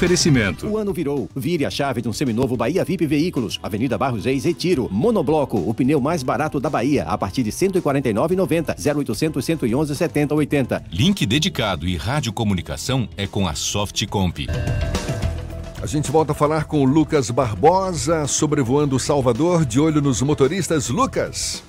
[0.00, 0.66] Oferecimento.
[0.66, 1.28] O ano virou.
[1.36, 3.60] Vire a chave de um seminovo Bahia VIP Veículos.
[3.62, 4.88] Avenida Barros Reis, Retiro.
[4.90, 7.04] Monobloco, o pneu mais barato da Bahia.
[7.04, 8.76] A partir de R$ 149,90.
[8.96, 10.84] 0800 111 7080.
[10.90, 14.46] Link dedicado e radiocomunicação é com a Softcomp.
[15.82, 20.88] A gente volta a falar com o Lucas Barbosa, sobrevoando Salvador, de olho nos motoristas.
[20.88, 21.62] Lucas.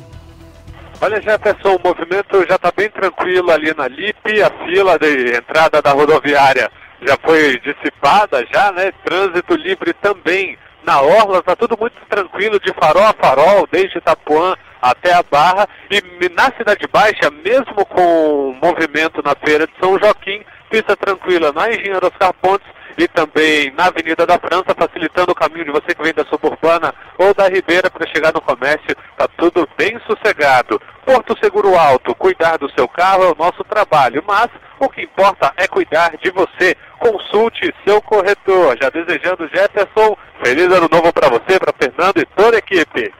[1.03, 5.81] Olha, Jefferson, o movimento já está bem tranquilo ali na LIP, a fila de entrada
[5.81, 6.69] da rodoviária
[7.01, 8.91] já foi dissipada, já, né?
[9.03, 14.55] Trânsito livre também na Orla, está tudo muito tranquilo, de farol a farol, desde Itapuã
[14.79, 15.67] até a Barra.
[15.89, 21.71] E na Cidade Baixa, mesmo com movimento na Feira de São Joaquim, pista tranquila na
[21.71, 22.67] Engenheiro Oscar Pontes
[23.01, 26.93] e também na Avenida da França, facilitando o caminho de você que vem da suburbana
[27.17, 28.95] ou da Ribeira para chegar no comércio.
[29.11, 30.79] Está tudo bem sossegado.
[31.03, 34.49] Porto Seguro Alto, cuidar do seu carro é o nosso trabalho, mas
[34.79, 36.75] o que importa é cuidar de você.
[36.99, 38.77] Consulte seu corretor.
[38.79, 43.11] Já desejando Jefferson, feliz ano novo para você, para Fernando e toda a equipe.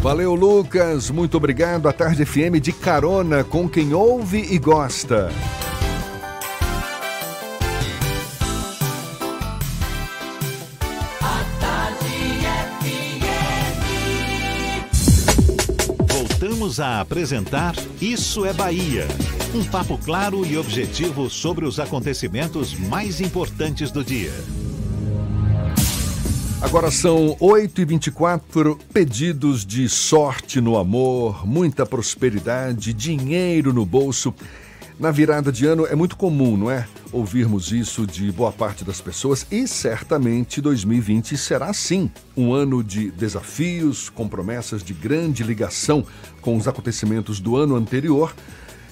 [0.00, 1.10] Valeu, Lucas.
[1.10, 1.88] Muito obrigado.
[1.88, 5.30] A Tarde FM de carona com quem ouve e gosta.
[16.40, 19.06] Voltamos a apresentar Isso é Bahia.
[19.54, 24.32] Um papo claro e objetivo sobre os acontecimentos mais importantes do dia.
[26.62, 34.34] Agora são 8h24, pedidos de sorte no amor, muita prosperidade, dinheiro no bolso.
[35.00, 36.86] Na virada de ano é muito comum, não é?
[37.10, 43.10] Ouvirmos isso de boa parte das pessoas e certamente 2020 será sim um ano de
[43.10, 46.04] desafios, com promessas de grande ligação
[46.40, 48.34] com os acontecimentos do ano anterior.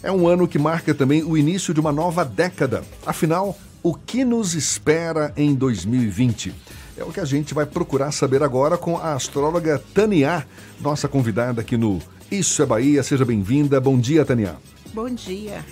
[0.03, 2.85] É um ano que marca também o início de uma nova década.
[3.05, 6.55] Afinal, o que nos espera em 2020?
[6.97, 10.47] É o que a gente vai procurar saber agora com a astróloga Tania,
[10.81, 12.01] nossa convidada aqui no
[12.31, 13.03] Isso é Bahia.
[13.03, 13.81] Seja bem-vinda.
[13.81, 14.57] Bom dia, Tania.
[14.93, 15.65] Bom dia.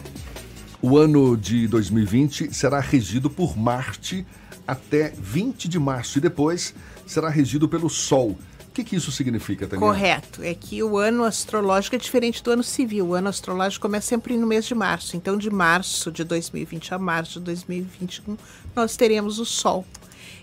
[0.80, 4.24] O ano de 2020 será regido por Marte
[4.66, 6.74] até 20 de março e depois
[7.06, 8.36] será regido pelo Sol.
[8.76, 9.80] O que, que isso significa, Tânia?
[9.80, 10.42] Correto.
[10.42, 13.06] É que o ano astrológico é diferente do ano civil.
[13.06, 15.16] O ano astrológico começa sempre no mês de março.
[15.16, 18.36] Então, de março de 2020 a março de 2021,
[18.74, 19.82] nós teremos o Sol.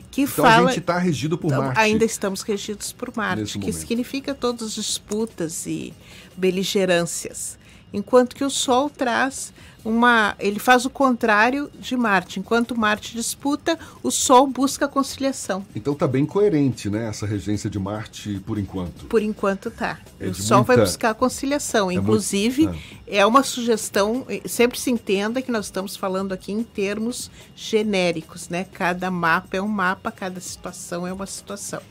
[0.09, 0.65] Que então fala...
[0.65, 1.79] a gente está regido por Marte.
[1.79, 3.75] Ainda estamos regidos por Marte, que momento.
[3.75, 5.93] significa todas as disputas e
[6.35, 7.59] beligerâncias.
[7.93, 9.53] Enquanto que o Sol traz
[9.83, 10.35] uma.
[10.39, 12.39] Ele faz o contrário de Marte.
[12.39, 15.65] Enquanto Marte disputa, o Sol busca a conciliação.
[15.75, 17.07] Então tá bem coerente, né?
[17.07, 19.05] Essa regência de Marte por enquanto.
[19.05, 19.99] Por enquanto tá.
[20.19, 20.75] É o Sol muita...
[20.75, 21.91] vai buscar a conciliação.
[21.91, 22.79] É Inclusive, muito...
[23.07, 23.17] é.
[23.17, 24.25] é uma sugestão.
[24.45, 28.65] Sempre se entenda que nós estamos falando aqui em termos genéricos, né?
[28.73, 31.81] Cada mapa é um mapa, cada situação é uma situação.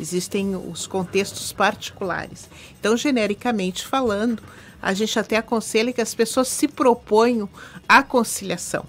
[0.00, 2.48] Existem os contextos particulares.
[2.80, 4.42] Então, genericamente falando,
[4.82, 7.48] a gente até aconselha que as pessoas se proponham
[7.88, 8.84] a conciliação.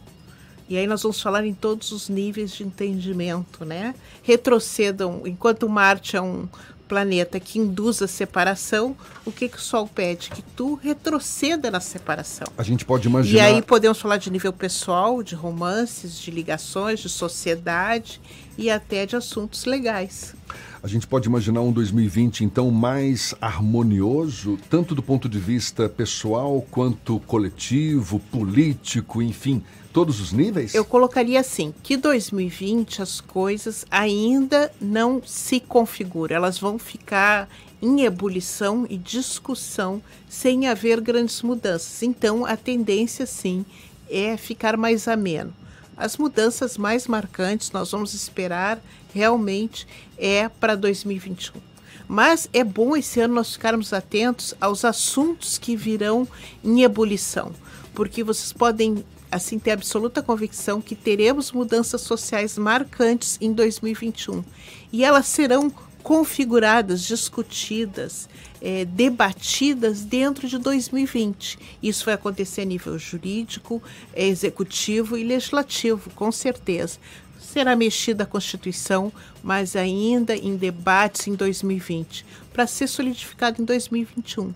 [0.67, 3.93] E aí nós vamos falar em todos os níveis de entendimento, né?
[4.23, 6.47] Retrocedam, enquanto Marte é um
[6.87, 8.95] planeta que induz a separação,
[9.25, 10.29] o que, que o Sol pede?
[10.29, 12.47] Que tu retroceda na separação.
[12.57, 13.37] A gente pode imaginar...
[13.37, 18.21] E aí podemos falar de nível pessoal, de romances, de ligações, de sociedade
[18.57, 20.35] e até de assuntos legais.
[20.83, 26.61] A gente pode imaginar um 2020 então mais harmonioso, tanto do ponto de vista pessoal
[26.69, 30.75] quanto coletivo, político, enfim, todos os níveis?
[30.75, 37.47] Eu colocaria assim, que 2020 as coisas ainda não se configuram, elas vão ficar
[37.81, 42.03] em ebulição e discussão sem haver grandes mudanças.
[42.03, 43.65] Então, a tendência sim
[44.09, 45.53] é ficar mais ameno.
[45.95, 48.81] As mudanças mais marcantes nós vamos esperar
[49.13, 49.87] realmente
[50.17, 51.61] é para 2021.
[52.07, 56.27] Mas é bom esse ano nós ficarmos atentos aos assuntos que virão
[56.63, 57.51] em ebulição,
[57.93, 64.43] porque vocês podem assim ter absoluta convicção que teremos mudanças sociais marcantes em 2021
[64.91, 68.27] e elas serão configuradas, discutidas,
[68.61, 71.57] é, debatidas dentro de 2020.
[71.81, 73.81] Isso vai acontecer a nível jurídico,
[74.13, 76.99] executivo e legislativo, com certeza.
[77.39, 79.11] Será mexida a Constituição,
[79.41, 84.53] mas ainda em debates em 2020, para ser solidificado em 2021.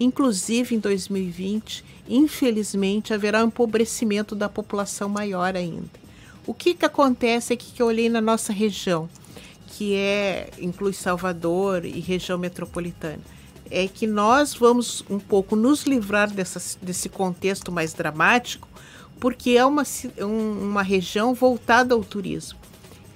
[0.00, 5.98] Inclusive em 2020, infelizmente, haverá um empobrecimento da população maior ainda.
[6.46, 9.08] O que, que acontece aqui que eu olhei na nossa região?
[9.68, 13.20] Que é inclui Salvador e região metropolitana,
[13.70, 18.66] é que nós vamos um pouco nos livrar dessa, desse contexto mais dramático,
[19.20, 19.82] porque é uma,
[20.20, 22.58] uma região voltada ao turismo.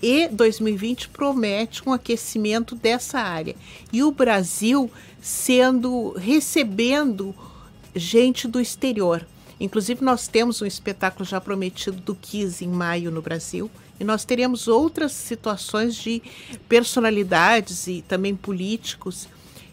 [0.03, 3.55] E 2020 promete um aquecimento dessa área.
[3.93, 7.35] E o Brasil sendo recebendo
[7.95, 9.25] gente do exterior.
[9.61, 13.71] Inclusive, nós temos um espetáculo já prometido do Kiss em maio no Brasil,
[14.03, 16.21] e nós teremos outras situações de
[16.69, 19.29] personalidades e também políticos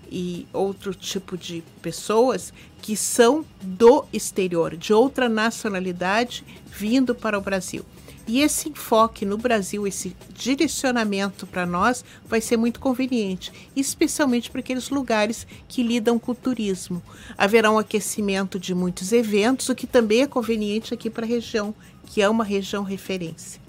[0.07, 7.41] e outro tipo de pessoas que são do exterior, de outra nacionalidade, vindo para o
[7.41, 7.83] Brasil.
[8.27, 14.59] E esse enfoque no Brasil, esse direcionamento para nós vai ser muito conveniente, especialmente para
[14.59, 17.01] aqueles lugares que lidam com o turismo.
[17.35, 21.73] Haverá um aquecimento de muitos eventos, o que também é conveniente aqui para a região,
[22.05, 23.68] que é uma região referência.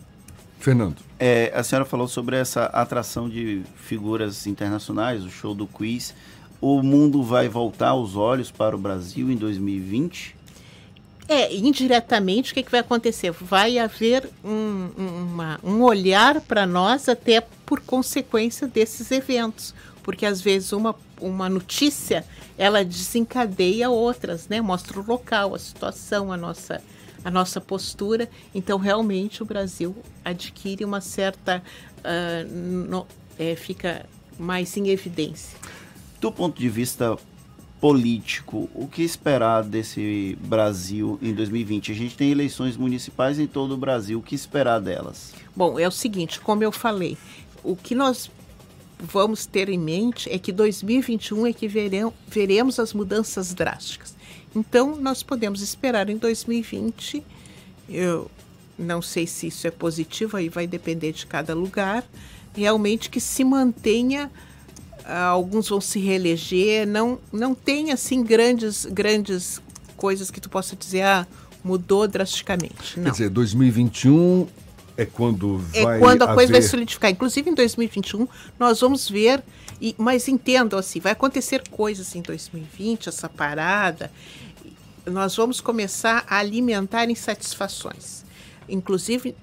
[0.61, 0.99] Fernando.
[1.19, 6.15] É, a senhora falou sobre essa atração de figuras internacionais, o show do quiz.
[6.61, 10.37] O mundo vai voltar os olhos para o Brasil em 2020?
[11.27, 13.31] É, indiretamente, o que, que vai acontecer?
[13.31, 19.74] Vai haver um, uma, um olhar para nós até por consequência desses eventos.
[20.03, 22.24] Porque às vezes uma, uma notícia
[22.59, 24.61] ela desencadeia outras, né?
[24.61, 26.82] Mostra o local, a situação, a nossa
[27.25, 28.29] a nossa postura.
[28.55, 31.63] Então, realmente, o Brasil adquire uma certa.
[31.99, 33.07] Uh, no,
[33.39, 34.07] é, fica
[34.39, 35.57] mais em evidência.
[36.21, 37.17] Do ponto de vista
[37.81, 41.93] político, o que esperar desse Brasil em 2020?
[41.93, 45.33] A gente tem eleições municipais em todo o Brasil, o que esperar delas?
[45.57, 47.17] Bom, é o seguinte, como eu falei,
[47.65, 48.31] o que nós
[48.99, 54.15] vamos ter em mente é que 2021 é que verão, veremos as mudanças drásticas.
[54.55, 57.23] Então, nós podemos esperar em 2020,
[57.89, 58.31] eu
[58.79, 62.05] não sei se isso é positivo, aí vai depender de cada lugar,
[62.55, 64.31] realmente que se mantenha
[65.05, 69.61] ah, alguns vão se reeleger, não não tem assim grandes grandes
[69.97, 71.27] coisas que tu possa dizer ah,
[71.65, 72.97] mudou drasticamente.
[72.97, 73.05] Não.
[73.05, 74.47] Quer dizer, 2021
[75.03, 77.11] é quando vai É quando a coisa vai haver- solidificar.
[77.11, 78.27] Inclusive em 2021
[78.59, 79.43] nós vamos ver,
[79.81, 84.11] e, mas entendam assim, vai acontecer coisas em 2020, essa parada.
[85.07, 88.25] Nós vamos começar a alimentar insatisfações.
[88.69, 89.35] Inclusive,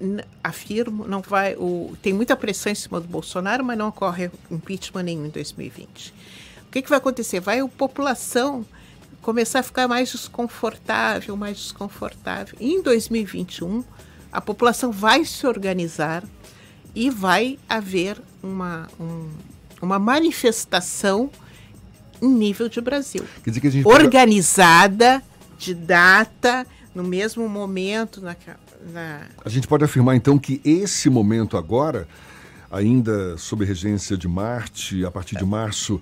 [0.42, 1.54] afirmo, não vai.
[1.56, 6.14] O, tem muita pressão em cima do Bolsonaro, mas não ocorre impeachment nenhum em 2020.
[6.66, 7.40] O que, que vai acontecer?
[7.40, 8.64] Vai a população
[9.20, 12.56] começar a ficar mais desconfortável, mais desconfortável.
[12.60, 13.84] E em 2021,
[14.32, 16.24] a população vai se organizar
[16.94, 19.28] e vai haver uma, um-
[19.80, 21.30] uma manifestação
[22.20, 23.24] em nível de Brasil.
[23.44, 25.22] Quer dizer que a gente pode- Organizada,
[25.58, 28.34] de data, no mesmo momento, na,
[28.92, 32.08] na, A gente pode afirmar então que esse momento agora,
[32.70, 36.00] ainda sob regência de Marte, a partir de março,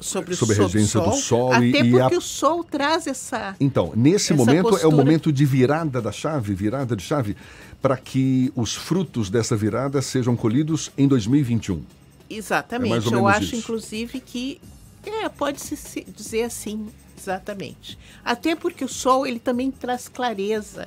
[0.00, 2.62] sobre, sob a o sol- regência do Sol Até e, e porque a- o Sol
[2.64, 3.56] traz essa.
[3.58, 4.96] Então, nesse essa momento é o postura.
[4.96, 7.36] momento de virada da chave, virada de chave,
[7.80, 11.82] para que os frutos dessa virada sejam colhidos em 2021.
[12.28, 12.86] Exatamente.
[12.88, 13.56] É mais ou Eu acho, isso.
[13.56, 14.60] inclusive, que
[15.04, 16.86] é, pode-se se dizer assim,
[17.18, 17.98] exatamente.
[18.24, 20.86] Até porque o sol ele também traz clareza.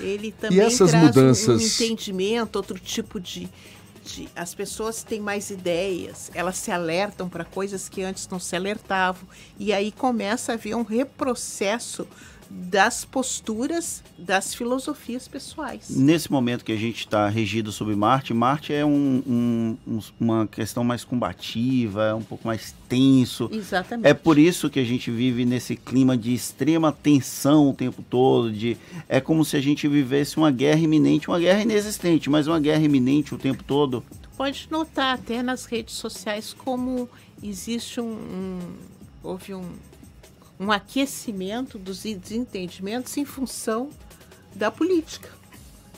[0.00, 3.48] Ele também essas traz um- um, mudanças- entendimento, outro tipo de,
[4.04, 4.28] de.
[4.36, 9.26] As pessoas têm mais ideias, elas se alertam para coisas que antes não se alertavam.
[9.58, 12.06] E aí começa a haver um reprocesso
[12.50, 15.88] das posturas, das filosofias pessoais.
[15.90, 20.46] Nesse momento que a gente está regido sobre Marte, Marte é um- um- um- uma
[20.46, 23.48] questão mais combativa, é um pouco mais tenso.
[23.52, 24.06] Exatamente.
[24.06, 28.52] É por isso que a gente vive nesse clima de extrema tensão o tempo todo.
[28.52, 28.76] De,
[29.08, 32.82] é como se a gente vivesse uma guerra iminente, uma guerra inexistente, mas uma guerra
[32.84, 34.02] iminente o tempo todo.
[34.36, 37.08] pode notar até nas redes sociais como
[37.40, 38.58] existe um, um-
[39.22, 39.62] houve um,
[40.58, 43.90] um aquecimento dos desentendimentos em função
[44.54, 45.28] da política.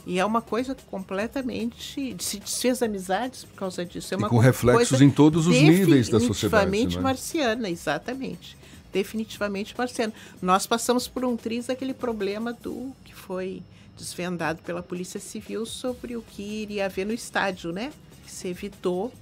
[0.07, 2.16] E é uma coisa completamente.
[2.20, 4.15] Se desfez amizades por causa disso.
[4.15, 7.03] É E uma com reflexos em todos os níveis da sociedade, Definitivamente não é?
[7.03, 8.57] marciana, exatamente.
[8.93, 10.12] Definitivamente marciana.
[10.41, 13.62] Nós passamos por um triz daquele problema do que foi
[13.99, 17.93] desvendado pela Polícia Civil sobre o que iria haver no estádio, né?
[18.24, 19.12] Que se evitou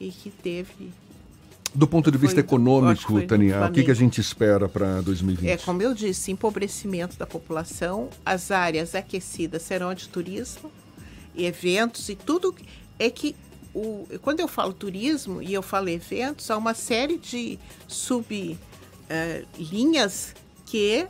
[0.00, 0.90] e que teve.
[1.74, 5.48] Do ponto de vista Foi econômico, Tânia, o que, que a gente espera para 2020?
[5.48, 10.70] É, como eu disse, empobrecimento da população, as áreas aquecidas serão de turismo,
[11.36, 12.54] eventos e tudo.
[12.98, 13.36] É que
[13.72, 17.56] o, quando eu falo turismo e eu falo eventos, há uma série de
[19.56, 20.34] sublinhas
[20.66, 21.06] que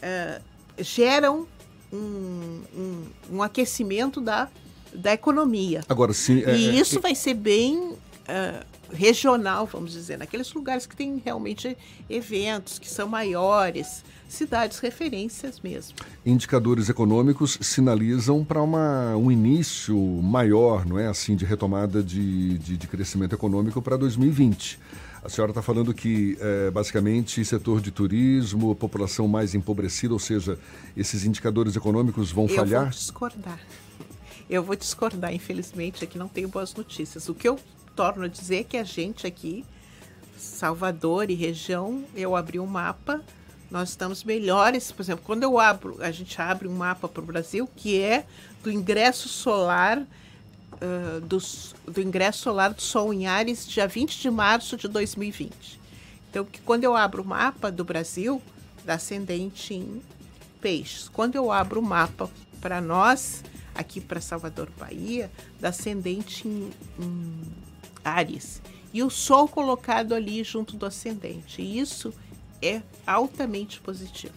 [0.00, 0.40] eh,
[0.78, 1.46] geram
[1.92, 4.48] um, um- um aquecimento da,
[4.94, 5.82] da economia.
[5.88, 6.42] Agora, sim.
[6.44, 7.94] é- E é- isso vai ser bem
[8.26, 11.76] ah, regional, vamos dizer, naqueles lugares que tem realmente
[12.08, 15.96] eventos que são maiores, cidades referências mesmo.
[16.24, 22.86] indicadores econômicos sinalizam para um início maior, não é assim, de retomada de, de, de
[22.86, 24.78] crescimento econômico para 2020.
[25.24, 30.58] A senhora está falando que, eh, basicamente, setor de turismo, população mais empobrecida, ou seja,
[30.96, 32.82] esses indicadores econômicos vão Eu falhar?
[32.82, 33.60] vou discordar.
[34.48, 37.28] Eu vou discordar, infelizmente, aqui não tenho boas notícias.
[37.28, 37.58] O que eu
[37.98, 39.64] torno a dizer que a gente aqui,
[40.36, 43.20] Salvador e região, eu abri um mapa,
[43.68, 44.92] nós estamos melhores.
[44.92, 48.24] Por exemplo, quando eu abro, a gente abre um mapa para o Brasil, que é
[48.62, 50.00] do ingresso solar,
[50.80, 55.80] ah, dos- do ingresso solar do Sol em Ares, dia 20 de março de 2020.
[56.30, 58.40] Então, que quando eu abro o mapa do Brasil,
[58.84, 60.00] da ascendente em
[60.60, 61.08] peixes.
[61.08, 62.30] Quando eu abro o mapa
[62.60, 63.42] para nós,
[63.74, 65.28] aqui para Salvador, Bahia,
[65.60, 66.70] da ascendente em,
[67.00, 67.42] em
[68.08, 68.62] Ares.
[68.92, 71.60] E o Sol colocado ali junto do ascendente.
[71.60, 72.12] E isso
[72.62, 74.34] é altamente positivo.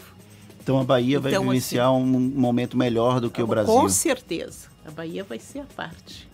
[0.62, 3.74] Então a Bahia vai Então, vivenciar um momento melhor do que o Brasil.
[3.74, 4.68] Com certeza.
[4.86, 6.30] A Bahia vai ser a parte.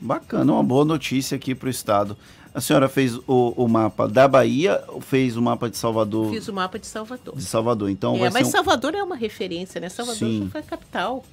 [0.00, 2.16] Bacana, uma boa notícia aqui para o estado.
[2.52, 6.32] A senhora fez o, o mapa da Bahia ou fez o mapa de Salvador?
[6.32, 7.36] Fiz o mapa de Salvador.
[7.36, 8.50] De Salvador, então é, vai mas um...
[8.50, 9.88] Salvador é uma referência, né?
[9.88, 10.48] Salvador Sim.
[10.50, 11.24] foi a capital.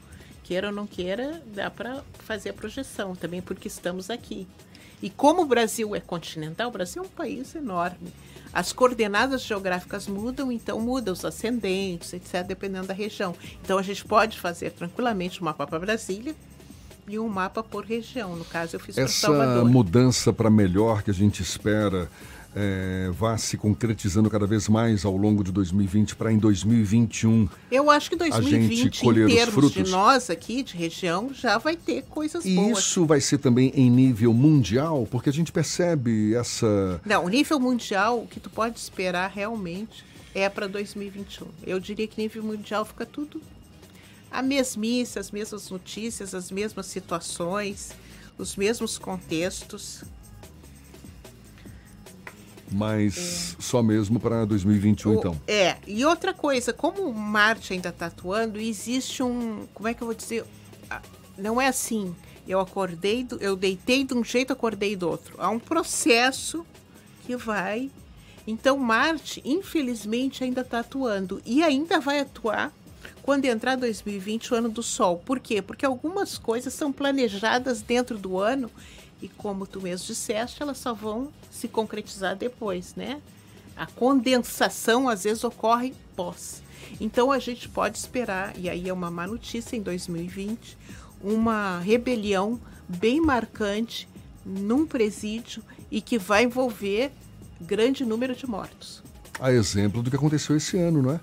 [0.43, 4.47] Queira ou não queira, dá para fazer a projeção também, porque estamos aqui.
[5.01, 8.11] E como o Brasil é continental, o Brasil é um país enorme.
[8.51, 13.35] As coordenadas geográficas mudam, então muda os ascendentes, etc., dependendo da região.
[13.63, 16.35] Então a gente pode fazer tranquilamente um mapa para Brasília
[17.07, 18.35] e um mapa por região.
[18.35, 19.65] No caso, eu fiz para Essa Salvador.
[19.65, 22.09] mudança para melhor que a gente espera
[22.59, 27.91] é, vá se concretizando cada vez mais ao longo de 2020 para em 2021 Eu
[27.91, 29.91] acho que a gente 2020, colher em os termos de frutos.
[29.91, 32.79] nós aqui, de região, já vai ter coisas E boas.
[32.79, 36.99] isso vai ser também em nível mundial, porque a gente percebe essa.
[37.05, 40.03] Não, o nível mundial, o que tu pode esperar realmente
[40.33, 41.45] é para 2021.
[41.65, 43.39] Eu diria que nível mundial fica tudo
[44.31, 47.91] a mesmice, as mesmas notícias, as mesmas situações,
[48.37, 50.03] os mesmos contextos.
[52.71, 55.41] Mas só mesmo para 2021, O- então.
[55.47, 59.65] É, e outra coisa, como o Marte ainda está atuando, existe um.
[59.73, 60.43] Como é que eu vou dizer?
[60.89, 61.01] Ah,
[61.37, 62.15] Não é assim.
[62.47, 65.35] Eu acordei, do- eu deitei de um jeito, acordei do outro.
[65.37, 66.65] Há um processo
[67.25, 67.91] que vai.
[68.47, 71.41] Então, Marte, infelizmente, ainda está atuando.
[71.45, 72.73] E ainda vai atuar
[73.21, 75.21] quando entrar 2020, o ano do Sol.
[75.25, 75.61] Por quê?
[75.61, 78.71] Porque algumas coisas são planejadas dentro do ano
[79.21, 83.21] e, como tu mesmo disseste, elas só vão se concretizar depois, né?
[83.75, 86.61] A condensação às vezes ocorre pós.
[86.99, 90.77] Então a gente pode esperar, e aí é uma má notícia em 2020,
[91.21, 94.07] uma rebelião bem marcante
[94.45, 97.11] num presídio e que vai envolver
[97.59, 99.03] grande número de mortos.
[99.39, 101.19] A exemplo do que aconteceu esse ano, não é?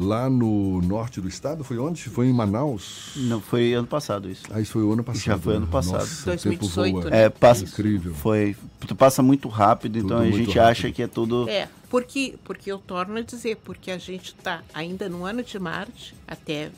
[0.00, 2.04] Lá no norte do estado, foi onde?
[2.04, 3.14] Foi em Manaus?
[3.16, 4.44] Não, foi ano passado isso.
[4.48, 5.24] Ah, isso foi o ano passado.
[5.24, 5.72] Já foi ano né?
[5.72, 5.98] passado.
[5.98, 7.08] Nossa, o tempo voa.
[7.10, 8.14] É, passa, Incrível.
[8.14, 8.56] Foi,
[8.86, 10.60] tu passa muito rápido, então a muito gente rápido.
[10.60, 11.48] acha que é tudo.
[11.48, 15.58] É, porque, porque eu torno a dizer, porque a gente está ainda no ano de
[15.58, 16.70] Marte, até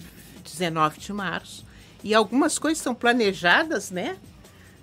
[0.42, 1.66] 19 de março,
[2.02, 4.16] e algumas coisas são planejadas, né?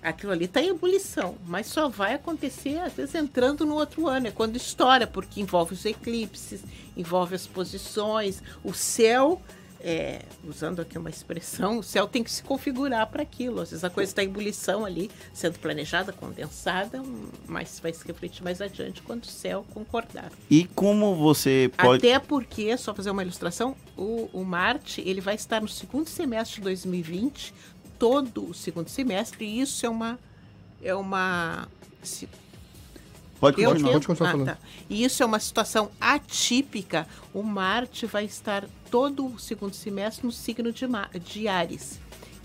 [0.00, 4.28] Aquilo ali está em ebulição, mas só vai acontecer, às vezes, entrando no outro ano.
[4.28, 6.60] É quando estoura, porque envolve os eclipses,
[6.98, 9.40] envolve as posições, o céu.
[9.80, 13.60] é, usando aqui uma expressão, o céu tem que se configurar para aquilo.
[13.60, 18.04] Às vezes a coisa está em ebulição ali, sendo planejada, condensada, hum, mas vai se
[18.04, 20.32] refletir mais adiante quando o céu concordar.
[20.50, 22.04] E como você pode.
[22.04, 26.56] Até porque, só fazer uma ilustração, o, o Marte ele vai estar no segundo semestre
[26.56, 27.54] de 2020,
[27.98, 30.18] todo o segundo semestre, e isso é uma.
[30.82, 31.68] É uma.
[33.40, 33.74] Pode Eu continuar.
[33.90, 34.46] tenho- Pode continuar Ah, falando.
[34.48, 34.58] tá.
[34.90, 37.06] E isso é uma situação atípica.
[37.32, 42.00] O Marte vai estar todo o segundo semestre no signo de, Ma- de Ares,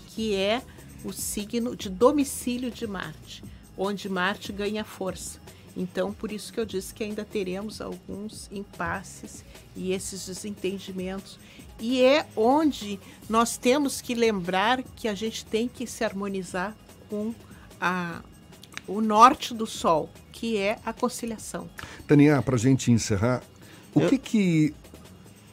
[0.08, 0.62] que é
[1.04, 3.42] o signo de domicílio de Marte,
[3.76, 5.40] onde Marte ganha força.
[5.76, 9.44] Então, por isso que eu disse que ainda teremos alguns impasses
[9.74, 11.38] e esses desentendimentos.
[11.80, 16.76] E é onde nós temos que lembrar que a gente tem que se harmonizar
[17.10, 17.34] com
[17.80, 18.22] a,
[18.86, 21.68] o norte do Sol, que é a conciliação.
[22.06, 23.42] Tania, para a gente encerrar,
[23.94, 24.74] o Eu- que que...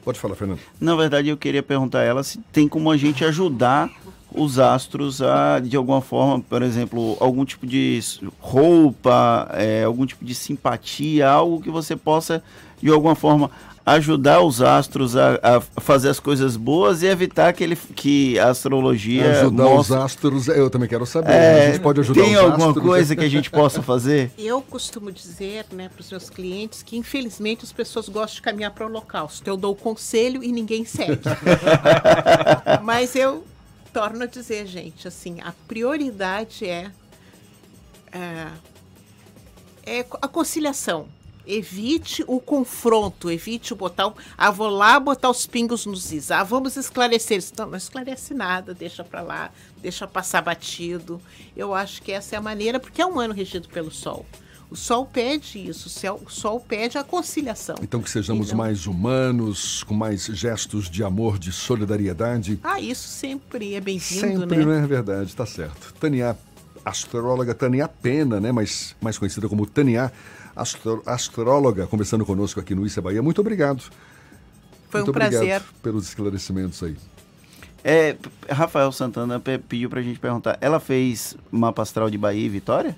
[0.03, 0.60] Pode falar, Fernando.
[0.80, 3.90] Na verdade, eu queria perguntar a ela se tem como a gente ajudar
[4.34, 7.99] os astros a, de alguma forma, por exemplo, algum tipo de
[8.40, 12.44] roupa, é, algum tipo de simpatia, algo que você possa,
[12.82, 13.52] de alguma forma,
[13.86, 18.49] ajudar os astros a, a fazer as coisas boas e evitar que, ele, que a
[18.49, 21.32] astrologia Ajudar mostre- os astros, eu também quero saber.
[21.32, 22.86] É, a gente pode ajudar tem os alguma astros?
[22.86, 24.32] coisa que a gente possa fazer?
[24.38, 28.72] Eu costumo dizer né, para os meus clientes que, infelizmente, as pessoas gostam de caminhar
[28.72, 29.49] para o holocausto.
[29.49, 31.22] Eu dou o conselho e ninguém segue.
[32.84, 33.44] Mas eu
[33.94, 36.91] torno a dizer, gente, assim, a prioridade é,
[38.12, 38.48] é,
[39.86, 41.08] é a conciliação.
[41.46, 44.14] Evite o confronto, evite o botar.
[44.38, 46.32] Ah, vou lá botar os pingos nos is.
[46.32, 47.54] Ah, vamos esclarecer isso.
[47.58, 49.52] Não, não esclarece nada, deixa para lá,
[49.82, 51.20] deixa passar batido.
[51.58, 54.26] Eu acho que essa é a maneira, porque é um ano regido pelo Sol.
[54.70, 55.90] O Sol pede isso,
[56.26, 57.76] o, Sol pede a conciliação.
[57.82, 62.58] Então que sejamos E não- mais humanos, com mais gestos de amor, de solidariedade.
[62.64, 64.64] Ah, isso sempre é bem-vindo, Sempre, né?
[64.66, 65.94] não é verdade, tá certo.
[66.00, 66.38] Tania,
[66.86, 70.10] astróloga Tania Pena, né, mais, mais conhecida como Tania,
[70.56, 73.22] astro- astróloga, conversando conosco aqui no Issa Bahia.
[73.22, 73.84] Muito obrigado.
[74.90, 75.38] Foi Muito um prazer.
[75.40, 76.95] Obrigado pelos esclarecimentos aí.
[77.84, 78.15] É,
[78.49, 82.95] Rafael Santana pe- pediu pra gente perguntar, ela fez mapa astral de Bahia e Vitória?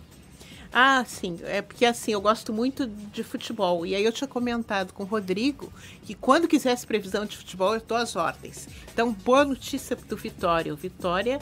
[0.75, 1.39] Ah, sim.
[1.43, 3.85] É porque assim, eu gosto muito de futebol.
[3.85, 5.71] E aí eu tinha comentado com o Rodrigo
[6.03, 8.67] que quando quisesse previsão de futebol, eu estou às ordens.
[8.91, 10.73] Então, boa notícia do Vitória.
[10.73, 11.39] O Vitória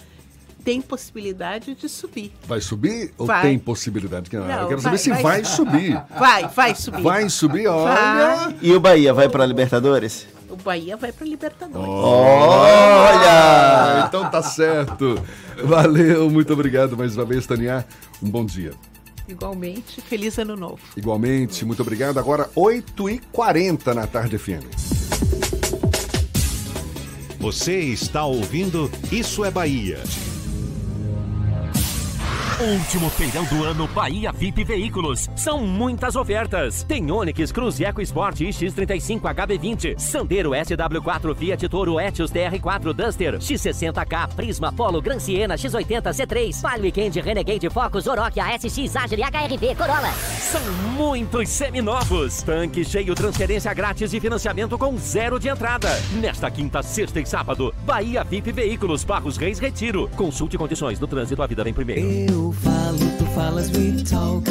[0.63, 2.31] tem possibilidade de subir.
[2.47, 3.41] Vai subir ou Vai.
[3.41, 4.29] tem possibilidade?
[4.33, 6.01] Não, eu quero vai- saber se vai- vai, subir.
[6.17, 7.01] Vai, vai subir.
[7.01, 7.93] Vai subir, olha.
[7.93, 8.55] Vai.
[8.61, 10.27] E o Bahia vai pra Libertadores?
[10.49, 11.87] O Bahia vai para Libertadores.
[12.75, 14.05] Olha!
[14.07, 15.21] Então tá certo.
[15.63, 17.85] Valeu, muito obrigado mais uma vez, Tania.
[18.21, 18.73] Um bom dia.
[19.27, 20.79] Igualmente, feliz ano novo.
[20.97, 22.17] Igualmente, muito obrigado.
[22.19, 24.65] Agora 8h40 na tarde FM.
[27.39, 29.99] Você está ouvindo Isso é Bahia.
[32.61, 35.27] Último feirão do ano Bahia VIP Veículos.
[35.35, 36.83] São muitas ofertas.
[36.83, 44.71] Tem Onix, Cruze EcoSport X35 HB20, Sandero SW4 Fiat Toro Etios TR4 Duster, X60K, Prisma
[44.71, 50.13] Polo Gran Siena X80 C3, Palio Weekend Renegade Focus Oroch ASX Agile HRV Corolla.
[50.13, 50.61] São
[50.95, 52.43] muitos seminovos.
[52.43, 55.89] Tanque cheio, transferência grátis e financiamento com zero de entrada.
[56.11, 60.07] Nesta quinta, sexta e sábado, Bahia VIP Veículos, Barros Reis Retiro.
[60.15, 62.01] Consulte condições do trânsito, a vida vem primeiro.
[62.31, 64.49] Eu falo, tu falas, we talk.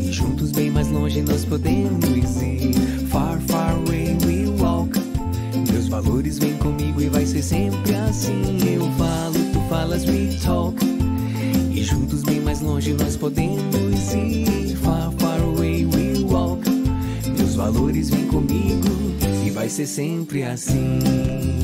[0.00, 2.74] E juntos bem mais longe nós podemos ir.
[3.10, 4.98] Far, far away we walk.
[5.70, 8.58] Meus valores vêm comigo e vai ser sempre assim.
[8.66, 10.76] Eu falo, tu falas, we talk.
[11.70, 14.76] E juntos bem mais longe nós podemos ir.
[14.78, 16.68] Far, far away we walk.
[17.36, 18.93] Meus valores vêm comigo
[19.64, 20.98] vai ser sempre assim.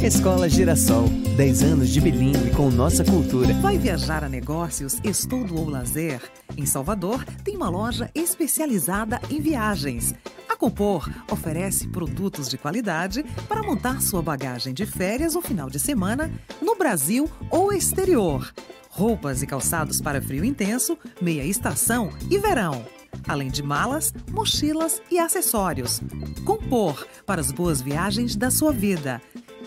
[0.03, 1.07] Escola Girassol,
[1.37, 3.53] 10 anos de bilíngue com nossa cultura.
[3.61, 6.19] Vai viajar a negócios, estudo ou lazer?
[6.57, 10.15] Em Salvador, tem uma loja especializada em viagens.
[10.49, 15.79] A Compor oferece produtos de qualidade para montar sua bagagem de férias ou final de
[15.79, 16.33] semana
[16.63, 18.51] no Brasil ou exterior.
[18.89, 22.83] Roupas e calçados para frio intenso, meia estação e verão.
[23.29, 26.01] Além de malas, mochilas e acessórios.
[26.45, 29.21] Compor para as boas viagens da sua vida.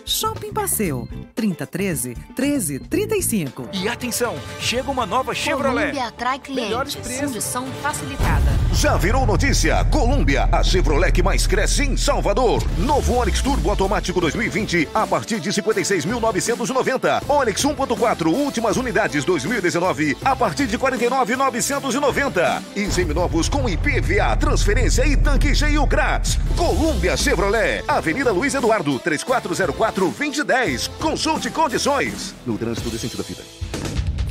[0.04, 3.68] Shopping Passeio, 3013 1335.
[3.72, 5.92] E atenção, chega uma nova Chevrolet.
[5.92, 7.18] Colômbia atrai Melhores clientes.
[7.18, 7.26] preços.
[7.32, 8.63] Condição facilitada.
[8.74, 9.84] Já virou notícia?
[9.84, 12.60] Colômbia, a Chevrolet que mais cresce em Salvador.
[12.76, 17.22] Novo Onix Turbo Automático 2020 a partir de 56.990.
[17.28, 22.62] Onix 1.4 últimas unidades 2019 a partir de 49.990.
[22.74, 26.36] E seminovos com IPVA, transferência e tanque cheio grátis.
[26.56, 30.90] Colômbia Chevrolet, Avenida Luiz Eduardo, 3404-2010.
[30.98, 32.34] Consulte condições.
[32.44, 33.63] No trânsito desse sentido da vida.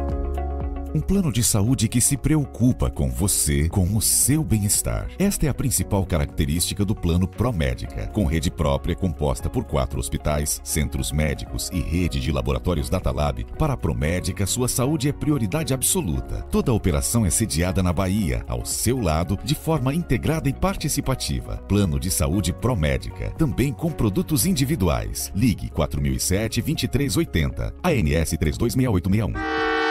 [0.95, 5.09] Um plano de saúde que se preocupa com você, com o seu bem-estar.
[5.17, 10.61] Esta é a principal característica do Plano Promédica, com rede própria composta por quatro hospitais,
[10.63, 13.43] centros médicos e rede de laboratórios Datalab.
[13.57, 16.43] Para a Promédica, sua saúde é prioridade absoluta.
[16.51, 21.57] Toda a operação é sediada na Bahia, ao seu lado, de forma integrada e participativa.
[21.67, 25.31] Plano de saúde Promédica, também com produtos individuais.
[25.33, 29.82] Ligue 4007 2380, ANS 326861.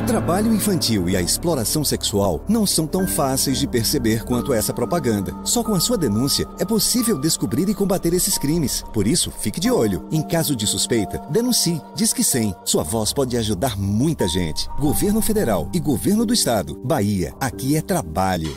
[0.00, 4.72] O trabalho infantil e a exploração sexual não são tão fáceis de perceber quanto essa
[4.72, 5.36] propaganda.
[5.44, 8.82] Só com a sua denúncia é possível descobrir e combater esses crimes.
[8.94, 10.08] Por isso, fique de olho.
[10.10, 11.82] Em caso de suspeita, denuncie.
[11.94, 12.54] Disque 100.
[12.64, 14.70] Sua voz pode ajudar muita gente.
[14.78, 16.80] Governo Federal e Governo do Estado.
[16.82, 18.56] Bahia, aqui é trabalho.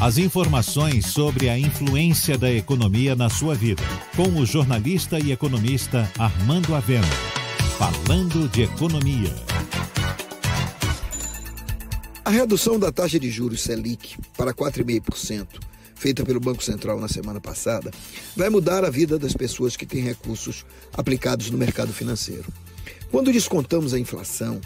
[0.00, 3.82] As informações sobre a influência da economia na sua vida,
[4.14, 7.08] com o jornalista e economista Armando Avena.
[7.78, 9.34] Falando de economia.
[12.24, 15.72] A redução da taxa de juros Selic para 4,5%
[16.02, 17.92] feita pelo Banco Central na semana passada,
[18.36, 22.52] vai mudar a vida das pessoas que têm recursos aplicados no mercado financeiro.
[23.08, 24.60] Quando descontamos a inflação,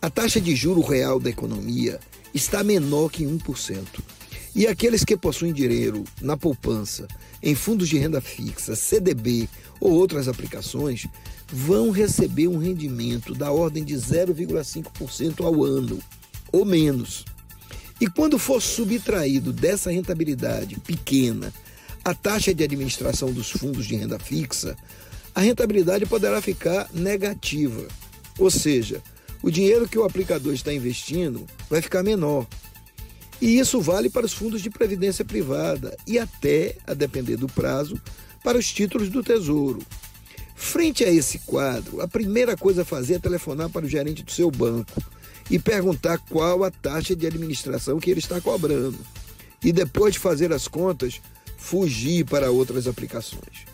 [0.00, 1.98] a taxa de juro real da economia
[2.32, 3.84] está menor que 1%.
[4.54, 7.08] E aqueles que possuem dinheiro na poupança,
[7.42, 9.48] em fundos de renda fixa, CDB
[9.80, 11.08] ou outras aplicações,
[11.48, 15.98] vão receber um rendimento da ordem de 0,5% ao ano,
[16.56, 17.24] ou menos.
[18.00, 21.52] E quando for subtraído dessa rentabilidade pequena
[22.04, 24.76] a taxa de administração dos fundos de renda fixa,
[25.34, 27.86] a rentabilidade poderá ficar negativa.
[28.38, 29.02] Ou seja,
[29.42, 32.46] o dinheiro que o aplicador está investindo vai ficar menor.
[33.40, 38.00] E isso vale para os fundos de previdência privada e até, a depender do prazo,
[38.42, 39.82] para os títulos do Tesouro.
[40.54, 44.30] Frente a esse quadro, a primeira coisa a fazer é telefonar para o gerente do
[44.30, 45.02] seu banco
[45.50, 48.98] e perguntar qual a taxa de administração que ele está cobrando.
[49.62, 51.20] E depois de fazer as contas,
[51.56, 53.66] fugir para outras aplicações.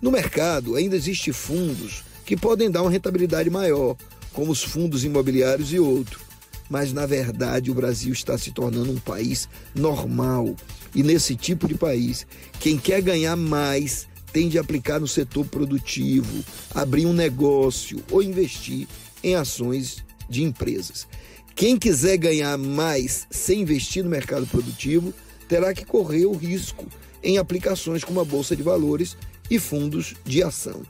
[0.00, 3.96] No mercado, ainda existem fundos que podem dar uma rentabilidade maior,
[4.32, 6.22] como os fundos imobiliários e outros.
[6.68, 10.54] Mas, na verdade, o Brasil está se tornando um país normal.
[10.94, 12.26] E nesse tipo de país,
[12.60, 16.44] quem quer ganhar mais tem de aplicar no setor produtivo,
[16.74, 18.86] abrir um negócio ou investir
[19.24, 21.06] em ações de empresas.
[21.54, 25.12] Quem quiser ganhar mais sem investir no mercado produtivo
[25.48, 26.86] terá que correr o risco
[27.22, 29.16] em aplicações como a Bolsa de Valores
[29.50, 30.82] e fundos de ação,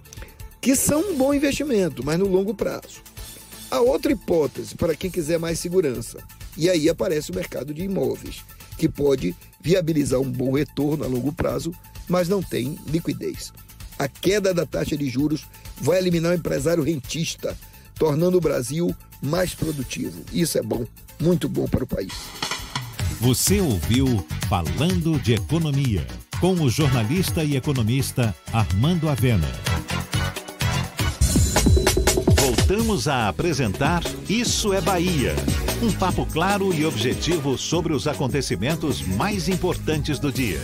[0.61, 3.03] que são um bom investimento, mas no longo prazo.
[3.71, 6.19] A outra hipótese para quem quiser mais segurança,
[6.57, 8.45] e aí aparece o mercado de imóveis,
[8.77, 11.73] que pode viabilizar um bom retorno a longo prazo,
[12.09, 13.53] mas não tem liquidez.
[13.99, 15.47] A queda da taxa de juros
[15.81, 17.57] vai eliminar o empresário rentista,
[17.95, 20.23] tornando o Brasil mais produtivo.
[20.33, 20.85] Isso é bom,
[21.21, 22.13] muito bom para o país.
[23.21, 26.07] Você ouviu Falando de Economia,
[26.41, 29.49] com o jornalista e economista Armando Avena.
[32.41, 35.35] Voltamos a apresentar Isso é Bahia.
[35.83, 40.61] Um papo claro e objetivo sobre os acontecimentos mais importantes do dia.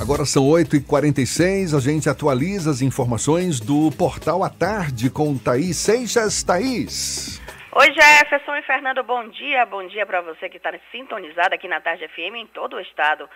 [0.00, 6.44] Agora são 8h46, a gente atualiza as informações do Portal à Tarde com Thaís Seixas.
[6.44, 7.42] Thaís.
[7.72, 9.66] Oi, Jefferson e Fernando, bom dia.
[9.66, 13.28] Bom dia para você que está sintonizado aqui na Tarde FM em todo o estado.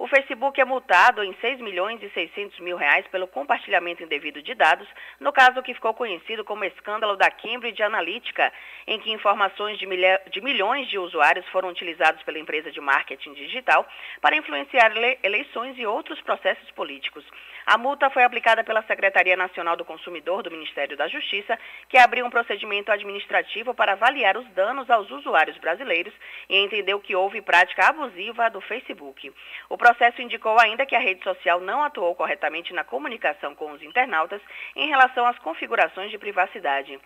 [0.00, 4.54] O Facebook é multado em 6 milhões e 600 mil reais pelo compartilhamento indevido de
[4.54, 4.88] dados,
[5.20, 8.50] no caso que ficou conhecido como escândalo da Cambridge Analytica,
[8.86, 9.86] em que informações de,
[10.30, 13.86] de milhões de usuários foram utilizados pela empresa de marketing digital
[14.22, 14.90] para influenciar
[15.22, 17.22] eleições e outros processos políticos.
[17.66, 21.58] A multa foi aplicada pela Secretaria Nacional do Consumidor do Ministério da Justiça,
[21.88, 26.14] que abriu um procedimento administrativo para avaliar os danos aos usuários brasileiros
[26.48, 29.32] e entendeu que houve prática abusiva do Facebook.
[29.68, 33.82] O processo indicou ainda que a rede social não atuou corretamente na comunicação com os
[33.82, 34.40] internautas
[34.74, 36.98] em relação às configurações de privacidade.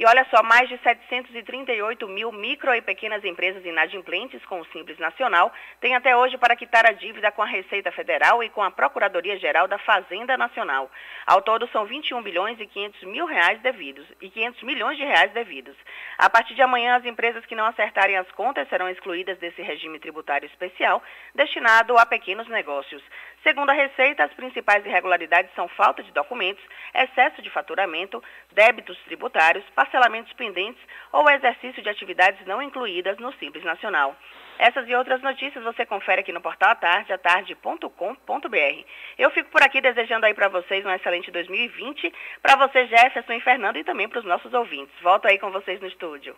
[0.00, 4.98] E olha só, mais de 738 mil micro e pequenas empresas inadimplentes com o Simples
[4.98, 8.70] Nacional têm até hoje para quitar a dívida com a Receita Federal e com a
[8.70, 10.90] Procuradoria-Geral da Fazenda Nacional.
[11.26, 15.32] Ao todo, são 21 bilhões e 500 mil reais devidos e 500 milhões de reais
[15.32, 15.76] devidos.
[16.16, 19.98] A partir de amanhã, as empresas que não acertarem as contas serão excluídas desse regime
[19.98, 21.02] tributário especial
[21.34, 23.02] destinado a pequenos negócios.
[23.42, 26.62] Segundo a Receita, as principais irregularidades são falta de documentos,
[26.94, 28.22] excesso de faturamento,
[28.52, 30.80] débitos tributários, parcelamentos pendentes
[31.12, 34.16] ou exercício de atividades não incluídas no Simples Nacional.
[34.58, 38.84] Essas e outras notícias você confere aqui no portal Atarde, atarde.com.br.
[39.18, 42.12] Eu fico por aqui desejando aí para vocês um excelente 2020,
[42.42, 44.94] para você Jefferson e Fernando e também para os nossos ouvintes.
[45.02, 46.36] Volto aí com vocês no estúdio.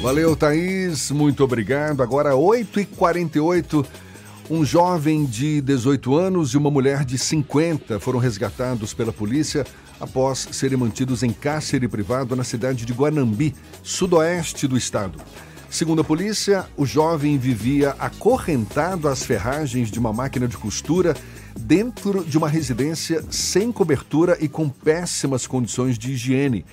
[0.00, 1.10] Valeu, Thaís.
[1.10, 2.02] Muito obrigado.
[2.02, 4.04] Agora 8h48.
[4.50, 9.64] Um jovem de 18 anos e uma mulher de 50 foram resgatados pela polícia
[10.00, 15.18] após serem mantidos em cárcere privado na cidade de Guanambi, sudoeste do estado.
[15.70, 21.16] Segundo a polícia, o jovem vivia acorrentado às ferragens de uma máquina de costura
[21.58, 26.64] dentro de uma residência sem cobertura e com péssimas condições de higiene.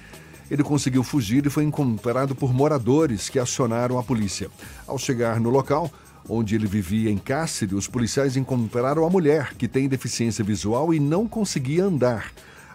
[0.51, 4.49] Ele conseguiu fugir e foi encontrado por moradores que acionaram a polícia.
[4.85, 5.89] Ao chegar no local,
[6.29, 10.99] onde ele vivia em cárcere, os policiais encontraram a mulher, que tem deficiência visual e
[10.99, 12.31] não conseguia andar.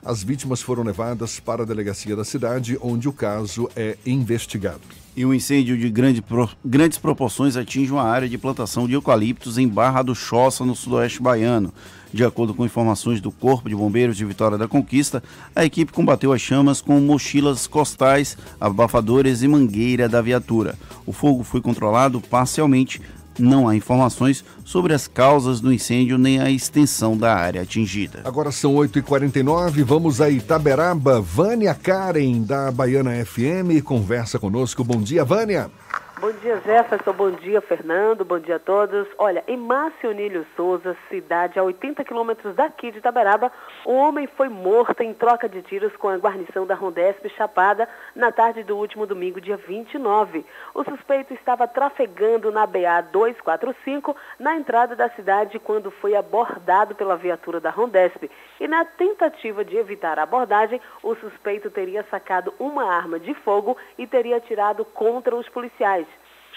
[0.07, 4.83] As vítimas foram levadas para a delegacia da cidade, onde o caso é investigado.
[5.17, 6.23] E um incêndio de grande,
[6.65, 11.21] grandes proporções atinge uma área de plantação de eucaliptos em Barra do Choça, no sudoeste
[11.21, 11.75] baiano.
[12.13, 15.21] De acordo com informações do Corpo de Bombeiros de Vitória da Conquista,
[15.57, 20.79] a equipe combateu as chamas com mochilas costais, abafadores e mangueira da viatura.
[21.05, 23.01] O fogo foi controlado parcialmente
[23.39, 28.21] não há informações sobre as causas do incêndio nem a extensão da área atingida.
[28.25, 31.21] Agora são 8h49, vamos a Itaberaba.
[31.21, 34.83] Vânia Karen, da Baiana FM, conversa conosco.
[34.85, 35.71] Bom dia, Vânia.
[36.19, 37.13] Bom dia, Jefferson.
[37.13, 38.25] Bom dia, Fernando.
[38.25, 39.07] Bom dia a todos.
[39.19, 43.53] Olha, em Marcionílio Souza, cidade a 80 quilômetros daqui de Itaberaba,
[43.85, 48.33] um homem foi morto em troca de tiros com a guarnição da Rondesp Chapada na
[48.33, 50.43] tarde do último domingo, dia 29.
[50.75, 57.19] O suspeito estava trafegando na BA 245 na entrada da cidade quando foi abordado pela
[57.19, 58.31] viatura da Rondesp.
[58.59, 63.77] E na tentativa de evitar a abordagem, o suspeito teria sacado uma arma de fogo
[63.99, 66.06] e teria atirado contra os policiais.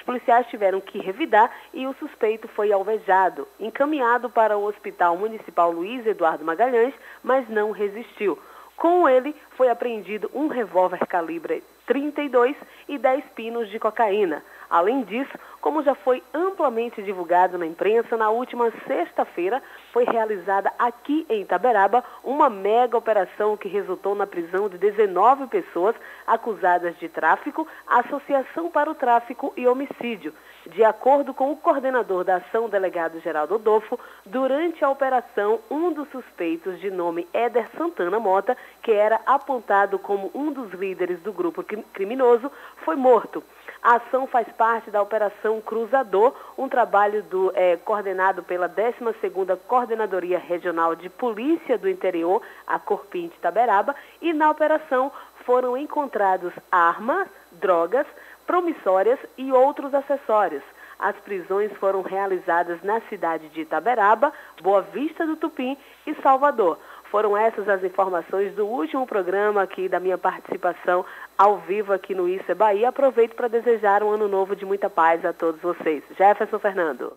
[0.09, 6.03] Policiais tiveram que revidar e o suspeito foi alvejado, encaminhado para o Hospital Municipal Luiz
[6.03, 8.35] Eduardo Magalhães, mas não resistiu.
[8.75, 12.55] Com ele foi apreendido um revólver calibre 32
[12.87, 14.43] e 10 pinos de cocaína.
[14.67, 19.61] Além disso, como já foi amplamente divulgado na imprensa, na última sexta-feira
[19.91, 25.95] foi realizada aqui em Itaberaba uma mega operação que resultou na prisão de 19 pessoas
[26.25, 30.33] acusadas de tráfico, associação para o tráfico e homicídio.
[30.71, 36.07] De acordo com o coordenador da ação, delegado Geraldo Odolfo, durante a operação, um dos
[36.09, 41.63] suspeitos, de nome Éder Santana Mota, que era apontado como um dos líderes do grupo
[41.93, 42.51] criminoso,
[42.85, 43.43] foi morto.
[43.81, 50.37] A ação faz parte da Operação Cruzador, um trabalho do, é, coordenado pela 12ª Coordenadoria
[50.37, 55.11] Regional de Polícia do Interior, a Corpim de Taberaba, e na operação
[55.45, 58.05] foram encontrados armas, drogas,
[58.49, 60.63] promissórias e outros acessórios.
[60.97, 65.77] As prisões foram realizadas na cidade de Itaberaba, Boa Vista do Tupim
[66.07, 66.79] e Salvador.
[67.11, 71.05] Foram essas as informações do último programa aqui da minha participação
[71.37, 72.89] ao vivo aqui no Isso é Bahia.
[72.89, 76.01] Aproveito para desejar um ano novo de muita paz a todos vocês.
[76.17, 77.13] Jefferson Fernando.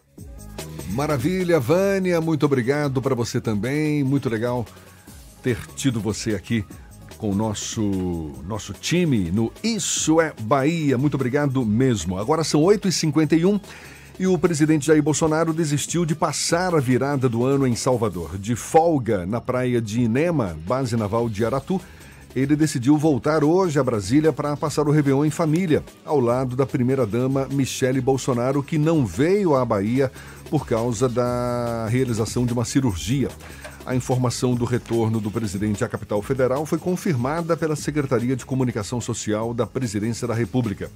[0.94, 4.04] Maravilha, Vânia, muito obrigado para você também.
[4.04, 4.66] Muito legal
[5.42, 6.62] ter tido você aqui
[7.22, 10.98] com o nosso, nosso time no Isso é Bahia.
[10.98, 12.18] Muito obrigado mesmo.
[12.18, 13.60] Agora são 8h51
[14.18, 18.36] e o presidente Jair Bolsonaro desistiu de passar a virada do ano em Salvador.
[18.36, 21.80] De folga na praia de Inema, base naval de Aratu,
[22.34, 26.66] ele decidiu voltar hoje a Brasília para passar o Réveillon em família, ao lado da
[26.66, 30.10] primeira-dama Michele Bolsonaro, que não veio à Bahia
[30.50, 33.28] por causa da realização de uma cirurgia.
[33.84, 39.00] A informação do retorno do presidente à capital federal foi confirmada pela Secretaria de Comunicação
[39.00, 40.88] Social da Presidência da República.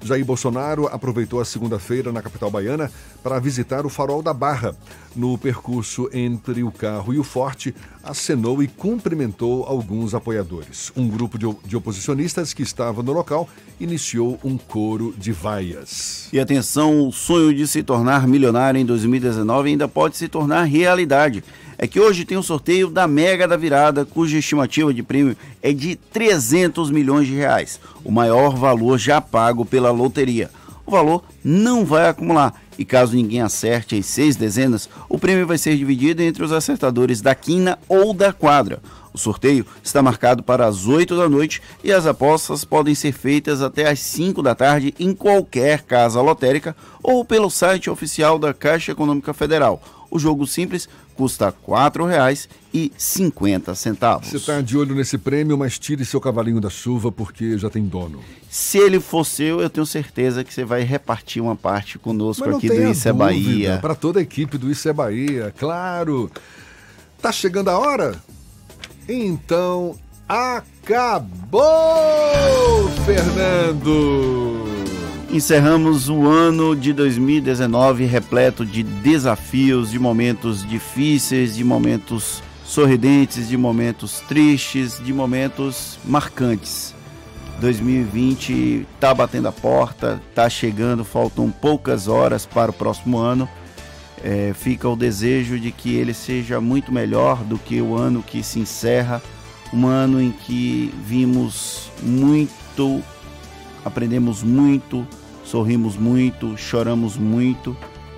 [0.00, 2.92] Jair Bolsonaro aproveitou a segunda-feira na capital baiana
[3.24, 4.76] para visitar o Farol da Barra.
[5.16, 7.74] No percurso entre o carro e o forte,
[8.04, 10.92] acenou e cumprimentou alguns apoiadores.
[10.96, 13.48] Um grupo de, oposicionistas que estava no local
[13.80, 16.28] iniciou um coro de vaias.
[16.32, 21.42] E atenção, o sonho de se tornar milionário em 2019 ainda pode se tornar realidade
[21.78, 25.72] é que hoje tem um sorteio da Mega da Virada, cuja estimativa de prêmio é
[25.72, 30.50] de 300 milhões de reais, o maior valor já pago pela loteria.
[30.84, 35.58] O valor não vai acumular e caso ninguém acerte as seis dezenas, o prêmio vai
[35.58, 38.80] ser dividido entre os acertadores da quina ou da quadra.
[39.12, 43.60] O sorteio está marcado para as 8 da noite e as apostas podem ser feitas
[43.60, 48.92] até às 5 da tarde em qualquer casa lotérica ou pelo site oficial da Caixa
[48.92, 49.82] Econômica Federal.
[50.10, 50.88] O jogo simples
[51.18, 54.22] custa R$ 4,50.
[54.22, 57.84] Você está de olho nesse prêmio, mas tire seu cavalinho da chuva porque já tem
[57.84, 58.20] dono.
[58.48, 62.68] Se ele for seu, eu tenho certeza que você vai repartir uma parte conosco aqui
[62.68, 63.78] do Isso é Bahia.
[63.82, 66.30] Para toda a equipe do Isso é Bahia, claro.
[67.20, 68.14] Tá chegando a hora?
[69.08, 69.96] Então,
[70.28, 71.58] acabou,
[73.04, 74.77] Fernando!
[75.30, 83.54] Encerramos o ano de 2019 repleto de desafios, de momentos difíceis, de momentos sorridentes, de
[83.54, 86.94] momentos tristes, de momentos marcantes.
[87.60, 93.46] 2020 está batendo a porta, está chegando, faltam poucas horas para o próximo ano.
[94.24, 98.42] É, fica o desejo de que ele seja muito melhor do que o ano que
[98.42, 99.20] se encerra,
[99.74, 103.02] um ano em que vimos muito,
[103.84, 105.06] aprendemos muito,
[105.48, 107.74] sorrimos muito, choramos muito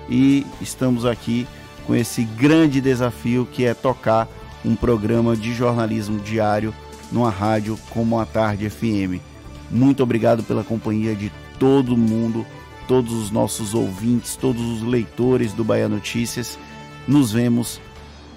[0.09, 1.47] e estamos aqui
[1.87, 4.27] com esse grande desafio que é tocar
[4.65, 6.73] um programa de jornalismo diário
[7.09, 9.21] numa rádio como a Tarde FM.
[9.69, 12.45] Muito obrigado pela companhia de todo mundo,
[12.85, 16.59] todos os nossos ouvintes, todos os leitores do Bahia Notícias.
[17.07, 17.79] Nos vemos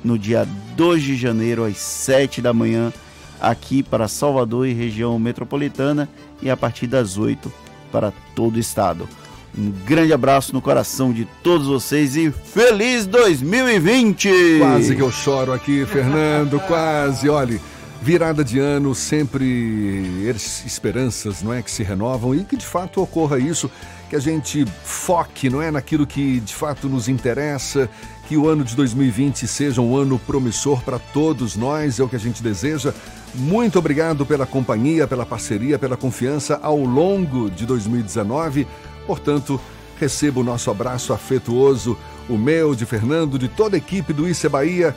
[0.04, 0.46] no dia
[0.76, 2.92] 2 de janeiro às 7 da manhã
[3.40, 6.08] aqui para Salvador e região metropolitana
[6.40, 7.63] e a partir das 8
[7.94, 9.08] para todo o estado.
[9.56, 14.58] Um grande abraço no coração de todos vocês e feliz 2020!
[14.58, 17.28] Quase que eu choro aqui, Fernando, quase.
[17.28, 17.60] Olhe,
[18.02, 20.34] virada de ano, sempre
[20.66, 23.70] esperanças, não é, que se renovam e que de fato ocorra isso,
[24.10, 27.88] que a gente foque, não é, naquilo que de fato nos interessa,
[28.28, 32.16] que o ano de 2020 seja um ano promissor para todos nós, é o que
[32.16, 32.94] a gente deseja.
[33.34, 38.66] Muito obrigado pela companhia, pela parceria, pela confiança ao longo de 2019.
[39.06, 39.60] Portanto,
[39.98, 41.98] receba o nosso abraço afetuoso,
[42.28, 44.96] o meu, de Fernando, de toda a equipe do ICE Bahia.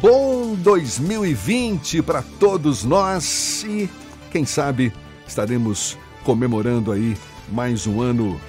[0.00, 3.88] Bom 2020 para todos nós e,
[4.30, 4.92] quem sabe,
[5.26, 7.16] estaremos comemorando aí
[7.50, 8.40] mais um ano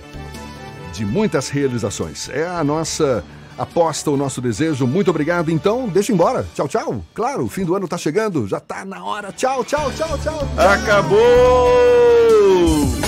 [0.94, 2.30] de muitas realizações.
[2.30, 3.23] É a nossa
[3.60, 4.88] aposta, o nosso desejo.
[4.88, 5.52] Muito obrigado.
[5.52, 6.48] Então, deixa embora.
[6.53, 7.03] Tchau, tchau.
[7.14, 8.48] Claro, o fim do ano tá chegando.
[8.48, 9.31] Já tá na hora.
[9.31, 10.40] Tchau, tchau, tchau, tchau.
[10.40, 10.48] tchau.
[10.57, 12.39] Acabou!